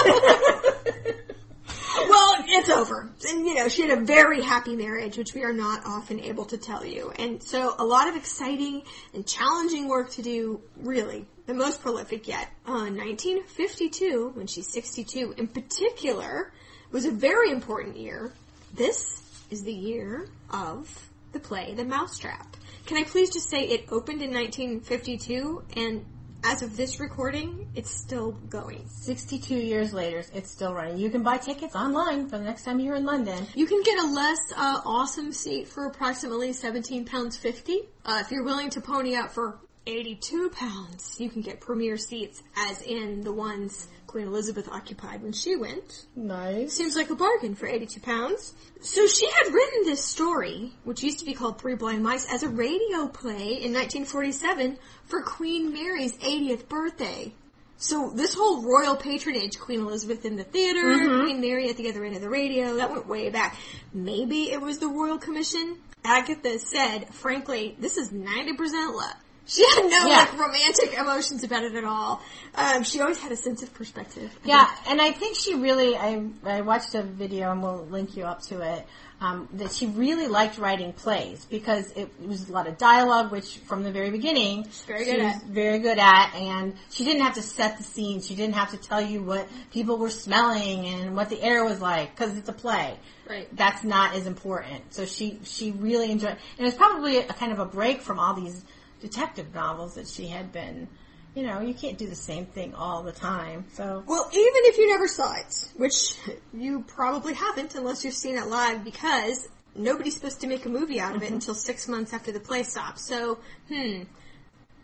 well, 2.09 2.35
it's 2.47 2.69
over. 2.69 3.09
And 3.29 3.47
you 3.47 3.55
know, 3.55 3.69
she 3.69 3.87
had 3.87 3.97
a 3.97 4.01
very 4.03 4.43
happy 4.43 4.75
marriage, 4.75 5.17
which 5.17 5.33
we 5.33 5.43
are 5.43 5.53
not 5.53 5.85
often 5.85 6.19
able 6.19 6.43
to 6.47 6.57
tell 6.57 6.85
you. 6.85 7.13
And 7.17 7.41
so 7.41 7.75
a 7.79 7.85
lot 7.85 8.09
of 8.09 8.17
exciting 8.17 8.81
and 9.13 9.25
challenging 9.25 9.87
work 9.87 10.11
to 10.11 10.21
do, 10.21 10.59
really. 10.81 11.25
The 11.45 11.53
most 11.53 11.81
prolific 11.81 12.27
yet. 12.27 12.49
Uh, 12.67 12.91
1952, 12.91 14.31
when 14.33 14.47
she's 14.47 14.67
62, 14.67 15.35
in 15.37 15.47
particular, 15.47 16.51
was 16.91 17.05
a 17.05 17.11
very 17.11 17.51
important 17.51 17.97
year. 17.97 18.31
This 18.73 19.21
is 19.49 19.63
the 19.63 19.73
year 19.73 20.29
of 20.49 21.09
the 21.31 21.39
play 21.39 21.73
The 21.73 21.85
Mousetrap. 21.85 22.57
Can 22.85 22.97
I 22.97 23.03
please 23.03 23.31
just 23.31 23.49
say 23.49 23.63
it 23.63 23.85
opened 23.91 24.21
in 24.21 24.33
1952 24.33 25.63
and 25.75 26.05
as 26.47 26.61
of 26.61 26.77
this 26.77 26.99
recording, 26.99 27.67
it's 27.73 27.89
still 27.89 28.33
going. 28.33 28.87
62 28.87 29.55
years 29.55 29.93
later, 29.93 30.23
it's 30.31 30.51
still 30.51 30.75
running. 30.75 30.97
You 30.97 31.09
can 31.09 31.23
buy 31.23 31.37
tickets 31.39 31.75
online 31.75 32.29
for 32.29 32.37
the 32.37 32.43
next 32.43 32.65
time 32.65 32.79
you're 32.79 32.95
in 32.95 33.03
London. 33.03 33.47
You 33.55 33.65
can 33.65 33.81
get 33.81 33.97
a 33.97 34.05
less 34.05 34.39
uh, 34.55 34.81
awesome 34.85 35.31
seat 35.31 35.67
for 35.67 35.87
approximately 35.87 36.53
17 36.53 37.05
pounds 37.05 37.35
50. 37.35 37.81
Uh, 38.05 38.19
if 38.21 38.29
you're 38.29 38.43
willing 38.43 38.69
to 38.69 38.81
pony 38.81 39.15
up 39.15 39.31
for 39.31 39.57
82 39.87 40.51
pounds, 40.51 41.19
you 41.19 41.31
can 41.31 41.41
get 41.41 41.61
premier 41.61 41.97
seats, 41.97 42.43
as 42.55 42.81
in 42.83 43.21
the 43.21 43.33
ones 43.33 43.87
Queen 44.15 44.27
Elizabeth 44.27 44.69
occupied 44.71 45.21
when 45.21 45.33
she 45.33 45.57
went. 45.57 46.05
Nice. 46.15 46.71
Seems 46.71 46.95
like 46.95 47.09
a 47.09 47.15
bargain 47.15 47.53
for 47.53 47.67
82 47.67 47.99
pounds. 47.99 48.53
So 48.79 49.07
she 49.07 49.29
had 49.29 49.53
written 49.53 49.83
this 49.83 50.05
story, 50.05 50.71
which 50.85 51.03
used 51.03 51.19
to 51.19 51.25
be 51.25 51.33
called 51.33 51.59
Three 51.59 51.75
Blind 51.75 52.01
Mice, 52.01 52.25
as 52.33 52.41
a 52.41 52.47
radio 52.47 53.09
play 53.09 53.59
in 53.59 53.73
1947 53.73 54.77
for 55.03 55.21
Queen 55.21 55.73
Mary's 55.73 56.15
80th 56.19 56.69
birthday. 56.69 57.33
So 57.75 58.09
this 58.15 58.33
whole 58.33 58.61
royal 58.61 58.95
patronage, 58.95 59.59
Queen 59.59 59.81
Elizabeth 59.81 60.23
in 60.23 60.37
the 60.37 60.45
theater, 60.45 60.85
mm-hmm. 60.85 61.23
Queen 61.23 61.41
Mary 61.41 61.69
at 61.69 61.75
the 61.75 61.89
other 61.89 62.05
end 62.05 62.15
of 62.15 62.21
the 62.21 62.29
radio, 62.29 62.75
that 62.75 62.91
went 62.91 63.07
way 63.09 63.29
back. 63.29 63.57
Maybe 63.93 64.49
it 64.49 64.61
was 64.61 64.79
the 64.79 64.87
Royal 64.87 65.17
Commission. 65.17 65.75
Agatha 66.05 66.57
said, 66.59 67.13
frankly, 67.13 67.75
this 67.79 67.97
is 67.97 68.13
90% 68.13 68.95
luck. 68.95 69.17
She 69.47 69.63
had 69.63 69.83
no 69.83 70.07
yeah. 70.07 70.17
like 70.19 70.39
romantic 70.39 70.93
emotions 70.97 71.43
about 71.43 71.63
it 71.63 71.75
at 71.75 71.83
all. 71.83 72.21
Um, 72.55 72.83
she 72.83 72.99
always 72.99 73.19
had 73.19 73.31
a 73.31 73.35
sense 73.35 73.61
of 73.61 73.73
perspective. 73.73 74.31
I 74.43 74.47
yeah, 74.47 74.65
think. 74.65 74.91
and 74.91 75.01
I 75.01 75.11
think 75.11 75.35
she 75.35 75.53
really. 75.53 75.95
I 75.95 76.25
I 76.43 76.61
watched 76.61 76.95
a 76.95 77.03
video 77.03 77.51
and 77.51 77.61
we'll 77.61 77.85
link 77.85 78.17
you 78.17 78.23
up 78.23 78.41
to 78.43 78.61
it. 78.61 78.85
Um, 79.21 79.47
that 79.53 79.71
she 79.71 79.85
really 79.85 80.27
liked 80.27 80.57
writing 80.57 80.91
plays 80.91 81.45
because 81.45 81.89
it, 81.91 82.09
it, 82.21 82.27
was 82.27 82.49
a 82.49 82.51
lot 82.51 82.67
of 82.67 82.77
dialogue, 82.77 83.31
which 83.31 83.59
from 83.59 83.83
the 83.83 83.91
very 83.91 84.11
beginning 84.11 84.65
She's 84.65 84.81
very 84.81 85.05
good 85.05 85.15
she 85.15 85.21
was 85.21 85.41
very 85.47 85.79
good 85.79 85.97
at, 85.97 86.35
and 86.35 86.75
she 86.89 87.05
didn't 87.05 87.21
have 87.21 87.35
to 87.35 87.41
set 87.41 87.77
the 87.77 87.83
scene. 87.83 88.19
She 88.19 88.35
didn't 88.35 88.55
have 88.55 88.71
to 88.71 88.77
tell 88.77 88.99
you 88.99 89.23
what 89.23 89.47
people 89.71 89.97
were 89.97 90.09
smelling 90.09 90.85
and 90.85 91.15
what 91.15 91.29
the 91.29 91.41
air 91.41 91.63
was 91.63 91.79
like 91.79 92.13
because 92.13 92.35
it's 92.35 92.49
a 92.49 92.53
play. 92.53 92.97
Right. 93.27 93.47
That's 93.55 93.85
not 93.85 94.15
as 94.15 94.27
important. 94.27 94.93
So 94.93 95.05
she 95.05 95.39
she 95.43 95.71
really 95.71 96.11
enjoyed, 96.11 96.31
and 96.31 96.59
it 96.59 96.63
was 96.65 96.75
probably 96.75 97.19
a 97.19 97.33
kind 97.33 97.53
of 97.53 97.59
a 97.59 97.65
break 97.65 98.01
from 98.01 98.19
all 98.19 98.33
these 98.33 98.61
detective 99.05 99.53
novels 99.53 99.95
that 99.95 100.07
she 100.07 100.27
had 100.27 100.51
been 100.51 100.87
you 101.35 101.43
know, 101.43 101.59
you 101.59 101.73
can't 101.73 101.97
do 101.97 102.07
the 102.07 102.15
same 102.15 102.45
thing 102.45 102.73
all 102.73 103.03
the 103.03 103.11
time. 103.11 103.65
So 103.73 104.03
Well, 104.07 104.29
even 104.31 104.61
if 104.71 104.77
you 104.77 104.87
never 104.87 105.07
saw 105.07 105.35
it, 105.35 105.69
which 105.75 106.15
you 106.53 106.85
probably 106.87 107.33
haven't 107.33 107.75
unless 107.75 108.05
you've 108.05 108.13
seen 108.13 108.37
it 108.37 108.47
live 108.47 108.85
because 108.85 109.49
nobody's 109.75 110.15
supposed 110.15 110.39
to 110.41 110.47
make 110.47 110.65
a 110.65 110.69
movie 110.69 110.99
out 110.99 111.15
of 111.15 111.21
it 111.21 111.25
mm-hmm. 111.25 111.35
until 111.35 111.53
6 111.53 111.87
months 111.89 112.13
after 112.13 112.31
the 112.31 112.39
play 112.39 112.63
stops. 112.63 113.05
So, 113.05 113.39
hmm, 113.67 114.03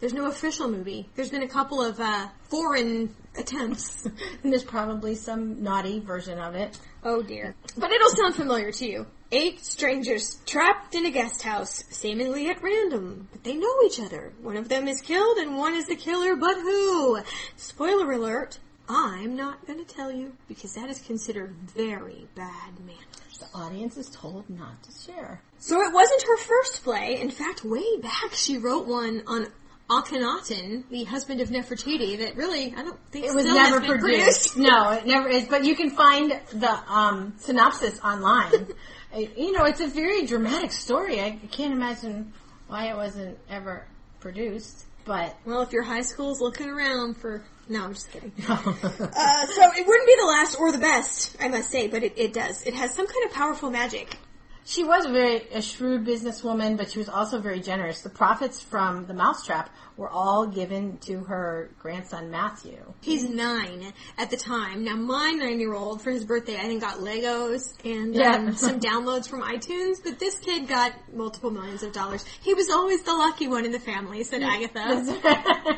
there's 0.01 0.13
no 0.13 0.25
official 0.25 0.67
movie. 0.67 1.07
There's 1.15 1.29
been 1.29 1.43
a 1.43 1.47
couple 1.47 1.81
of 1.81 1.99
uh, 2.01 2.27
foreign 2.49 3.15
attempts. 3.37 4.05
and 4.43 4.51
there's 4.51 4.65
probably 4.65 5.15
some 5.15 5.63
naughty 5.63 5.99
version 5.99 6.37
of 6.37 6.55
it. 6.55 6.77
Oh 7.03 7.21
dear. 7.21 7.55
But 7.77 7.91
it'll 7.91 8.09
sound 8.09 8.35
familiar 8.35 8.73
to 8.73 8.85
you. 8.85 9.05
Eight 9.33 9.63
strangers 9.63 10.41
trapped 10.45 10.93
in 10.93 11.05
a 11.05 11.11
guest 11.11 11.41
house, 11.43 11.85
seemingly 11.89 12.49
at 12.49 12.61
random, 12.61 13.29
but 13.31 13.45
they 13.45 13.55
know 13.55 13.73
each 13.85 13.97
other. 13.97 14.33
One 14.41 14.57
of 14.57 14.67
them 14.67 14.89
is 14.89 14.99
killed 14.99 15.37
and 15.37 15.55
one 15.55 15.73
is 15.73 15.85
the 15.85 15.95
killer, 15.95 16.35
but 16.35 16.55
who? 16.55 17.21
Spoiler 17.55 18.11
alert, 18.11 18.59
I'm 18.89 19.37
not 19.37 19.65
gonna 19.65 19.85
tell 19.85 20.11
you 20.11 20.33
because 20.49 20.73
that 20.73 20.89
is 20.89 20.99
considered 20.99 21.55
very 21.73 22.27
bad 22.35 22.77
manners. 22.85 23.37
The 23.39 23.57
audience 23.57 23.95
is 23.95 24.09
told 24.09 24.49
not 24.49 24.83
to 24.83 24.91
share. 24.91 25.41
So 25.59 25.81
it 25.81 25.93
wasn't 25.93 26.23
her 26.23 26.37
first 26.37 26.83
play. 26.83 27.21
In 27.21 27.31
fact, 27.31 27.63
way 27.63 27.97
back 28.01 28.33
she 28.33 28.57
wrote 28.57 28.85
one 28.85 29.23
on 29.27 29.47
Akhenaten, 29.89 30.83
the 30.89 31.05
husband 31.05 31.41
of 31.41 31.49
Nefertiti, 31.49 32.17
that 32.19 32.35
really 32.35 32.73
I 32.75 32.83
don't 32.83 32.99
think 33.11 33.25
it 33.25 33.33
was 33.33 33.45
never 33.45 33.79
produced. 33.79 34.55
produced. 34.55 34.57
no, 34.57 34.91
it 34.91 35.05
never 35.05 35.29
is. 35.29 35.47
But 35.47 35.63
you 35.63 35.75
can 35.75 35.89
find 35.89 36.37
the 36.53 36.71
um, 36.91 37.33
synopsis 37.37 37.99
online. 38.01 38.67
you 39.15 39.51
know, 39.51 39.65
it's 39.65 39.81
a 39.81 39.87
very 39.87 40.25
dramatic 40.25 40.71
story. 40.71 41.21
I 41.21 41.31
can't 41.51 41.73
imagine 41.73 42.33
why 42.67 42.89
it 42.89 42.95
wasn't 42.95 43.37
ever 43.49 43.85
produced. 44.19 44.85
But 45.03 45.35
well, 45.45 45.61
if 45.61 45.71
your 45.71 45.83
high 45.83 46.01
school's 46.01 46.39
looking 46.41 46.69
around 46.69 47.17
for 47.17 47.43
no, 47.67 47.83
I'm 47.83 47.93
just 47.93 48.11
kidding. 48.11 48.31
uh, 48.49 48.55
so 48.57 48.73
it 48.73 49.87
wouldn't 49.87 50.07
be 50.07 50.15
the 50.19 50.27
last 50.27 50.59
or 50.59 50.71
the 50.71 50.77
best, 50.77 51.37
I 51.39 51.47
must 51.47 51.71
say, 51.71 51.87
but 51.87 52.03
it, 52.03 52.13
it 52.17 52.33
does. 52.33 52.63
It 52.63 52.73
has 52.73 52.93
some 52.93 53.07
kind 53.07 53.25
of 53.25 53.31
powerful 53.31 53.71
magic. 53.71 54.17
She 54.63 54.83
was 54.83 55.05
a 55.05 55.11
very 55.11 55.47
a 55.51 55.61
shrewd 55.61 56.05
businesswoman, 56.05 56.77
but 56.77 56.91
she 56.91 56.99
was 56.99 57.09
also 57.09 57.39
very 57.39 57.59
generous. 57.59 58.01
The 58.01 58.09
profits 58.09 58.61
from 58.61 59.05
the 59.05 59.13
mousetrap 59.13 59.69
were 59.97 60.09
all 60.09 60.47
given 60.47 60.97
to 60.99 61.23
her 61.23 61.71
grandson 61.79 62.31
Matthew. 62.31 62.93
He's 63.01 63.27
nine 63.27 63.93
at 64.17 64.29
the 64.29 64.37
time. 64.37 64.83
Now 64.83 64.95
my 64.95 65.31
nine-year-old 65.31 66.01
for 66.01 66.11
his 66.11 66.25
birthday, 66.25 66.55
I 66.55 66.61
think 66.61 66.81
got 66.81 66.99
Legos 66.99 67.73
and 67.83 68.15
yeah. 68.15 68.35
um, 68.35 68.53
some 68.55 68.79
downloads 68.79 69.27
from 69.27 69.41
iTunes, 69.41 69.97
but 70.03 70.19
this 70.19 70.37
kid 70.39 70.67
got 70.67 70.93
multiple 71.13 71.51
millions 71.51 71.83
of 71.83 71.91
dollars. 71.91 72.23
He 72.41 72.53
was 72.53 72.69
always 72.69 73.01
the 73.03 73.13
lucky 73.13 73.47
one 73.47 73.65
in 73.65 73.71
the 73.71 73.79
family, 73.79 74.23
said 74.23 74.43
Agatha. 74.43 75.01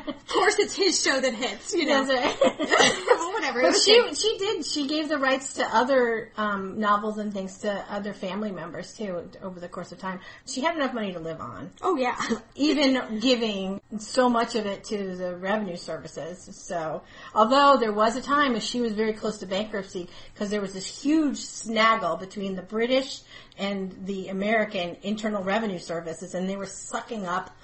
of 0.08 0.28
course, 0.28 0.60
it's 0.60 0.76
his 0.76 1.02
show 1.02 1.20
that 1.20 1.34
hits, 1.34 1.74
you 1.74 1.86
know. 1.86 2.04
well, 2.06 3.34
whatever. 3.34 3.62
But 3.62 3.76
she 3.76 4.14
she 4.14 4.38
did. 4.38 4.66
She 4.66 4.88
gave 4.88 5.10
the 5.10 5.18
rights 5.18 5.54
to 5.54 5.64
other 5.66 6.32
um, 6.38 6.80
novels 6.80 7.18
and 7.18 7.34
things 7.34 7.60
to 7.60 7.86
other 7.90 8.14
family 8.14 8.52
members 8.52 8.73
too 8.82 9.30
over 9.42 9.60
the 9.60 9.68
course 9.68 9.92
of 9.92 10.00
time. 10.00 10.20
She 10.48 10.62
had 10.62 10.76
enough 10.76 10.94
money 10.94 11.14
to 11.14 11.20
live 11.20 11.40
on. 11.40 11.72
Oh 11.82 11.96
yeah. 11.96 12.20
Even 12.56 13.20
giving 13.20 13.82
so 14.00 14.30
much 14.30 14.56
of 14.56 14.66
it 14.66 14.84
to 14.86 15.16
the 15.16 15.36
revenue 15.36 15.76
services. 15.76 16.50
So, 16.52 17.04
although 17.36 17.78
there 17.78 17.94
was 17.94 18.16
a 18.16 18.22
time 18.22 18.56
as 18.56 18.66
she 18.66 18.82
was 18.82 18.94
very 18.94 19.14
close 19.14 19.38
to 19.40 19.46
bankruptcy 19.46 20.10
because 20.34 20.50
there 20.50 20.62
was 20.62 20.74
this 20.74 21.04
huge 21.04 21.38
snaggle 21.38 22.16
between 22.16 22.56
the 22.56 22.62
British 22.62 23.22
and 23.58 23.96
the 24.06 24.30
American 24.30 24.98
Internal 25.04 25.44
Revenue 25.44 25.80
Services, 25.80 26.34
and 26.34 26.50
they 26.50 26.56
were 26.56 26.66
sucking 26.66 27.28
up 27.28 27.56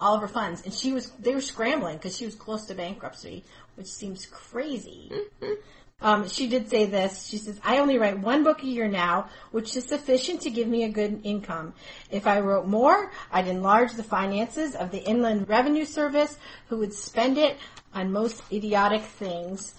all 0.00 0.14
of 0.14 0.20
her 0.20 0.28
funds, 0.28 0.62
and 0.64 0.72
she 0.72 0.92
was 0.92 1.10
they 1.18 1.34
were 1.34 1.40
scrambling 1.40 1.96
because 1.96 2.16
she 2.16 2.24
was 2.24 2.34
close 2.34 2.66
to 2.66 2.74
bankruptcy, 2.74 3.44
which 3.76 3.86
seems 3.86 4.26
crazy. 4.26 5.10
Mm-hmm. 5.12 5.54
Um, 6.00 6.28
she 6.28 6.46
did 6.46 6.70
say 6.70 6.86
this. 6.86 7.26
She 7.26 7.38
says, 7.38 7.58
I 7.64 7.78
only 7.78 7.98
write 7.98 8.20
one 8.20 8.44
book 8.44 8.62
a 8.62 8.66
year 8.66 8.86
now, 8.86 9.28
which 9.50 9.76
is 9.76 9.84
sufficient 9.84 10.42
to 10.42 10.50
give 10.50 10.68
me 10.68 10.84
a 10.84 10.88
good 10.88 11.22
income. 11.24 11.74
If 12.08 12.28
I 12.28 12.38
wrote 12.38 12.68
more, 12.68 13.10
I'd 13.32 13.48
enlarge 13.48 13.92
the 13.94 14.04
finances 14.04 14.76
of 14.76 14.92
the 14.92 14.98
Inland 14.98 15.48
Revenue 15.48 15.84
Service, 15.84 16.38
who 16.68 16.78
would 16.78 16.94
spend 16.94 17.36
it 17.36 17.56
on 17.92 18.12
most 18.12 18.40
idiotic 18.52 19.02
things. 19.02 19.74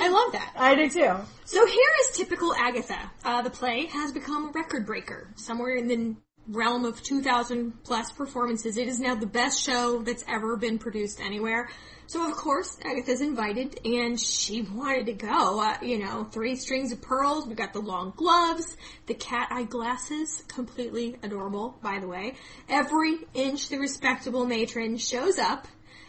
I 0.00 0.08
love 0.08 0.32
that. 0.32 0.52
I 0.56 0.74
do 0.74 0.90
too. 0.90 1.14
So 1.44 1.64
here 1.64 1.90
is 2.02 2.16
typical 2.16 2.52
Agatha. 2.54 2.98
Uh, 3.24 3.42
the 3.42 3.50
play 3.50 3.86
has 3.86 4.10
become 4.10 4.48
a 4.48 4.52
record 4.52 4.84
breaker. 4.84 5.28
Somewhere 5.36 5.76
in 5.76 5.86
the 5.86 6.16
realm 6.48 6.84
of 6.84 7.00
2,000 7.02 7.84
plus 7.84 8.10
performances. 8.10 8.76
It 8.76 8.88
is 8.88 8.98
now 8.98 9.14
the 9.14 9.26
best 9.26 9.62
show 9.62 10.02
that's 10.02 10.24
ever 10.26 10.56
been 10.56 10.78
produced 10.78 11.20
anywhere. 11.20 11.68
So 12.10 12.28
of 12.28 12.36
course, 12.36 12.76
Agatha's 12.84 13.20
invited, 13.20 13.78
and 13.84 14.20
she 14.20 14.62
wanted 14.62 15.06
to 15.06 15.12
go. 15.12 15.60
Uh, 15.60 15.76
you 15.80 15.96
know, 15.96 16.24
three 16.24 16.56
strings 16.56 16.90
of 16.90 17.00
pearls. 17.00 17.46
We 17.46 17.54
got 17.54 17.72
the 17.72 17.78
long 17.78 18.14
gloves, 18.16 18.76
the 19.06 19.14
cat 19.14 19.46
eye 19.52 19.62
glasses, 19.62 20.42
completely 20.48 21.18
adorable, 21.22 21.78
by 21.80 22.00
the 22.00 22.08
way. 22.08 22.34
Every 22.68 23.18
inch 23.32 23.68
the 23.68 23.78
respectable 23.78 24.44
matron 24.44 24.96
shows 24.96 25.38
up, 25.38 25.68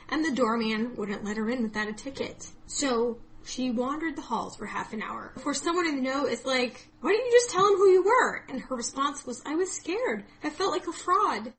and 0.09 0.25
the 0.25 0.31
doorman 0.31 0.95
wouldn't 0.95 1.23
let 1.23 1.37
her 1.37 1.47
in 1.51 1.61
without 1.61 1.87
a 1.87 1.93
ticket. 1.93 2.47
So 2.65 3.19
she 3.45 3.69
wandered 3.69 4.15
the 4.15 4.23
halls 4.23 4.55
for 4.55 4.65
half 4.65 4.93
an 4.93 5.03
hour. 5.03 5.33
For 5.43 5.53
someone 5.53 5.85
in 5.85 5.97
the 5.97 6.01
know, 6.01 6.25
is 6.25 6.45
like, 6.45 6.89
why 7.01 7.11
didn't 7.11 7.27
you 7.27 7.31
just 7.33 7.51
tell 7.51 7.67
him 7.67 7.77
who 7.77 7.89
you 7.89 8.03
were? 8.03 8.43
And 8.49 8.59
her 8.59 8.75
response 8.75 9.23
was, 9.23 9.43
I 9.45 9.53
was 9.53 9.71
scared. 9.71 10.25
I 10.43 10.49
felt 10.49 10.71
like 10.71 10.87
a 10.87 10.93
fraud. 10.93 11.53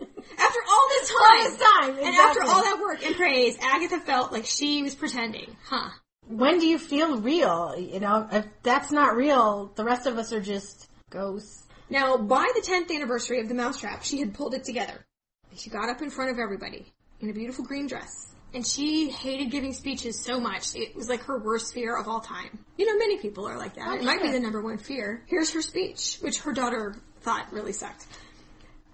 After 0.00 0.58
all 0.68 0.88
this 0.90 1.08
time, 1.08 1.18
All 1.20 1.50
this 1.50 1.58
time, 1.58 1.98
and 1.98 2.16
after 2.16 2.42
all 2.42 2.62
that 2.62 2.78
work 2.80 3.04
and 3.04 3.16
praise, 3.16 3.56
Agatha 3.60 4.00
felt 4.00 4.32
like 4.32 4.44
she 4.44 4.82
was 4.82 4.94
pretending. 4.94 5.56
Huh. 5.64 5.90
When 6.28 6.58
do 6.58 6.66
you 6.66 6.78
feel 6.78 7.18
real? 7.20 7.74
You 7.78 8.00
know, 8.00 8.28
if 8.30 8.46
that's 8.62 8.90
not 8.90 9.16
real, 9.16 9.72
the 9.76 9.84
rest 9.84 10.06
of 10.06 10.18
us 10.18 10.32
are 10.32 10.40
just 10.40 10.88
ghosts. 11.10 11.64
Now, 11.88 12.16
by 12.16 12.50
the 12.54 12.60
10th 12.60 12.92
anniversary 12.94 13.40
of 13.40 13.48
the 13.48 13.54
Mousetrap, 13.54 14.02
she 14.02 14.18
had 14.18 14.34
pulled 14.34 14.54
it 14.54 14.64
together. 14.64 15.06
She 15.56 15.70
got 15.70 15.88
up 15.88 16.02
in 16.02 16.10
front 16.10 16.32
of 16.32 16.38
everybody 16.38 16.92
in 17.20 17.30
a 17.30 17.32
beautiful 17.32 17.64
green 17.64 17.86
dress. 17.86 18.34
And 18.54 18.66
she 18.66 19.10
hated 19.10 19.50
giving 19.50 19.72
speeches 19.72 20.18
so 20.24 20.40
much. 20.40 20.74
It 20.74 20.96
was 20.96 21.08
like 21.08 21.22
her 21.22 21.38
worst 21.38 21.74
fear 21.74 21.96
of 21.96 22.08
all 22.08 22.20
time. 22.20 22.58
You 22.76 22.86
know, 22.86 22.98
many 22.98 23.18
people 23.18 23.46
are 23.46 23.56
like 23.58 23.74
that. 23.74 23.86
Oh, 23.86 23.94
it 23.94 24.04
might 24.04 24.22
be 24.22 24.32
the 24.32 24.40
number 24.40 24.60
one 24.60 24.78
fear. 24.78 25.22
Here's 25.26 25.52
her 25.52 25.62
speech, 25.62 26.18
which 26.20 26.40
her 26.40 26.52
daughter 26.52 26.96
thought 27.20 27.52
really 27.52 27.72
sucked. 27.72 28.06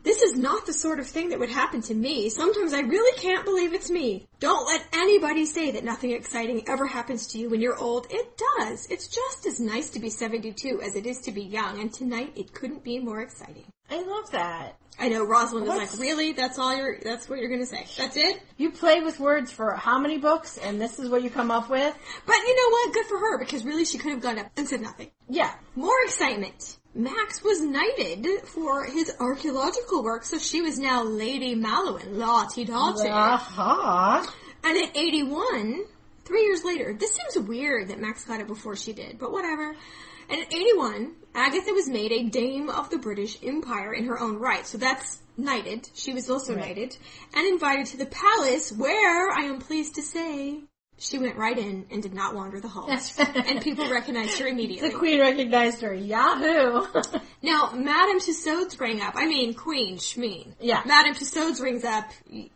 This 0.03 0.23
is 0.23 0.35
not 0.35 0.67
the 0.67 0.73
sort 0.73 0.99
of 0.99 1.07
thing 1.07 1.29
that 1.29 1.39
would 1.39 1.49
happen 1.51 1.81
to 1.83 1.95
me. 1.95 2.29
Sometimes 2.29 2.73
I 2.73 2.81
really 2.81 3.17
can't 3.19 3.45
believe 3.45 3.73
it's 3.73 3.91
me. 3.91 4.27
Don't 4.41 4.67
let 4.67 4.85
anybody 4.93 5.47
say 5.47 5.71
that 5.73 5.85
nothing 5.85 6.11
exciting 6.11 6.69
ever 6.69 6.87
happens 6.87 7.29
to 7.29 7.39
you 7.39 7.49
when 7.49 7.61
you're 7.61 7.79
old. 7.79 8.09
It 8.11 8.41
does. 8.59 8.87
It's 8.91 9.07
just 9.07 9.47
as 9.47 9.61
nice 9.61 9.91
to 9.91 10.01
be 10.01 10.11
72 10.11 10.81
as 10.83 10.97
it 10.97 11.07
is 11.07 11.21
to 11.23 11.33
be 11.33 11.43
young, 11.43 11.81
and 11.81 11.93
tonight 11.93 12.33
it 12.35 12.53
couldn't 12.53 12.83
be 12.83 12.99
more 12.99 13.21
exciting. 13.21 13.67
I 13.91 14.03
love 14.03 14.31
that. 14.33 14.77
I 14.99 15.09
know 15.09 15.25
Rosalind 15.25 15.67
was 15.67 15.77
What's- 15.77 15.93
like, 15.99 16.01
"Really? 16.01 16.33
That's 16.33 16.59
all 16.59 16.75
you're? 16.75 16.99
That's 17.01 17.29
what 17.29 17.39
you're 17.39 17.49
gonna 17.49 17.67
say? 17.67 17.87
That's 17.97 18.17
it?" 18.17 18.43
You 18.57 18.71
play 18.71 19.01
with 19.01 19.19
words 19.21 19.51
for 19.51 19.73
how 19.75 19.99
many 19.99 20.19
books, 20.19 20.59
and 20.59 20.81
this 20.81 20.99
is 20.99 21.09
what 21.09 21.23
you 21.23 21.31
come 21.31 21.51
up 21.51 21.71
with? 21.71 21.95
But 22.27 22.37
you 22.37 22.57
know 22.57 22.71
what? 22.71 22.93
Good 22.95 23.07
for 23.07 23.19
her 23.19 23.39
because 23.39 23.65
really 23.65 23.85
she 23.85 23.99
could 23.99 24.11
have 24.13 24.21
gone 24.21 24.39
up 24.39 24.51
and 24.57 24.69
said 24.69 24.81
nothing. 24.83 25.11
Yeah. 25.29 25.55
More 25.77 25.95
excitement. 26.05 26.77
Max 26.95 27.43
was 27.43 27.63
knighted 27.63 28.27
for 28.47 28.85
his 28.85 29.11
archaeological 29.19 30.03
work, 30.03 30.25
so 30.25 30.39
she 30.39 30.61
was 30.61 30.79
now 30.79 31.03
Lady 31.03 31.55
Mallowan, 31.55 32.17
Lottie 32.19 32.67
Dottie. 32.67 33.09
Uh-huh. 33.09 34.27
And 34.65 34.77
at 34.77 34.97
81, 34.97 35.85
three 36.25 36.43
years 36.45 36.65
later, 36.65 36.93
this 36.93 37.15
seems 37.15 37.49
weird 37.49 37.89
that 37.89 37.99
Max 37.99 38.25
got 38.25 38.41
it 38.41 38.47
before 38.47 38.77
she 38.77 38.93
did, 38.93 39.19
but 39.19 39.33
whatever. 39.33 39.75
And 40.29 40.41
at 40.41 40.53
81, 40.53 41.15
Agatha 41.35 41.73
was 41.73 41.89
made 41.89 42.13
a 42.13 42.25
Dame 42.25 42.69
of 42.69 42.91
the 42.91 42.99
British 42.99 43.39
Empire 43.43 43.93
in 43.95 44.07
her 44.07 44.21
own 44.21 44.37
right, 44.39 44.67
so 44.67 44.77
that's 44.77 45.19
knighted. 45.37 45.89
She 45.95 46.13
was 46.13 46.29
also 46.29 46.55
Right. 46.55 46.67
knighted. 46.69 46.97
And 47.35 47.47
invited 47.47 47.87
to 47.87 47.97
the 47.97 48.07
palace 48.07 48.71
where, 48.71 49.31
I 49.31 49.45
am 49.45 49.59
pleased 49.61 49.95
to 49.95 50.03
say, 50.03 50.63
she 51.03 51.19
went 51.19 51.37
right 51.37 51.59
in 51.59 51.85
and 51.91 52.01
did 52.03 52.15
not 52.15 52.35
wander 52.35 52.61
the 52.61 52.69
halls. 52.69 53.19
and 53.19 53.61
people 53.61 53.91
recognized 53.91 54.39
her 54.39 54.47
immediately. 54.47 54.89
The 54.89 54.97
queen 54.97 55.21
recognized 55.21 55.81
her. 55.83 55.93
Yahoo! 55.93 56.87
Now, 57.45 57.73
Madame 57.75 58.21
Tussauds 58.21 58.79
rang 58.79 59.01
up. 59.01 59.15
I 59.17 59.27
mean, 59.27 59.55
Queen 59.55 59.97
Shmeen. 59.97 60.55
Yeah. 60.61 60.81
Madame 60.87 61.13
Tussauds 61.15 61.61
rings 61.61 61.83
up. 61.83 62.05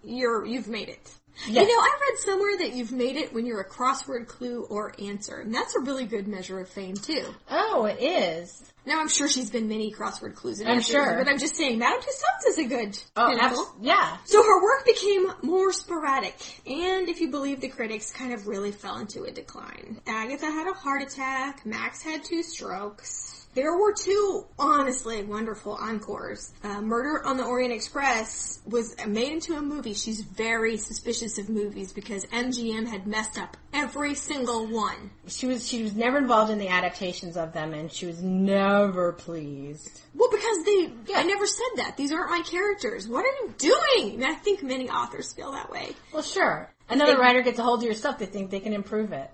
You're 0.05 0.45
you've 0.45 0.69
made 0.69 0.89
it. 0.89 1.13
Yes. 1.49 1.69
You 1.69 1.75
know, 1.77 1.81
I 1.83 1.99
read 2.11 2.19
somewhere 2.21 2.57
that 2.59 2.73
you've 2.73 2.93
made 2.93 3.17
it 3.17 3.35
when 3.35 3.45
you're 3.45 3.61
a 3.61 3.69
crossword 3.69 4.27
clue 4.27 4.67
or 4.71 4.95
answer, 4.99 5.37
and 5.41 5.55
that's 5.55 5.75
a 5.77 5.81
really 5.81 6.07
good 6.07 6.27
measure 6.27 6.59
of 6.61 6.69
fame 6.69 6.95
too. 6.95 7.25
oh, 7.51 7.85
it 7.85 8.01
is. 8.03 8.63
Now, 8.87 9.01
I'm 9.01 9.09
sure 9.09 9.29
she's 9.29 9.51
been 9.51 9.69
many 9.69 9.93
crossword 9.93 10.35
clues 10.37 10.61
and 10.61 10.69
I'm 10.69 10.77
answers, 10.77 10.93
sure. 10.93 11.19
but 11.19 11.29
I'm 11.29 11.39
just 11.39 11.57
saying, 11.57 11.79
Madame 11.79 12.01
Tussauds 12.01 12.49
is 12.49 12.59
a 12.59 12.65
good 12.65 12.99
Oh, 13.17 13.29
pinnacle. 13.29 13.67
yeah. 13.83 14.17
So 14.25 14.43
her 14.43 14.63
work 14.63 14.87
became 14.87 15.27
more 15.43 15.73
sporadic, 15.73 16.37
and 16.67 17.09
if 17.09 17.21
you 17.21 17.31
believe 17.31 17.61
the 17.61 17.69
critics, 17.69 18.11
kind 18.13 18.33
of 18.33 18.47
really 18.47 18.73
fell 18.73 18.97
into 18.99 19.25
a 19.25 19.31
decline. 19.31 20.01
Agatha 20.07 20.47
had 20.47 20.69
a 20.69 20.73
heart 20.73 21.03
attack, 21.03 21.67
Max 21.67 22.01
had 22.01 22.25
two 22.25 22.43
strokes. 22.45 23.36
There 23.57 23.75
were 23.75 23.95
two 23.95 24.45
honestly 24.59 25.25
wonderful 25.25 25.79
encores. 25.81 26.53
Uh, 26.63 26.83
Murder 26.83 27.25
on 27.25 27.39
the 27.39 27.45
Orient 27.45 27.73
Express 27.73 28.61
was 28.67 28.95
made 29.07 29.33
into 29.33 29.55
a 29.57 29.63
movie. 29.63 29.95
She's 29.95 30.21
very 30.21 30.77
suspicious 30.77 31.39
of 31.39 31.49
movies 31.49 31.91
because 31.91 32.27
MGM 32.27 32.87
had 32.87 33.07
messed 33.07 33.39
up 33.39 33.57
every 33.73 34.15
single 34.15 34.67
one. 34.67 35.11
She 35.27 35.47
was 35.47 35.67
she 35.67 35.83
was 35.83 35.95
never 35.97 36.19
involved 36.19 36.51
in 36.53 36.59
the 36.59 36.69
adaptations 36.69 37.39
of 37.39 37.55
them, 37.55 37.73
and 37.73 37.91
she 37.91 38.05
was 38.05 38.23
never 38.23 39.15
pleased. 39.15 40.03
Well, 40.15 40.29
because 40.31 40.65
they, 40.65 41.15
I 41.15 41.23
never 41.23 41.47
said 41.47 41.77
that. 41.77 41.97
These 41.97 42.13
aren't 42.13 42.31
my 42.31 42.43
characters. 42.43 43.09
What 43.09 43.25
are 43.25 43.47
you 43.47 43.55
doing? 43.57 44.17
And 44.17 44.27
I 44.27 44.35
think 44.35 44.63
many 44.63 44.91
authors 44.91 45.33
feel 45.33 45.53
that 45.53 45.71
way. 45.71 45.95
Well, 46.13 46.23
sure. 46.23 46.71
Another 46.91 47.15
They- 47.15 47.21
writer 47.21 47.41
gets 47.41 47.59
a 47.59 47.63
hold 47.63 47.81
of 47.81 47.85
your 47.87 47.95
stuff. 47.95 48.19
They 48.19 48.27
think 48.27 48.51
they 48.51 48.61
can 48.61 48.75
improve 48.75 49.13
it. 49.13 49.31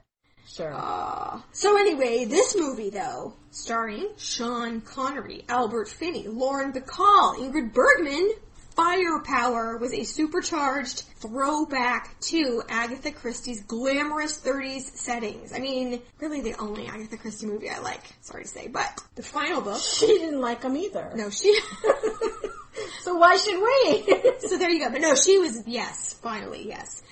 Sure. 0.53 0.72
Uh, 0.74 1.40
so 1.53 1.78
anyway, 1.78 2.24
this 2.26 2.55
movie 2.57 2.90
though, 2.90 3.34
starring 3.50 4.09
Sean 4.18 4.80
Connery, 4.82 5.44
Albert 5.48 5.88
Finney, 5.88 6.28
Lauren 6.28 6.72
Bacall, 6.72 7.36
Ingrid 7.36 7.72
Bergman, 7.72 8.32
Firepower 8.74 9.76
was 9.76 9.92
a 9.92 10.05
supercharged 10.05 11.03
throwback 11.20 12.18
to 12.20 12.62
Agatha 12.68 13.12
Christie's 13.12 13.62
glamorous 13.62 14.40
30s 14.40 14.82
settings. 14.96 15.53
I 15.53 15.59
mean, 15.59 16.00
really 16.20 16.40
the 16.40 16.55
only 16.59 16.86
Agatha 16.86 17.18
Christie 17.18 17.46
movie 17.46 17.68
I 17.68 17.80
like, 17.80 18.00
sorry 18.22 18.44
to 18.44 18.48
say, 18.48 18.68
but 18.68 18.98
the 19.14 19.22
final 19.22 19.61
book, 19.61 19.80
she 19.80 20.07
didn't 20.07 20.40
like 20.40 20.62
them 20.62 20.76
either. 20.76 21.12
no, 21.14 21.28
she, 21.28 21.59
So 23.00 23.16
why 23.16 23.36
should 23.36 23.61
we? 23.61 24.38
so 24.48 24.57
there 24.59 24.70
you 24.70 24.78
go, 24.78 24.90
but 24.90 25.00
no, 25.00 25.14
she 25.14 25.38
was, 25.38 25.64
yes, 25.66 26.14
finally, 26.22 26.68
yes. 26.68 27.03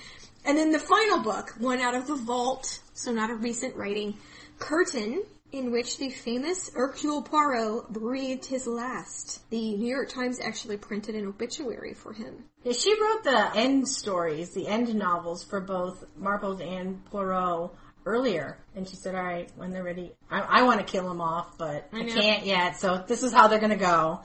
And 0.45 0.57
then 0.57 0.71
the 0.71 0.79
final 0.79 1.19
book, 1.19 1.53
one 1.59 1.79
out 1.79 1.95
of 1.95 2.07
the 2.07 2.15
vault, 2.15 2.79
so 2.93 3.11
not 3.11 3.29
a 3.29 3.35
recent 3.35 3.75
writing, 3.75 4.17
Curtain, 4.59 5.23
in 5.51 5.71
which 5.71 5.97
the 5.97 6.09
famous 6.09 6.71
Hercule 6.73 7.21
Poirot 7.21 7.89
breathed 7.89 8.45
his 8.45 8.65
last. 8.65 9.47
The 9.49 9.75
New 9.75 9.93
York 9.93 10.09
Times 10.09 10.39
actually 10.39 10.77
printed 10.77 11.15
an 11.15 11.27
obituary 11.27 11.93
for 11.93 12.13
him. 12.13 12.45
Yeah, 12.63 12.73
she 12.73 12.99
wrote 13.01 13.23
the 13.23 13.51
end 13.55 13.87
stories, 13.87 14.51
the 14.51 14.67
end 14.67 14.93
novels 14.95 15.43
for 15.43 15.59
both 15.59 16.03
Marples 16.19 16.65
and 16.65 17.03
Poirot 17.05 17.71
earlier. 18.05 18.57
And 18.75 18.87
she 18.87 18.95
said, 18.95 19.13
all 19.13 19.23
right, 19.23 19.51
when 19.57 19.71
they're 19.71 19.83
ready, 19.83 20.13
I, 20.29 20.39
I 20.41 20.61
want 20.63 20.79
to 20.79 20.85
kill 20.85 21.07
them 21.07 21.21
off, 21.21 21.57
but 21.57 21.89
I, 21.93 22.01
I 22.01 22.03
can't 22.05 22.45
yet. 22.45 22.77
So 22.77 23.03
this 23.07 23.21
is 23.21 23.33
how 23.33 23.47
they're 23.47 23.59
going 23.59 23.71
to 23.71 23.75
go. 23.75 24.21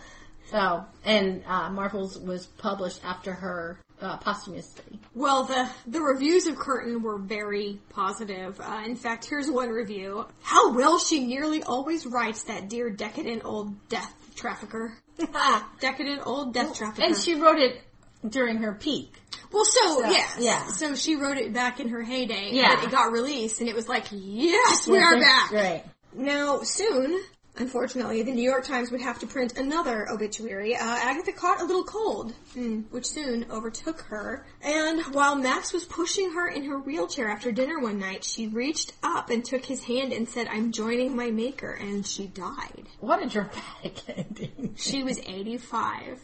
So, 0.51 0.85
and 1.05 1.43
uh, 1.47 1.71
Marples 1.71 2.25
was 2.25 2.47
published 2.47 3.01
after 3.05 3.33
her 3.33 3.81
uh, 4.01 4.17
posthumously. 4.19 4.99
Well, 5.15 5.45
the 5.45 5.69
the 5.87 6.01
reviews 6.01 6.47
of 6.47 6.57
Curtain 6.57 7.03
were 7.03 7.19
very 7.19 7.79
positive. 7.91 8.61
Uh, 8.61 8.83
in 8.85 8.97
fact, 8.97 9.25
here's 9.25 9.51
one 9.51 9.71
review: 9.71 10.27
How 10.43 10.73
well 10.73 10.99
she 10.99 11.25
nearly 11.27 11.63
always 11.63 12.07
writes 12.07 12.45
that 12.45 12.69
dear 12.69 12.91
decadent 12.91 13.45
old 13.45 13.89
death 13.89 14.13
trafficker. 14.35 14.97
decadent 15.81 16.23
old 16.27 16.53
death 16.53 16.77
trafficker. 16.77 17.07
and 17.07 17.17
she 17.17 17.35
wrote 17.35 17.59
it 17.59 17.81
during 18.29 18.59
her 18.59 18.75
peak. 18.75 19.13
Well, 19.53 19.65
so, 19.65 20.01
So, 20.01 20.11
yes. 20.11 20.37
yeah. 20.41 20.67
So 20.69 20.95
she 20.95 21.15
wrote 21.17 21.39
it 21.39 21.53
back 21.53 21.81
in 21.81 21.89
her 21.91 22.03
heyday. 22.03 22.51
Yeah. 22.53 22.73
And 22.75 22.83
it 22.85 22.91
got 22.91 23.13
released, 23.13 23.61
and 23.61 23.69
it 23.69 23.75
was 23.75 23.89
like, 23.89 24.05
yes, 24.11 24.87
we 24.89 24.99
are 24.99 25.19
back. 25.19 25.53
Right. 25.53 25.85
Now, 26.13 26.61
soon, 26.63 27.23
unfortunately, 27.59 28.23
the 28.23 28.33
New 28.33 28.43
York 28.43 28.65
Times 28.65 28.91
would 28.91 29.01
have 29.01 29.19
to 29.21 29.27
print 29.27 29.57
another 29.59 30.09
obituary. 30.11 30.77
Uh, 30.77 30.85
Agatha 30.85 31.33
caught 31.33 31.61
a 31.61 31.65
little 31.65 31.85
cold, 31.85 32.33
mm, 32.55 32.85
which 32.91 33.07
soon 33.07 33.47
overtook 33.51 34.01
her. 34.03 34.47
And 34.63 35.03
while 35.15 35.37
Max 35.37 35.73
was 35.73 35.85
pushing 35.85 36.33
her 36.33 36.49
in 36.49 36.65
her 36.65 36.79
wheelchair 36.79 37.29
after 37.29 37.53
dinner 37.53 37.79
one 37.81 37.99
night, 37.99 38.25
she 38.25 38.47
reached 38.49 38.93
up 39.03 39.31
and 39.31 39.45
took 39.45 39.65
his 39.65 39.85
hand 39.85 40.13
and 40.13 40.29
said, 40.29 40.49
I'm 40.49 40.73
joining 40.73 41.17
my 41.17 41.31
maker, 41.31 41.73
and 41.73 42.07
she 42.07 42.27
died. 42.27 42.87
What 43.01 43.23
a 43.23 43.29
dramatic 43.29 44.03
ending. 44.09 44.75
She 44.77 45.03
was 45.03 45.19
85. 45.19 46.21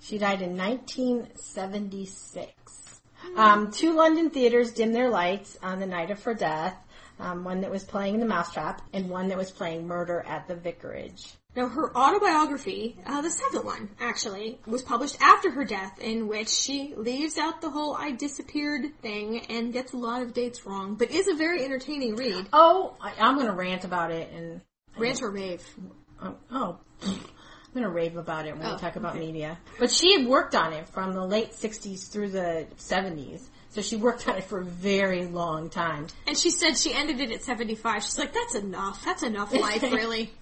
She 0.00 0.18
died 0.18 0.42
in 0.42 0.56
1976. 0.56 2.52
Um, 3.36 3.70
two 3.70 3.94
London 3.94 4.30
theaters 4.30 4.72
dimmed 4.72 4.94
their 4.94 5.10
lights 5.10 5.58
on 5.62 5.80
the 5.80 5.86
night 5.86 6.10
of 6.10 6.22
her 6.24 6.34
death. 6.34 6.76
Um, 7.18 7.44
one 7.44 7.60
that 7.62 7.70
was 7.70 7.84
playing 7.84 8.20
The 8.20 8.26
Mousetrap, 8.26 8.82
and 8.92 9.08
one 9.08 9.28
that 9.28 9.38
was 9.38 9.50
playing 9.50 9.86
Murder 9.86 10.24
at 10.26 10.48
the 10.48 10.54
Vicarage. 10.54 11.32
Now, 11.56 11.68
her 11.68 11.96
autobiography, 11.96 12.96
uh, 13.06 13.20
the 13.20 13.30
second 13.30 13.64
one, 13.64 13.90
actually, 14.00 14.60
was 14.66 14.82
published 14.82 15.20
after 15.20 15.50
her 15.50 15.64
death, 15.64 15.98
in 15.98 16.28
which 16.28 16.48
she 16.48 16.94
leaves 16.96 17.36
out 17.38 17.60
the 17.60 17.70
whole 17.70 17.94
I 17.94 18.12
disappeared 18.12 18.84
thing 19.02 19.40
and 19.48 19.72
gets 19.72 19.92
a 19.92 19.96
lot 19.96 20.22
of 20.22 20.34
dates 20.34 20.64
wrong, 20.66 20.94
but 20.94 21.10
is 21.10 21.26
a 21.26 21.34
very 21.34 21.64
entertaining 21.64 22.16
read. 22.16 22.46
Oh, 22.52 22.96
I, 23.00 23.14
I'm 23.18 23.34
going 23.34 23.48
to 23.48 23.54
rant 23.54 23.84
about 23.84 24.12
it 24.12 24.30
and 24.32 24.60
Rant 24.98 25.22
or 25.22 25.30
rave. 25.30 25.64
Um, 26.20 26.36
oh, 26.50 26.78
I'm 27.04 27.20
gonna 27.74 27.88
rave 27.88 28.16
about 28.16 28.46
it 28.46 28.56
when 28.56 28.66
Oh, 28.66 28.74
we 28.74 28.80
talk 28.80 28.96
about 28.96 29.14
okay. 29.16 29.26
media. 29.26 29.58
But 29.78 29.90
she 29.90 30.12
had 30.18 30.26
worked 30.26 30.54
on 30.54 30.72
it 30.72 30.88
from 30.88 31.12
the 31.12 31.24
late 31.24 31.52
'60s 31.52 32.10
through 32.10 32.30
the 32.30 32.66
'70s, 32.76 33.48
so 33.70 33.82
she 33.82 33.96
worked 33.96 34.26
on 34.28 34.36
it 34.36 34.44
for 34.44 34.60
a 34.60 34.64
very 34.64 35.26
long 35.26 35.68
time. 35.68 36.06
And 36.26 36.36
she 36.36 36.50
said 36.50 36.76
she 36.76 36.92
ended 36.92 37.20
it 37.20 37.30
at 37.30 37.42
75. 37.42 38.02
She's 38.04 38.18
like, 38.18 38.32
that's 38.32 38.54
enough. 38.54 39.04
That's 39.04 39.22
enough 39.22 39.52
life, 39.60 39.82
really. 39.82 40.32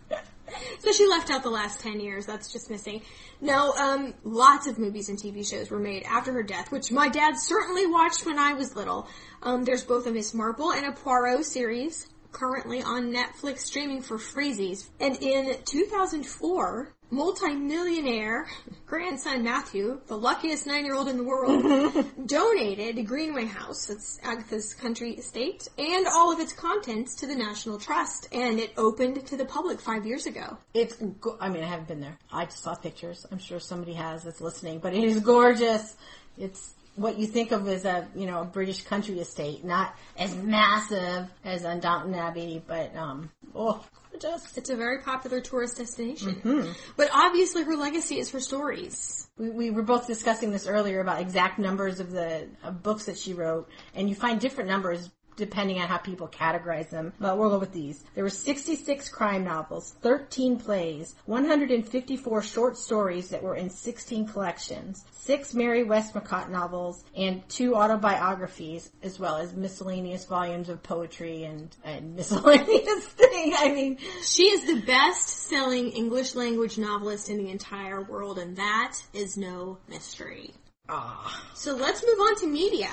So 0.79 0.93
she 0.93 1.07
left 1.07 1.31
out 1.31 1.43
the 1.43 1.51
last 1.51 1.81
10 1.81 2.01
years. 2.01 2.25
That's 2.25 2.53
just 2.53 2.71
missing. 2.71 3.03
No, 3.41 3.73
um, 3.73 4.15
lots 4.23 4.67
of 4.67 4.79
movies 4.79 5.09
and 5.09 5.19
TV 5.19 5.49
shows 5.49 5.71
were 5.71 5.79
made 5.79 6.05
after 6.05 6.33
her 6.33 6.43
death, 6.43 6.71
which 6.71 6.93
my 6.93 7.09
dad 7.09 7.37
certainly 7.37 7.87
watched 7.87 8.25
when 8.25 8.39
I 8.39 8.55
was 8.55 8.77
little. 8.77 9.09
Um, 9.43 9.65
there's 9.65 9.83
both 9.83 10.07
a 10.07 10.13
Miss 10.13 10.33
Marple 10.33 10.73
and 10.73 10.87
a 10.87 10.93
Poirot 10.93 11.45
series 11.45 12.07
currently 12.33 12.83
on 12.83 13.13
Netflix 13.13 13.61
streaming 13.61 14.03
for 14.03 14.19
freezies. 14.19 14.89
And 15.01 15.17
in 15.23 15.57
2004, 15.65 16.95
multi-millionaire 17.11 18.47
grandson 18.87 19.43
Matthew, 19.43 20.01
the 20.07 20.17
luckiest 20.17 20.67
nine-year-old 20.67 21.09
in 21.09 21.17
the 21.17 21.25
world, 21.25 22.07
donated 22.27 23.07
Greenway 23.07 23.47
House, 23.47 23.87
that's 23.87 24.19
Agatha's 24.23 24.75
country 24.75 25.13
estate, 25.13 25.69
and 25.79 26.07
all 26.07 26.33
of 26.33 26.41
its 26.41 26.53
contents 26.53 27.15
to 27.17 27.27
the 27.27 27.35
National 27.35 27.79
Trust, 27.79 28.29
and 28.33 28.59
it 28.59 28.73
opened 28.77 29.27
to 29.27 29.37
the 29.37 29.45
public 29.45 29.81
five 29.81 30.07
years 30.07 30.27
ago. 30.27 30.59
It's, 30.75 30.97
go- 30.97 31.37
I 31.41 31.49
mean, 31.49 31.63
I 31.63 31.67
haven't 31.67 31.89
been 31.89 32.01
there. 32.01 32.19
I 32.33 32.45
just 32.47 32.63
saw 32.63 32.75
pictures. 32.75 33.27
I'm 33.31 33.39
sure 33.39 33.61
somebody 33.61 33.95
has 33.95 34.25
that's 34.25 34.41
listening, 34.41 34.79
but 34.81 34.95
it 34.95 35.05
is 35.05 35.21
gorgeous. 35.21 35.97
It's 36.39 36.75
what 36.97 37.19
you 37.19 37.27
think 37.27 37.53
of 37.53 37.69
as 37.69 37.85
a, 37.85 38.09
you 38.15 38.27
know, 38.27 38.41
a 38.41 38.45
British 38.45 38.83
country 38.83 39.21
estate, 39.21 39.65
not 39.65 39.95
as 40.19 40.35
massive 40.35 41.29
as 41.45 41.65
on 41.65 41.81
Downton 41.81 42.15
Abbey, 42.15 42.63
but, 42.67 42.95
um, 42.97 43.31
oh, 43.55 43.85
gorgeous. 44.21 44.57
It's 44.57 44.71
a 44.71 44.77
very 44.77 45.03
popular 45.03 45.41
tourist 45.41 45.79
destination. 45.79 46.37
Mm-hmm. 46.37 46.73
But 46.97 47.11
obviously 47.13 47.63
her 47.65 47.77
legacy 47.77 48.19
is 48.19 48.31
her 48.31 48.41
stories. 48.41 49.29
We, 49.39 49.51
we 49.51 49.71
were 49.71 49.83
both 49.83 50.07
discussing 50.07 50.51
this 50.51 50.67
earlier 50.67 51.01
about 51.01 51.21
exact 51.21 51.59
numbers 51.59 52.01
of 52.01 52.11
the 52.11 52.49
books 52.83 53.07
that 53.07 53.19
she 53.19 53.35
wrote, 53.35 53.69
and 53.95 54.09
you 54.09 54.15
find 54.15 54.41
different 54.41 54.71
numbers 54.71 55.11
depending 55.37 55.79
on 55.81 55.89
how 55.89 55.99
people 55.99 56.29
categorize 56.29 56.91
them. 56.91 57.13
But 57.21 57.39
we'll 57.39 57.51
go 57.51 57.59
with 57.59 57.73
these. 57.73 58.03
There 58.15 58.25
were 58.25 58.31
66 58.31 59.09
crime 59.11 59.45
novels, 59.45 59.95
13 60.03 60.59
plays, 60.59 61.15
154 61.27 62.43
short 62.43 62.77
stories 62.77 63.29
that 63.31 63.43
were 63.43 63.55
in 63.57 63.71
16 63.71 64.29
collections, 64.29 65.05
six 65.13 65.55
Mary 65.55 65.85
Westmacott 65.85 66.51
novels, 66.51 67.05
and 67.17 67.47
two 67.49 67.75
autobiographies, 67.77 68.91
as 69.03 69.19
well 69.19 69.37
as 69.37 69.55
miscellaneous 69.55 70.25
volumes 70.25 70.69
of 70.69 70.83
poetry 70.83 71.45
and, 71.45 71.75
and 71.85 72.15
miscellaneous 72.17 73.05
thing. 73.07 73.55
I 73.59 73.73
mean, 73.73 73.99
She 74.23 74.45
is 74.45 74.67
the 74.67 74.81
best 74.87 75.29
selling 75.29 75.91
English 75.91 76.35
language 76.35 76.79
novelist 76.79 77.29
in 77.29 77.39
the 77.39 77.51
entire 77.51 78.03
world, 78.03 78.39
and 78.39 78.57
that 78.57 78.97
is 79.13 79.37
no 79.37 79.79
mystery. 79.89 80.53
ah. 80.89 81.43
So 81.55 81.75
let's 81.75 82.05
move 82.07 82.19
on 82.21 82.37
to 82.37 82.47
media, 82.47 82.91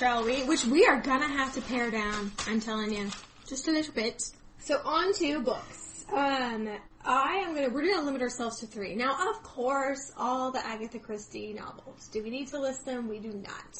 shall 0.00 0.24
we? 0.24 0.42
Which 0.44 0.64
we 0.64 0.86
are 0.86 0.98
gonna 0.98 1.28
have 1.28 1.52
to 1.52 1.60
pare 1.60 1.90
down, 1.90 2.32
I'm 2.46 2.58
telling 2.58 2.90
you. 2.90 3.10
Just 3.46 3.68
a 3.68 3.70
little 3.70 3.92
bit. 3.92 4.22
So 4.58 4.80
on 4.82 5.12
to 5.12 5.42
books. 5.42 6.06
Um, 6.10 6.70
I 7.04 7.44
am 7.44 7.54
gonna, 7.54 7.68
we're 7.68 7.84
gonna 7.86 8.06
limit 8.06 8.22
ourselves 8.22 8.60
to 8.60 8.66
three. 8.66 8.94
Now, 8.94 9.28
of 9.28 9.42
course, 9.42 10.10
all 10.16 10.52
the 10.52 10.66
Agatha 10.66 10.98
Christie 10.98 11.52
novels. 11.52 12.08
Do 12.08 12.22
we 12.22 12.30
need 12.30 12.48
to 12.48 12.58
list 12.58 12.86
them? 12.86 13.08
We 13.08 13.18
do 13.18 13.28
not. 13.28 13.76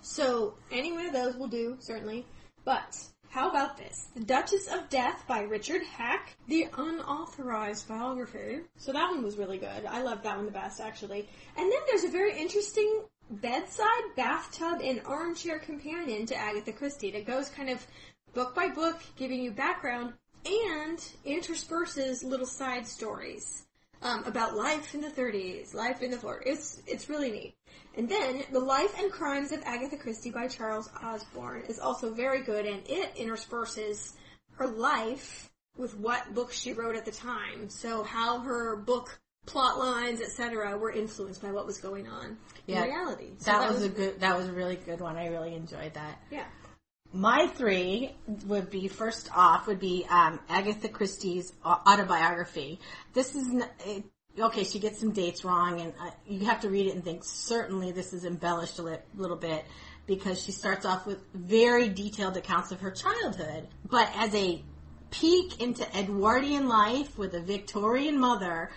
So, 0.00 0.54
any 0.72 0.90
one 0.90 1.04
of 1.04 1.12
those 1.12 1.36
will 1.36 1.48
do, 1.48 1.76
certainly. 1.80 2.24
But, 2.64 2.96
how 3.28 3.50
about 3.50 3.76
this? 3.76 4.08
The 4.14 4.24
Duchess 4.24 4.68
of 4.68 4.88
Death 4.88 5.22
by 5.28 5.40
Richard 5.40 5.82
Hack, 5.82 6.34
the 6.46 6.68
unauthorized 6.78 7.86
biography. 7.86 8.60
So 8.78 8.92
that 8.92 9.10
one 9.10 9.22
was 9.22 9.36
really 9.36 9.58
good. 9.58 9.84
I 9.86 10.00
loved 10.00 10.22
that 10.22 10.36
one 10.36 10.46
the 10.46 10.50
best, 10.50 10.80
actually. 10.80 11.28
And 11.58 11.70
then 11.70 11.80
there's 11.88 12.04
a 12.04 12.08
very 12.08 12.38
interesting 12.38 13.02
bedside, 13.30 14.14
bathtub, 14.16 14.80
and 14.82 15.02
armchair 15.04 15.58
companion 15.58 16.26
to 16.26 16.36
Agatha 16.36 16.72
Christie 16.72 17.10
that 17.12 17.26
goes 17.26 17.48
kind 17.48 17.70
of 17.70 17.86
book 18.34 18.54
by 18.54 18.68
book, 18.68 19.00
giving 19.16 19.42
you 19.42 19.50
background, 19.50 20.14
and 20.46 21.04
intersperses 21.24 22.22
little 22.22 22.46
side 22.46 22.86
stories 22.86 23.66
um, 24.02 24.24
about 24.24 24.56
life 24.56 24.94
in 24.94 25.00
the 25.00 25.08
30s, 25.08 25.74
life 25.74 26.02
in 26.02 26.10
the 26.10 26.16
40s. 26.16 26.42
It's 26.46 26.82
it's 26.86 27.08
really 27.08 27.30
neat. 27.30 27.54
And 27.96 28.08
then 28.08 28.44
The 28.52 28.60
Life 28.60 28.94
and 28.98 29.10
Crimes 29.10 29.50
of 29.50 29.62
Agatha 29.64 29.96
Christie 29.96 30.30
by 30.30 30.46
Charles 30.46 30.88
Osborne 31.02 31.64
is 31.68 31.80
also 31.80 32.14
very 32.14 32.42
good, 32.42 32.64
and 32.64 32.82
it 32.88 33.12
intersperses 33.16 34.14
her 34.52 34.68
life 34.68 35.50
with 35.76 35.96
what 35.96 36.34
books 36.34 36.58
she 36.58 36.72
wrote 36.72 36.96
at 36.96 37.04
the 37.04 37.12
time. 37.12 37.68
So 37.68 38.02
how 38.04 38.40
her 38.40 38.76
book 38.76 39.20
plot 39.46 39.78
lines, 39.78 40.20
etc., 40.20 40.76
were 40.76 40.92
influenced 40.92 41.40
by 41.42 41.50
what 41.50 41.66
was 41.66 41.78
going 41.78 42.06
on 42.06 42.36
Yeah, 42.66 42.82
in 42.84 42.90
reality. 42.90 43.30
So 43.38 43.50
that, 43.52 43.68
was, 43.68 43.82
a 43.82 43.88
good, 43.88 44.20
that 44.20 44.36
was 44.36 44.46
a 44.46 44.52
really 44.52 44.76
good 44.76 45.00
one. 45.00 45.16
I 45.16 45.28
really 45.28 45.54
enjoyed 45.54 45.94
that. 45.94 46.18
yeah. 46.30 46.44
My 47.10 47.46
three 47.46 48.14
would 48.44 48.68
be 48.68 48.86
first 48.88 49.30
off 49.34 49.66
would 49.66 49.80
be 49.80 50.06
um, 50.10 50.38
Agatha 50.50 50.88
Christie's 50.90 51.54
autobiography. 51.64 52.78
This 53.14 53.34
is 53.34 53.48
n- 53.48 53.68
it, 53.86 54.04
okay. 54.38 54.62
She 54.64 54.78
gets 54.78 55.00
some 55.00 55.12
dates 55.12 55.42
wrong, 55.42 55.80
and 55.80 55.94
uh, 55.98 56.10
you 56.26 56.44
have 56.44 56.60
to 56.60 56.68
read 56.68 56.86
it 56.86 56.94
and 56.94 57.02
think 57.02 57.22
certainly 57.24 57.92
this 57.92 58.12
is 58.12 58.26
embellished 58.26 58.78
a 58.78 58.82
li- 58.82 58.96
little 59.16 59.38
bit 59.38 59.64
because 60.06 60.42
she 60.42 60.52
starts 60.52 60.84
off 60.84 61.06
with 61.06 61.18
very 61.32 61.88
detailed 61.88 62.36
accounts 62.36 62.72
of 62.72 62.80
her 62.80 62.90
childhood. 62.90 63.66
But 63.88 64.10
as 64.14 64.34
a 64.34 64.62
peek 65.10 65.62
into 65.62 65.84
Edwardian 65.96 66.68
life 66.68 67.16
with 67.16 67.32
a 67.32 67.40
Victorian 67.40 68.18
mother, 68.20 68.70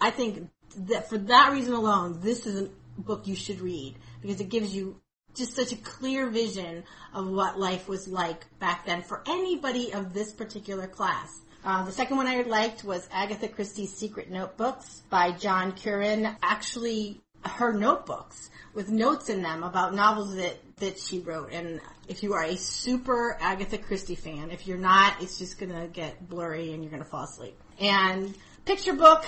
I 0.00 0.10
think 0.10 0.48
that 0.76 1.08
for 1.08 1.18
that 1.18 1.52
reason 1.52 1.74
alone, 1.74 2.20
this 2.20 2.46
is 2.46 2.62
a 2.62 3.00
book 3.00 3.26
you 3.26 3.34
should 3.36 3.60
read 3.60 3.96
because 4.20 4.40
it 4.40 4.48
gives 4.48 4.74
you 4.74 5.00
just 5.34 5.54
such 5.54 5.72
a 5.72 5.76
clear 5.76 6.28
vision 6.28 6.84
of 7.12 7.28
what 7.28 7.58
life 7.58 7.88
was 7.88 8.08
like 8.08 8.46
back 8.58 8.86
then 8.86 9.02
for 9.02 9.22
anybody 9.26 9.92
of 9.92 10.14
this 10.14 10.32
particular 10.32 10.86
class. 10.86 11.40
Uh, 11.64 11.84
the 11.84 11.92
second 11.92 12.16
one 12.16 12.26
I 12.26 12.42
liked 12.42 12.84
was 12.84 13.08
Agatha 13.12 13.48
Christie's 13.48 13.92
Secret 13.92 14.30
Notebooks 14.30 15.02
by 15.10 15.32
John 15.32 15.72
Curran. 15.72 16.36
Actually, 16.42 17.20
her 17.44 17.72
notebooks 17.72 18.50
with 18.72 18.88
notes 18.88 19.28
in 19.28 19.42
them 19.42 19.62
about 19.62 19.94
novels 19.94 20.34
that, 20.36 20.58
that 20.76 20.98
she 20.98 21.20
wrote. 21.20 21.52
And 21.52 21.80
if 22.08 22.22
you 22.22 22.34
are 22.34 22.44
a 22.44 22.56
super 22.56 23.36
Agatha 23.40 23.78
Christie 23.78 24.14
fan, 24.14 24.50
if 24.50 24.66
you're 24.66 24.78
not, 24.78 25.20
it's 25.22 25.38
just 25.38 25.58
gonna 25.58 25.88
get 25.88 26.28
blurry 26.28 26.72
and 26.72 26.82
you're 26.82 26.90
gonna 26.90 27.04
fall 27.04 27.24
asleep. 27.24 27.58
And 27.80 28.34
picture 28.64 28.94
book, 28.94 29.24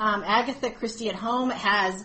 um, 0.00 0.24
Agatha 0.26 0.70
Christie 0.70 1.10
at 1.10 1.14
Home 1.14 1.50
has 1.50 2.04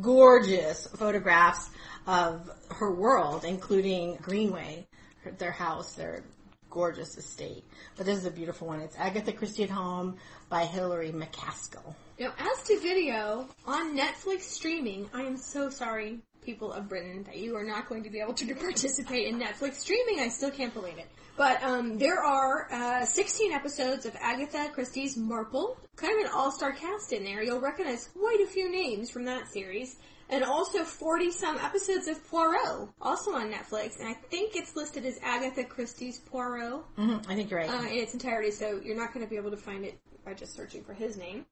gorgeous 0.00 0.86
photographs 0.86 1.68
of 2.06 2.48
her 2.70 2.94
world, 2.94 3.44
including 3.44 4.16
Greenway, 4.22 4.86
her, 5.24 5.32
their 5.32 5.50
house, 5.50 5.94
their 5.94 6.22
gorgeous 6.70 7.18
estate. 7.18 7.64
But 7.96 8.06
this 8.06 8.18
is 8.18 8.24
a 8.24 8.30
beautiful 8.30 8.68
one. 8.68 8.80
It's 8.80 8.96
Agatha 8.96 9.32
Christie 9.32 9.64
at 9.64 9.70
Home 9.70 10.16
by 10.48 10.64
Hilary 10.64 11.10
Macaskill. 11.10 11.94
Now, 12.20 12.32
as 12.38 12.62
to 12.68 12.78
video 12.78 13.48
on 13.66 13.98
Netflix 13.98 14.42
streaming, 14.42 15.10
I 15.12 15.22
am 15.22 15.36
so 15.36 15.70
sorry, 15.70 16.20
people 16.44 16.72
of 16.72 16.88
Britain, 16.88 17.24
that 17.24 17.36
you 17.36 17.56
are 17.56 17.64
not 17.64 17.88
going 17.88 18.04
to 18.04 18.10
be 18.10 18.20
able 18.20 18.34
to 18.34 18.54
participate 18.54 19.26
in 19.26 19.40
Netflix 19.40 19.74
streaming. 19.74 20.20
I 20.20 20.28
still 20.28 20.52
can't 20.52 20.72
believe 20.72 20.98
it. 20.98 21.08
But 21.36 21.62
um, 21.64 21.98
there 21.98 22.22
are 22.22 22.68
uh, 22.72 23.04
16 23.04 23.52
episodes 23.52 24.06
of 24.06 24.14
Agatha 24.20 24.68
Christie's 24.72 25.16
Marple, 25.16 25.76
kind 25.96 26.18
of 26.20 26.26
an 26.26 26.32
all-star 26.32 26.72
cast 26.72 27.12
in 27.12 27.24
there. 27.24 27.42
You'll 27.42 27.60
recognize 27.60 28.08
quite 28.16 28.40
a 28.40 28.46
few 28.46 28.70
names 28.70 29.10
from 29.10 29.24
that 29.24 29.48
series. 29.48 29.96
And 30.30 30.42
also 30.42 30.84
40 30.84 31.30
some 31.32 31.58
episodes 31.58 32.08
of 32.08 32.26
Poirot, 32.30 32.88
also 33.00 33.32
on 33.34 33.52
Netflix. 33.52 33.98
And 34.00 34.08
I 34.08 34.14
think 34.14 34.56
it's 34.56 34.74
listed 34.74 35.04
as 35.04 35.18
Agatha 35.22 35.64
Christie's 35.64 36.18
Poirot 36.18 36.82
hmm 36.96 37.16
I 37.28 37.34
think 37.34 37.50
you're 37.50 37.60
right. 37.60 37.68
uh, 37.68 37.82
in 37.82 37.98
its 37.98 38.14
entirety, 38.14 38.50
so 38.50 38.80
you're 38.82 38.96
not 38.96 39.12
going 39.12 39.24
to 39.26 39.28
be 39.28 39.36
able 39.36 39.50
to 39.50 39.56
find 39.56 39.84
it 39.84 39.98
by 40.24 40.32
just 40.32 40.54
searching 40.54 40.82
for 40.82 40.94
his 40.94 41.18
name. 41.18 41.44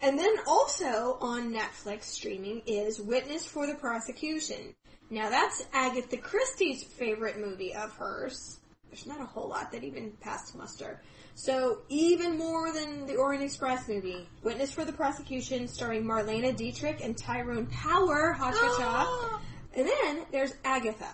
And 0.00 0.18
then 0.18 0.34
also 0.46 1.18
on 1.20 1.52
Netflix 1.52 2.04
streaming 2.04 2.62
is 2.66 3.00
Witness 3.00 3.46
for 3.46 3.66
the 3.66 3.74
Prosecution. 3.74 4.74
Now 5.10 5.30
that's 5.30 5.64
Agatha 5.72 6.16
Christie's 6.16 6.82
favorite 6.82 7.38
movie 7.38 7.74
of 7.74 7.92
hers. 7.94 8.57
There's 8.90 9.06
not 9.06 9.20
a 9.20 9.24
whole 9.24 9.48
lot 9.48 9.70
that 9.72 9.84
even 9.84 10.12
passed 10.20 10.56
muster. 10.56 11.00
So 11.34 11.82
even 11.88 12.36
more 12.36 12.72
than 12.72 13.06
the 13.06 13.16
Orient 13.16 13.44
Express 13.44 13.86
movie, 13.88 14.26
Witness 14.42 14.72
for 14.72 14.84
the 14.84 14.92
Prosecution, 14.92 15.68
starring 15.68 16.04
Marlene 16.04 16.56
Dietrich 16.56 17.00
and 17.02 17.16
Tyrone 17.16 17.66
Power, 17.66 18.32
hot 18.32 18.54
cha 18.54 18.78
cha. 18.78 19.06
Ah! 19.06 19.40
And 19.74 19.86
then 19.86 20.26
there's 20.32 20.54
Agatha. 20.64 21.10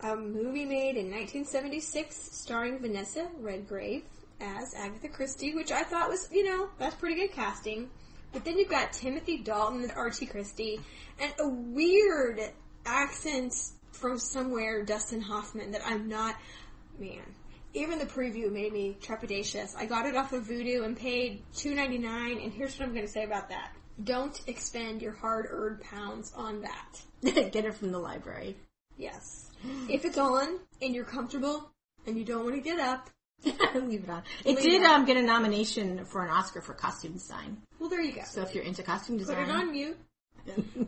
a 0.00 0.14
movie 0.14 0.64
made 0.64 0.96
in 0.96 1.10
1976 1.10 2.14
starring 2.14 2.78
Vanessa 2.78 3.26
Redgrave 3.40 4.04
as 4.40 4.74
Agatha 4.74 5.08
Christie, 5.08 5.54
which 5.54 5.72
I 5.72 5.82
thought 5.82 6.08
was, 6.08 6.28
you 6.30 6.44
know, 6.44 6.68
that's 6.78 6.94
pretty 6.94 7.16
good 7.16 7.32
casting. 7.32 7.88
But 8.32 8.44
then 8.44 8.58
you've 8.58 8.68
got 8.68 8.92
Timothy 8.92 9.38
Dalton 9.38 9.82
and 9.82 9.92
Archie 9.92 10.26
Christie, 10.26 10.78
and 11.18 11.32
a 11.40 11.48
weird 11.48 12.40
accent 12.84 13.54
from 13.92 14.18
somewhere, 14.18 14.84
Dustin 14.84 15.22
Hoffman, 15.22 15.72
that 15.72 15.80
I'm 15.86 16.08
not, 16.08 16.36
man. 17.00 17.22
Even 17.74 17.98
the 17.98 18.06
preview 18.06 18.50
made 18.50 18.72
me 18.72 18.96
trepidatious. 19.02 19.76
I 19.76 19.86
got 19.86 20.06
it 20.06 20.16
off 20.16 20.32
of 20.32 20.46
Vudu 20.46 20.84
and 20.84 20.96
paid 20.96 21.42
$2.99, 21.54 22.42
and 22.42 22.52
here's 22.52 22.78
what 22.78 22.86
I'm 22.86 22.94
going 22.94 23.06
to 23.06 23.12
say 23.12 23.24
about 23.24 23.50
that. 23.50 23.72
Don't 24.02 24.38
expend 24.46 25.02
your 25.02 25.12
hard-earned 25.12 25.80
pounds 25.82 26.32
on 26.36 26.62
that. 26.62 27.00
Get 27.52 27.64
it 27.64 27.74
from 27.74 27.92
the 27.92 27.98
library. 27.98 28.56
Yes. 28.96 29.50
if 29.90 30.04
it's 30.06 30.16
on 30.16 30.58
and 30.80 30.94
you're 30.94 31.04
comfortable 31.04 31.70
and 32.06 32.16
you 32.16 32.24
don't 32.24 32.44
want 32.44 32.56
to 32.56 32.62
get 32.62 32.80
up, 32.80 33.10
Leave 33.74 34.04
it 34.04 34.08
on. 34.08 34.22
It 34.46 34.58
did 34.62 34.82
um, 34.84 35.04
get 35.04 35.18
a 35.18 35.22
nomination 35.22 36.06
for 36.06 36.24
an 36.24 36.30
Oscar 36.30 36.62
for 36.62 36.72
costume 36.72 37.12
design. 37.12 37.58
well, 37.78 37.90
there 37.90 38.00
you 38.00 38.12
go. 38.14 38.22
So 38.24 38.40
if 38.40 38.54
you're 38.54 38.64
into 38.64 38.82
costume 38.82 39.18
design, 39.18 39.44
Put 39.44 39.48
it 39.48 39.54
on 39.54 39.72
mute. 39.72 39.98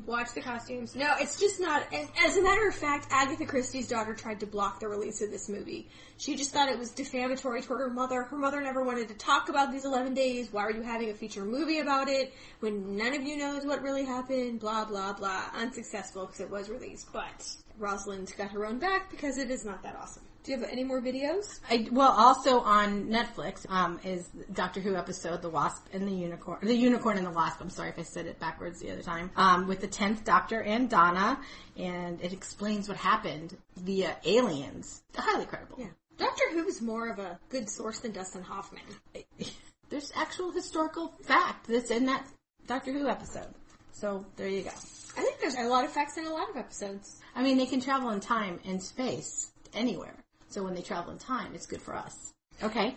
Watch 0.07 0.33
the 0.35 0.41
costumes. 0.41 0.95
No, 0.97 1.15
it's 1.19 1.39
just 1.39 1.61
not. 1.61 1.83
As 2.25 2.37
a 2.37 2.43
matter 2.43 2.67
of 2.69 2.75
fact, 2.75 3.09
Agatha 3.11 3.45
Christie's 3.45 3.89
daughter 3.89 4.15
tried 4.15 4.41
to 4.41 4.47
block 4.47 4.81
the 4.81 4.89
release 4.89 5.21
of 5.21 5.31
this 5.31 5.49
movie. 5.49 5.89
She 6.17 6.37
just 6.37 6.53
thought 6.53 6.69
it 6.69 6.79
was 6.79 6.91
defamatory 6.91 7.63
toward 7.63 7.81
her 7.81 7.91
mother. 7.91 8.23
Her 8.23 8.37
mother 8.37 8.61
never 8.61 8.83
wanted 8.83 9.09
to 9.09 9.15
talk 9.15 9.49
about 9.49 9.71
these 9.71 9.85
11 9.85 10.15
days. 10.15 10.53
Why 10.53 10.65
are 10.65 10.73
you 10.73 10.83
having 10.83 11.11
a 11.11 11.15
feature 11.15 11.45
movie 11.45 11.81
about 11.81 12.09
it 12.09 12.33
when 12.61 12.97
none 12.97 13.15
of 13.15 13.23
you 13.23 13.37
knows 13.37 13.65
what 13.65 13.83
really 13.83 14.05
happened? 14.05 14.61
Blah, 14.61 14.87
blah, 14.87 15.13
blah. 15.13 15.45
Unsuccessful 15.55 16.27
because 16.27 16.41
it 16.41 16.51
was 16.51 16.69
released. 16.71 17.13
But 17.13 17.47
Rosalind 17.79 18.33
got 18.37 18.51
her 18.51 18.67
own 18.67 18.79
back 18.79 19.11
because 19.11 19.39
it 19.39 19.51
is 19.51 19.65
not 19.65 19.83
that 19.83 19.97
awesome. 19.97 20.25
Do 20.45 20.53
you 20.53 20.61
have 20.61 20.71
any 20.71 20.85
more 20.85 21.03
videos? 21.03 21.61
I, 21.69 21.89
well, 21.91 22.11
also 22.11 22.61
on 22.61 23.09
Netflix 23.09 23.69
um, 23.71 24.01
is 24.05 24.29
Doctor 24.53 24.81
Who 24.81 24.97
episode 24.97 25.43
"The 25.43 25.51
Wasp 25.51 25.87
and 25.93 26.09
the 26.09 26.13
Unicorn," 26.13 26.59
the 26.63 26.75
Unicorn 26.75 27.19
and 27.19 27.27
the 27.27 27.31
Wasp. 27.31 27.61
I'm 27.61 27.71
sorry 27.71 27.91
if 27.91 27.99
I 27.99 28.03
said 28.03 28.27
it 28.27 28.39
backwards 28.39 28.81
the 28.81 28.91
other 28.91 29.03
time. 29.03 29.31
Um, 29.37 29.67
with 29.67 29.81
the 29.81 29.89
tenth 29.89 30.25
Doctor 30.25 30.63
and 30.63 30.89
Donna, 30.89 31.39
and 31.77 32.21
it 32.23 32.33
explains 32.33 32.89
what 32.89 32.97
happened 32.97 33.57
via 33.77 34.17
aliens. 34.25 35.03
Highly 35.15 35.45
credible. 35.45 35.77
Yeah. 35.79 35.89
Doctor 36.17 36.45
Who 36.53 36.67
is 36.67 36.81
more 36.81 37.09
of 37.09 37.19
a 37.19 37.39
good 37.49 37.69
source 37.69 38.01
than 38.01 38.13
Dustin 38.13 38.43
Hoffman. 38.43 38.83
There's 39.91 40.13
actual 40.17 40.51
historical 40.51 41.15
fact 41.23 41.67
that's 41.69 41.91
in 41.91 42.07
that 42.07 42.27
Doctor 42.67 42.93
Who 42.93 43.09
episode. 43.09 43.55
So 43.93 44.25
there 44.37 44.49
you 44.49 44.63
go. 44.63 44.71
I 44.71 45.23
think 45.23 45.41
there's 45.41 45.57
a 45.57 45.65
lot 45.65 45.85
of 45.85 45.91
facts 45.91 46.17
in 46.17 46.25
a 46.25 46.33
lot 46.33 46.49
of 46.51 46.57
episodes. 46.57 47.21
I 47.35 47.43
mean, 47.43 47.59
they 47.59 47.67
can 47.67 47.81
travel 47.81 48.11
in 48.11 48.21
time 48.21 48.61
and 48.65 48.81
space 48.81 49.51
anywhere. 49.75 50.15
So 50.49 50.65
when 50.65 50.75
they 50.75 50.83
travel 50.83 51.13
in 51.13 51.19
time, 51.19 51.55
it's 51.55 51.67
good 51.67 51.83
for 51.83 51.95
us. 51.95 52.33
Okay. 52.63 52.95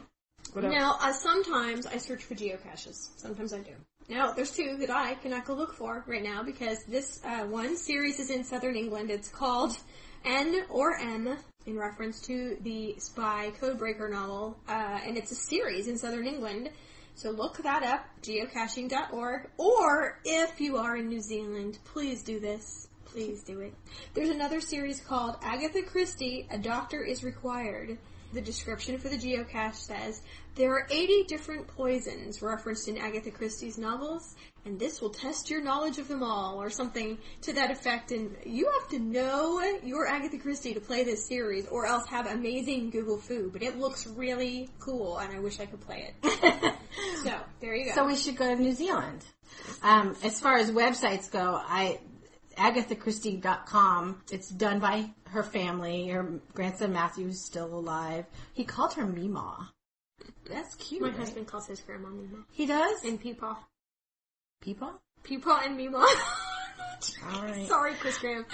What 0.54 0.66
else? 0.66 0.74
Now, 0.74 0.97
uh, 0.99 1.14
sometimes 1.14 1.86
I 1.86 1.97
search 1.97 2.24
for 2.24 2.36
geocaches. 2.36 3.10
Sometimes 3.18 3.54
I 3.54 3.60
do. 3.60 3.74
Now, 4.10 4.34
there's 4.34 4.52
two 4.52 4.78
that 4.78 4.89
I 4.89 5.14
cannot 5.16 5.45
go 5.45 5.54
look 5.54 5.74
for 5.74 6.04
right 6.08 6.24
now 6.24 6.43
because 6.43 6.84
this 6.86 7.22
uh, 7.24 7.45
one 7.45 7.78
series 7.78 8.20
is 8.20 8.30
in 8.30 8.43
southern 8.43 8.76
England. 8.76 9.12
It's 9.12 9.30
called 9.30 9.78
N 10.26 10.64
or 10.70 10.97
M 10.97 11.38
in 11.66 11.78
reference 11.78 12.22
to 12.22 12.58
the 12.62 12.95
spy 12.97 13.52
codebreaker 13.60 14.10
novel, 14.12 14.58
uh, 14.68 14.99
and 15.06 15.18
it's 15.18 15.32
a 15.32 15.36
series 15.36 15.88
in 15.88 15.97
southern 15.97 16.28
England. 16.28 16.70
So 17.16 17.30
look 17.30 17.58
that 17.64 17.84
up, 17.84 18.06
geocaching.org, 18.24 19.49
or 19.58 20.20
if 20.26 20.60
you 20.60 20.78
are 20.78 20.97
in 20.97 21.08
New 21.08 21.22
Zealand, 21.22 21.78
please 21.86 22.24
do 22.24 22.39
this. 22.39 22.88
Please 23.12 23.43
do 23.43 23.59
it. 23.59 23.74
There's 24.14 24.30
another 24.30 24.62
series 24.62 25.01
called 25.01 25.36
Agatha 25.41 25.82
Christie, 25.82 26.47
A 26.49 26.57
Doctor 26.57 27.03
is 27.03 27.24
Required. 27.26 27.97
The 28.32 28.39
description 28.39 28.97
for 28.97 29.09
the 29.09 29.18
geocache 29.18 29.76
says, 29.76 30.22
there 30.55 30.72
are 30.72 30.88
80 30.89 31.26
different 31.26 31.68
poisons 31.68 32.41
referenced 32.41 32.88
in 32.88 32.97
Agatha 32.97 33.30
Christie's 33.30 33.78
novels, 33.78 34.36
and 34.64 34.80
this 34.80 35.01
will 35.01 35.09
test 35.09 35.49
your 35.49 35.62
knowledge 35.62 35.97
of 35.97 36.07
them 36.07 36.24
all, 36.24 36.62
or 36.62 36.70
something 36.70 37.18
to 37.41 37.51
that 37.51 37.70
effect. 37.72 38.12
And 38.12 38.38
you 38.45 38.72
have 38.80 38.89
to 38.91 38.99
know 38.99 39.59
your 39.84 40.07
Agatha 40.07 40.38
Christie 40.38 40.74
to 40.74 40.80
play 40.80 41.03
this 41.03 41.28
series, 41.28 41.68
or 41.68 41.86
else 41.86 42.07
have 42.07 42.28
amazing 42.28 42.91
Google 42.91 43.18
Fu. 43.18 43.49
But 43.51 43.62
it 43.62 43.78
looks 43.78 44.07
really 44.07 44.70
cool, 44.80 45.18
and 45.18 45.36
I 45.36 45.39
wish 45.39 45.59
I 45.59 45.66
could 45.66 45.82
play 45.82 46.14
it. 46.24 46.74
so, 47.24 47.34
there 47.59 47.76
you 47.76 47.88
go. 47.88 47.95
So 47.95 48.05
we 48.05 48.16
should 48.16 48.38
go 48.38 48.55
to 48.55 48.62
New 48.62 48.74
Zealand. 48.74 49.26
Um, 49.84 50.16
as 50.24 50.39
far 50.39 50.55
as 50.55 50.72
websites 50.72 51.30
go, 51.30 51.59
I 51.62 51.99
AgathaChristie.com. 52.58 54.22
It's 54.32 54.49
done 54.49 54.80
by 54.80 55.12
her 55.30 55.43
family. 55.43 56.08
Her 56.08 56.41
grandson 56.54 56.93
Matthew 56.93 57.28
is 57.28 57.43
still 57.43 57.74
alive. 57.74 58.26
He 58.54 58.64
called 58.64 58.93
her 58.93 59.06
Meemaw. 59.06 59.68
That's 60.49 60.76
cute. 60.76 61.02
My 61.02 61.10
right? 61.10 61.18
husband 61.18 61.47
calls 61.47 61.68
his 61.68 61.80
grandma 61.80 62.10
Mima. 62.10 62.43
He 62.52 62.66
does. 62.66 63.04
And 63.04 63.22
Peepaw. 63.22 63.58
Peepaw. 64.64 64.93
Peepaw 65.24 65.66
and 65.66 65.78
Mima. 65.78 65.97
All 65.97 67.41
right. 67.43 67.68
Sorry, 67.68 67.93
Chris 67.95 68.18
Graham. 68.18 68.45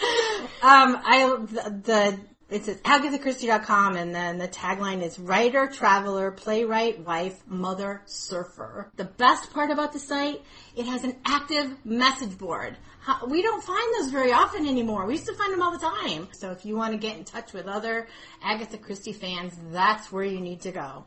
Um, 0.61 0.97
I 1.03 1.37
the, 1.49 2.19
the 2.49 2.59
says 2.59 2.77
at 2.77 2.83
AgathaChristie.com, 2.83 3.97
and 3.97 4.15
then 4.15 4.37
the 4.37 4.47
tagline 4.47 5.01
is 5.01 5.19
writer, 5.19 5.67
traveler, 5.67 6.31
playwright, 6.31 7.05
wife, 7.05 7.41
mother, 7.45 8.01
surfer. 8.05 8.89
The 8.95 9.05
best 9.05 9.51
part 9.51 9.69
about 9.69 9.91
the 9.91 9.99
site, 9.99 10.41
it 10.75 10.85
has 10.85 11.03
an 11.03 11.17
active 11.25 11.85
message 11.85 12.37
board. 12.37 12.77
We 13.27 13.41
don't 13.41 13.63
find 13.63 13.93
those 13.95 14.11
very 14.11 14.31
often 14.31 14.67
anymore. 14.67 15.05
We 15.05 15.13
used 15.13 15.27
to 15.27 15.33
find 15.33 15.51
them 15.53 15.61
all 15.61 15.71
the 15.71 15.79
time. 15.79 16.29
So 16.31 16.51
if 16.51 16.65
you 16.65 16.75
want 16.75 16.93
to 16.93 16.97
get 16.97 17.17
in 17.17 17.23
touch 17.23 17.53
with 17.53 17.67
other 17.67 18.07
Agatha 18.41 18.77
Christie 18.77 19.13
fans, 19.13 19.57
that's 19.71 20.11
where 20.11 20.25
you 20.25 20.39
need 20.39 20.61
to 20.61 20.71
go. 20.71 21.05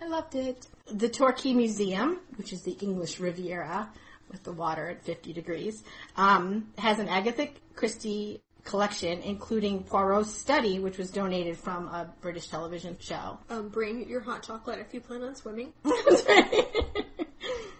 I 0.00 0.08
loved 0.08 0.34
it. 0.34 0.66
The 0.92 1.08
Torquay 1.08 1.52
Museum, 1.52 2.20
which 2.36 2.52
is 2.52 2.62
the 2.62 2.72
English 2.80 3.20
Riviera 3.20 3.90
with 4.30 4.42
the 4.42 4.52
water 4.52 4.88
at 4.88 5.04
50 5.04 5.32
degrees, 5.32 5.82
um, 6.16 6.72
has 6.78 6.98
an 6.98 7.08
Agatha 7.08 7.48
Christie 7.76 8.42
collection, 8.64 9.20
including 9.22 9.84
Poirot's 9.84 10.34
study, 10.34 10.78
which 10.78 10.98
was 10.98 11.10
donated 11.10 11.56
from 11.56 11.86
a 11.86 12.12
British 12.20 12.48
television 12.48 12.96
show. 13.00 13.38
Um, 13.50 13.68
bring 13.68 14.08
your 14.08 14.20
hot 14.20 14.42
chocolate 14.42 14.78
if 14.78 14.94
you 14.94 15.00
plan 15.00 15.22
on 15.22 15.34
swimming. 15.34 15.72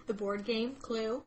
The 0.05 0.13
board 0.13 0.45
game, 0.45 0.75
Clue. 0.81 1.23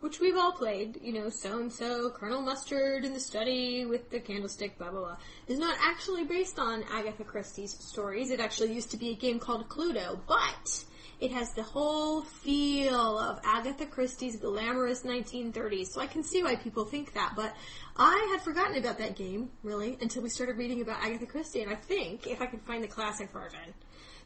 Which 0.00 0.20
we've 0.20 0.36
all 0.36 0.52
played, 0.52 0.98
you 1.00 1.12
know, 1.12 1.30
so 1.30 1.58
and 1.58 1.72
so, 1.72 2.10
Colonel 2.10 2.42
Mustard 2.42 3.04
in 3.04 3.14
the 3.14 3.20
study 3.20 3.86
with 3.86 4.10
the 4.10 4.20
candlestick, 4.20 4.76
blah 4.76 4.90
blah 4.90 5.00
blah, 5.00 5.16
is 5.46 5.58
not 5.58 5.78
actually 5.80 6.24
based 6.24 6.58
on 6.58 6.84
Agatha 6.92 7.24
Christie's 7.24 7.72
stories. 7.82 8.30
It 8.30 8.38
actually 8.38 8.74
used 8.74 8.90
to 8.90 8.98
be 8.98 9.10
a 9.10 9.14
game 9.14 9.38
called 9.38 9.70
Cluedo, 9.70 10.18
but 10.28 10.84
it 11.18 11.30
has 11.30 11.54
the 11.54 11.62
whole 11.62 12.20
feel 12.20 13.18
of 13.18 13.40
Agatha 13.42 13.86
Christie's 13.86 14.36
glamorous 14.36 15.02
1930s. 15.02 15.86
So 15.86 16.02
I 16.02 16.06
can 16.06 16.22
see 16.22 16.42
why 16.42 16.56
people 16.56 16.84
think 16.84 17.14
that, 17.14 17.32
but 17.34 17.54
I 17.98 18.28
had 18.32 18.42
forgotten 18.42 18.76
about 18.76 18.98
that 18.98 19.16
game, 19.16 19.50
really, 19.62 19.96
until 20.00 20.22
we 20.22 20.28
started 20.28 20.58
reading 20.58 20.82
about 20.82 21.02
Agatha 21.02 21.26
Christie, 21.26 21.62
and 21.62 21.70
I 21.70 21.76
think, 21.76 22.26
if 22.26 22.42
I 22.42 22.46
can 22.46 22.60
find 22.60 22.84
the 22.84 22.88
classic 22.88 23.30
version, 23.30 23.74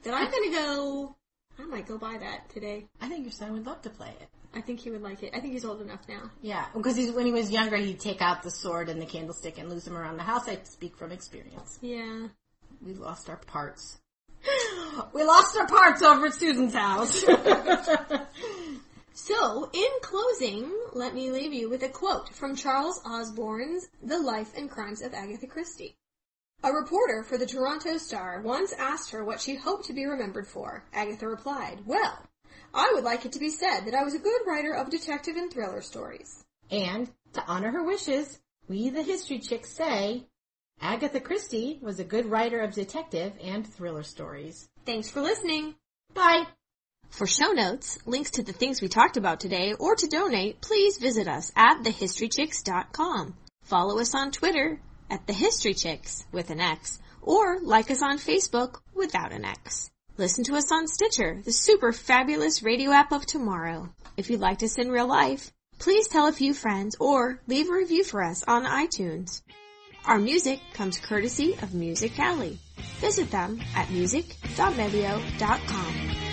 that 0.02 0.14
I'm 0.14 0.30
gonna 0.30 0.50
go, 0.50 1.16
I 1.58 1.64
might 1.64 1.86
go 1.86 1.98
buy 1.98 2.16
that 2.18 2.48
today. 2.50 2.86
I 3.00 3.08
think 3.08 3.22
your 3.22 3.32
son 3.32 3.52
would 3.52 3.66
love 3.66 3.82
to 3.82 3.90
play 3.90 4.12
it. 4.20 4.28
I 4.52 4.60
think 4.60 4.80
he 4.80 4.90
would 4.90 5.02
like 5.02 5.22
it. 5.22 5.30
I 5.34 5.40
think 5.40 5.52
he's 5.52 5.64
old 5.64 5.80
enough 5.80 6.00
now. 6.08 6.30
Yeah, 6.42 6.66
because 6.74 6.96
he's, 6.96 7.12
when 7.12 7.26
he 7.26 7.32
was 7.32 7.52
younger, 7.52 7.76
he'd 7.76 8.00
take 8.00 8.20
out 8.20 8.42
the 8.42 8.50
sword 8.50 8.88
and 8.88 9.00
the 9.00 9.06
candlestick 9.06 9.58
and 9.58 9.68
lose 9.68 9.84
them 9.84 9.96
around 9.96 10.16
the 10.16 10.24
house. 10.24 10.48
I 10.48 10.58
speak 10.64 10.96
from 10.96 11.12
experience. 11.12 11.78
Yeah. 11.80 12.28
We 12.84 12.94
lost 12.94 13.28
our 13.30 13.36
parts. 13.36 14.00
we 15.14 15.22
lost 15.22 15.56
our 15.56 15.68
parts 15.68 16.02
over 16.02 16.26
at 16.26 16.34
Susan's 16.34 16.74
house. 16.74 17.24
So, 19.12 19.68
in 19.72 19.88
closing, 20.02 20.72
let 20.92 21.14
me 21.14 21.30
leave 21.30 21.52
you 21.52 21.68
with 21.68 21.82
a 21.82 21.88
quote 21.88 22.34
from 22.34 22.56
Charles 22.56 23.00
Osborne's 23.04 23.88
The 24.02 24.18
Life 24.18 24.52
and 24.56 24.70
Crimes 24.70 25.02
of 25.02 25.12
Agatha 25.14 25.46
Christie. 25.46 25.96
A 26.62 26.72
reporter 26.72 27.22
for 27.22 27.36
the 27.38 27.46
Toronto 27.46 27.96
Star 27.96 28.40
once 28.42 28.72
asked 28.72 29.10
her 29.10 29.24
what 29.24 29.40
she 29.40 29.54
hoped 29.56 29.86
to 29.86 29.92
be 29.92 30.04
remembered 30.06 30.46
for. 30.46 30.84
Agatha 30.92 31.28
replied, 31.28 31.80
Well, 31.86 32.18
I 32.72 32.92
would 32.94 33.04
like 33.04 33.24
it 33.24 33.32
to 33.32 33.38
be 33.38 33.50
said 33.50 33.80
that 33.80 33.94
I 33.94 34.04
was 34.04 34.14
a 34.14 34.18
good 34.18 34.42
writer 34.46 34.72
of 34.74 34.90
detective 34.90 35.36
and 35.36 35.50
thriller 35.52 35.82
stories. 35.82 36.44
and 36.70 37.10
to 37.32 37.44
honor 37.46 37.70
her 37.72 37.84
wishes, 37.84 38.38
we 38.68 38.90
the 38.90 39.02
History 39.02 39.38
Chicks 39.38 39.70
say 39.70 40.26
Agatha 40.80 41.20
Christie 41.20 41.78
was 41.82 41.98
a 41.98 42.04
good 42.04 42.26
writer 42.26 42.60
of 42.60 42.74
detective 42.74 43.32
and 43.42 43.66
thriller 43.66 44.02
stories. 44.02 44.68
Thanks 44.86 45.10
for 45.10 45.20
listening. 45.20 45.74
Bye! 46.14 46.46
For 47.10 47.26
show 47.26 47.52
notes, 47.52 47.98
links 48.06 48.30
to 48.32 48.42
the 48.42 48.52
things 48.52 48.80
we 48.80 48.88
talked 48.88 49.16
about 49.16 49.40
today, 49.40 49.74
or 49.74 49.94
to 49.94 50.06
donate, 50.06 50.60
please 50.60 50.96
visit 50.96 51.28
us 51.28 51.52
at 51.54 51.82
thehistorychicks.com. 51.82 53.34
Follow 53.62 54.00
us 54.00 54.14
on 54.14 54.30
Twitter 54.30 54.80
at 55.10 55.26
thehistorychicks 55.26 56.24
with 56.32 56.50
an 56.50 56.60
X, 56.60 56.98
or 57.20 57.58
like 57.60 57.90
us 57.90 58.02
on 58.02 58.18
Facebook 58.18 58.80
without 58.94 59.32
an 59.32 59.44
X. 59.44 59.90
Listen 60.16 60.44
to 60.44 60.54
us 60.54 60.72
on 60.72 60.86
Stitcher, 60.86 61.42
the 61.44 61.52
super 61.52 61.92
fabulous 61.92 62.62
radio 62.62 62.92
app 62.92 63.12
of 63.12 63.26
tomorrow. 63.26 63.90
If 64.16 64.30
you 64.30 64.38
like 64.38 64.62
us 64.62 64.78
in 64.78 64.90
real 64.90 65.08
life, 65.08 65.52
please 65.78 66.08
tell 66.08 66.28
a 66.28 66.32
few 66.32 66.54
friends 66.54 66.96
or 67.00 67.42
leave 67.46 67.68
a 67.68 67.74
review 67.74 68.04
for 68.04 68.22
us 68.22 68.44
on 68.44 68.64
iTunes. 68.64 69.42
Our 70.06 70.18
music 70.18 70.60
comes 70.72 70.98
courtesy 70.98 71.58
of 71.60 71.74
Music 71.74 72.18
Alley. 72.18 72.58
Visit 73.00 73.30
them 73.30 73.60
at 73.74 73.90
music.mevio.com. 73.90 76.29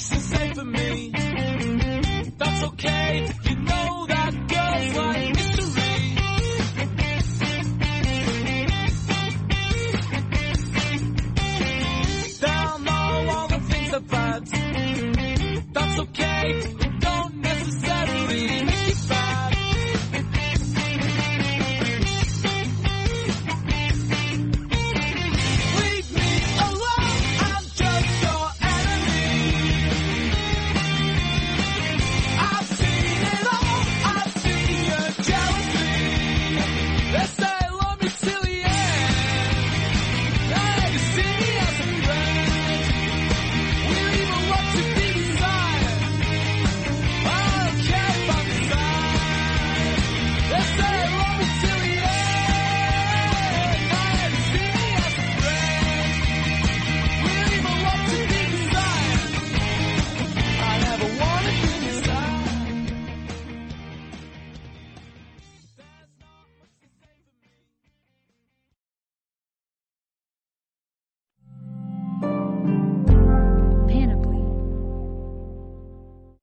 just 0.00 0.12
the 0.12 0.36
same 0.36 0.54
for 0.54 0.64
me. 0.64 1.10
That's 2.38 2.64
okay, 2.64 3.28
you 3.44 3.56
know 3.56 4.06
that 4.08 4.48
girls 4.48 4.96
like 4.96 5.34
me. 5.36 5.39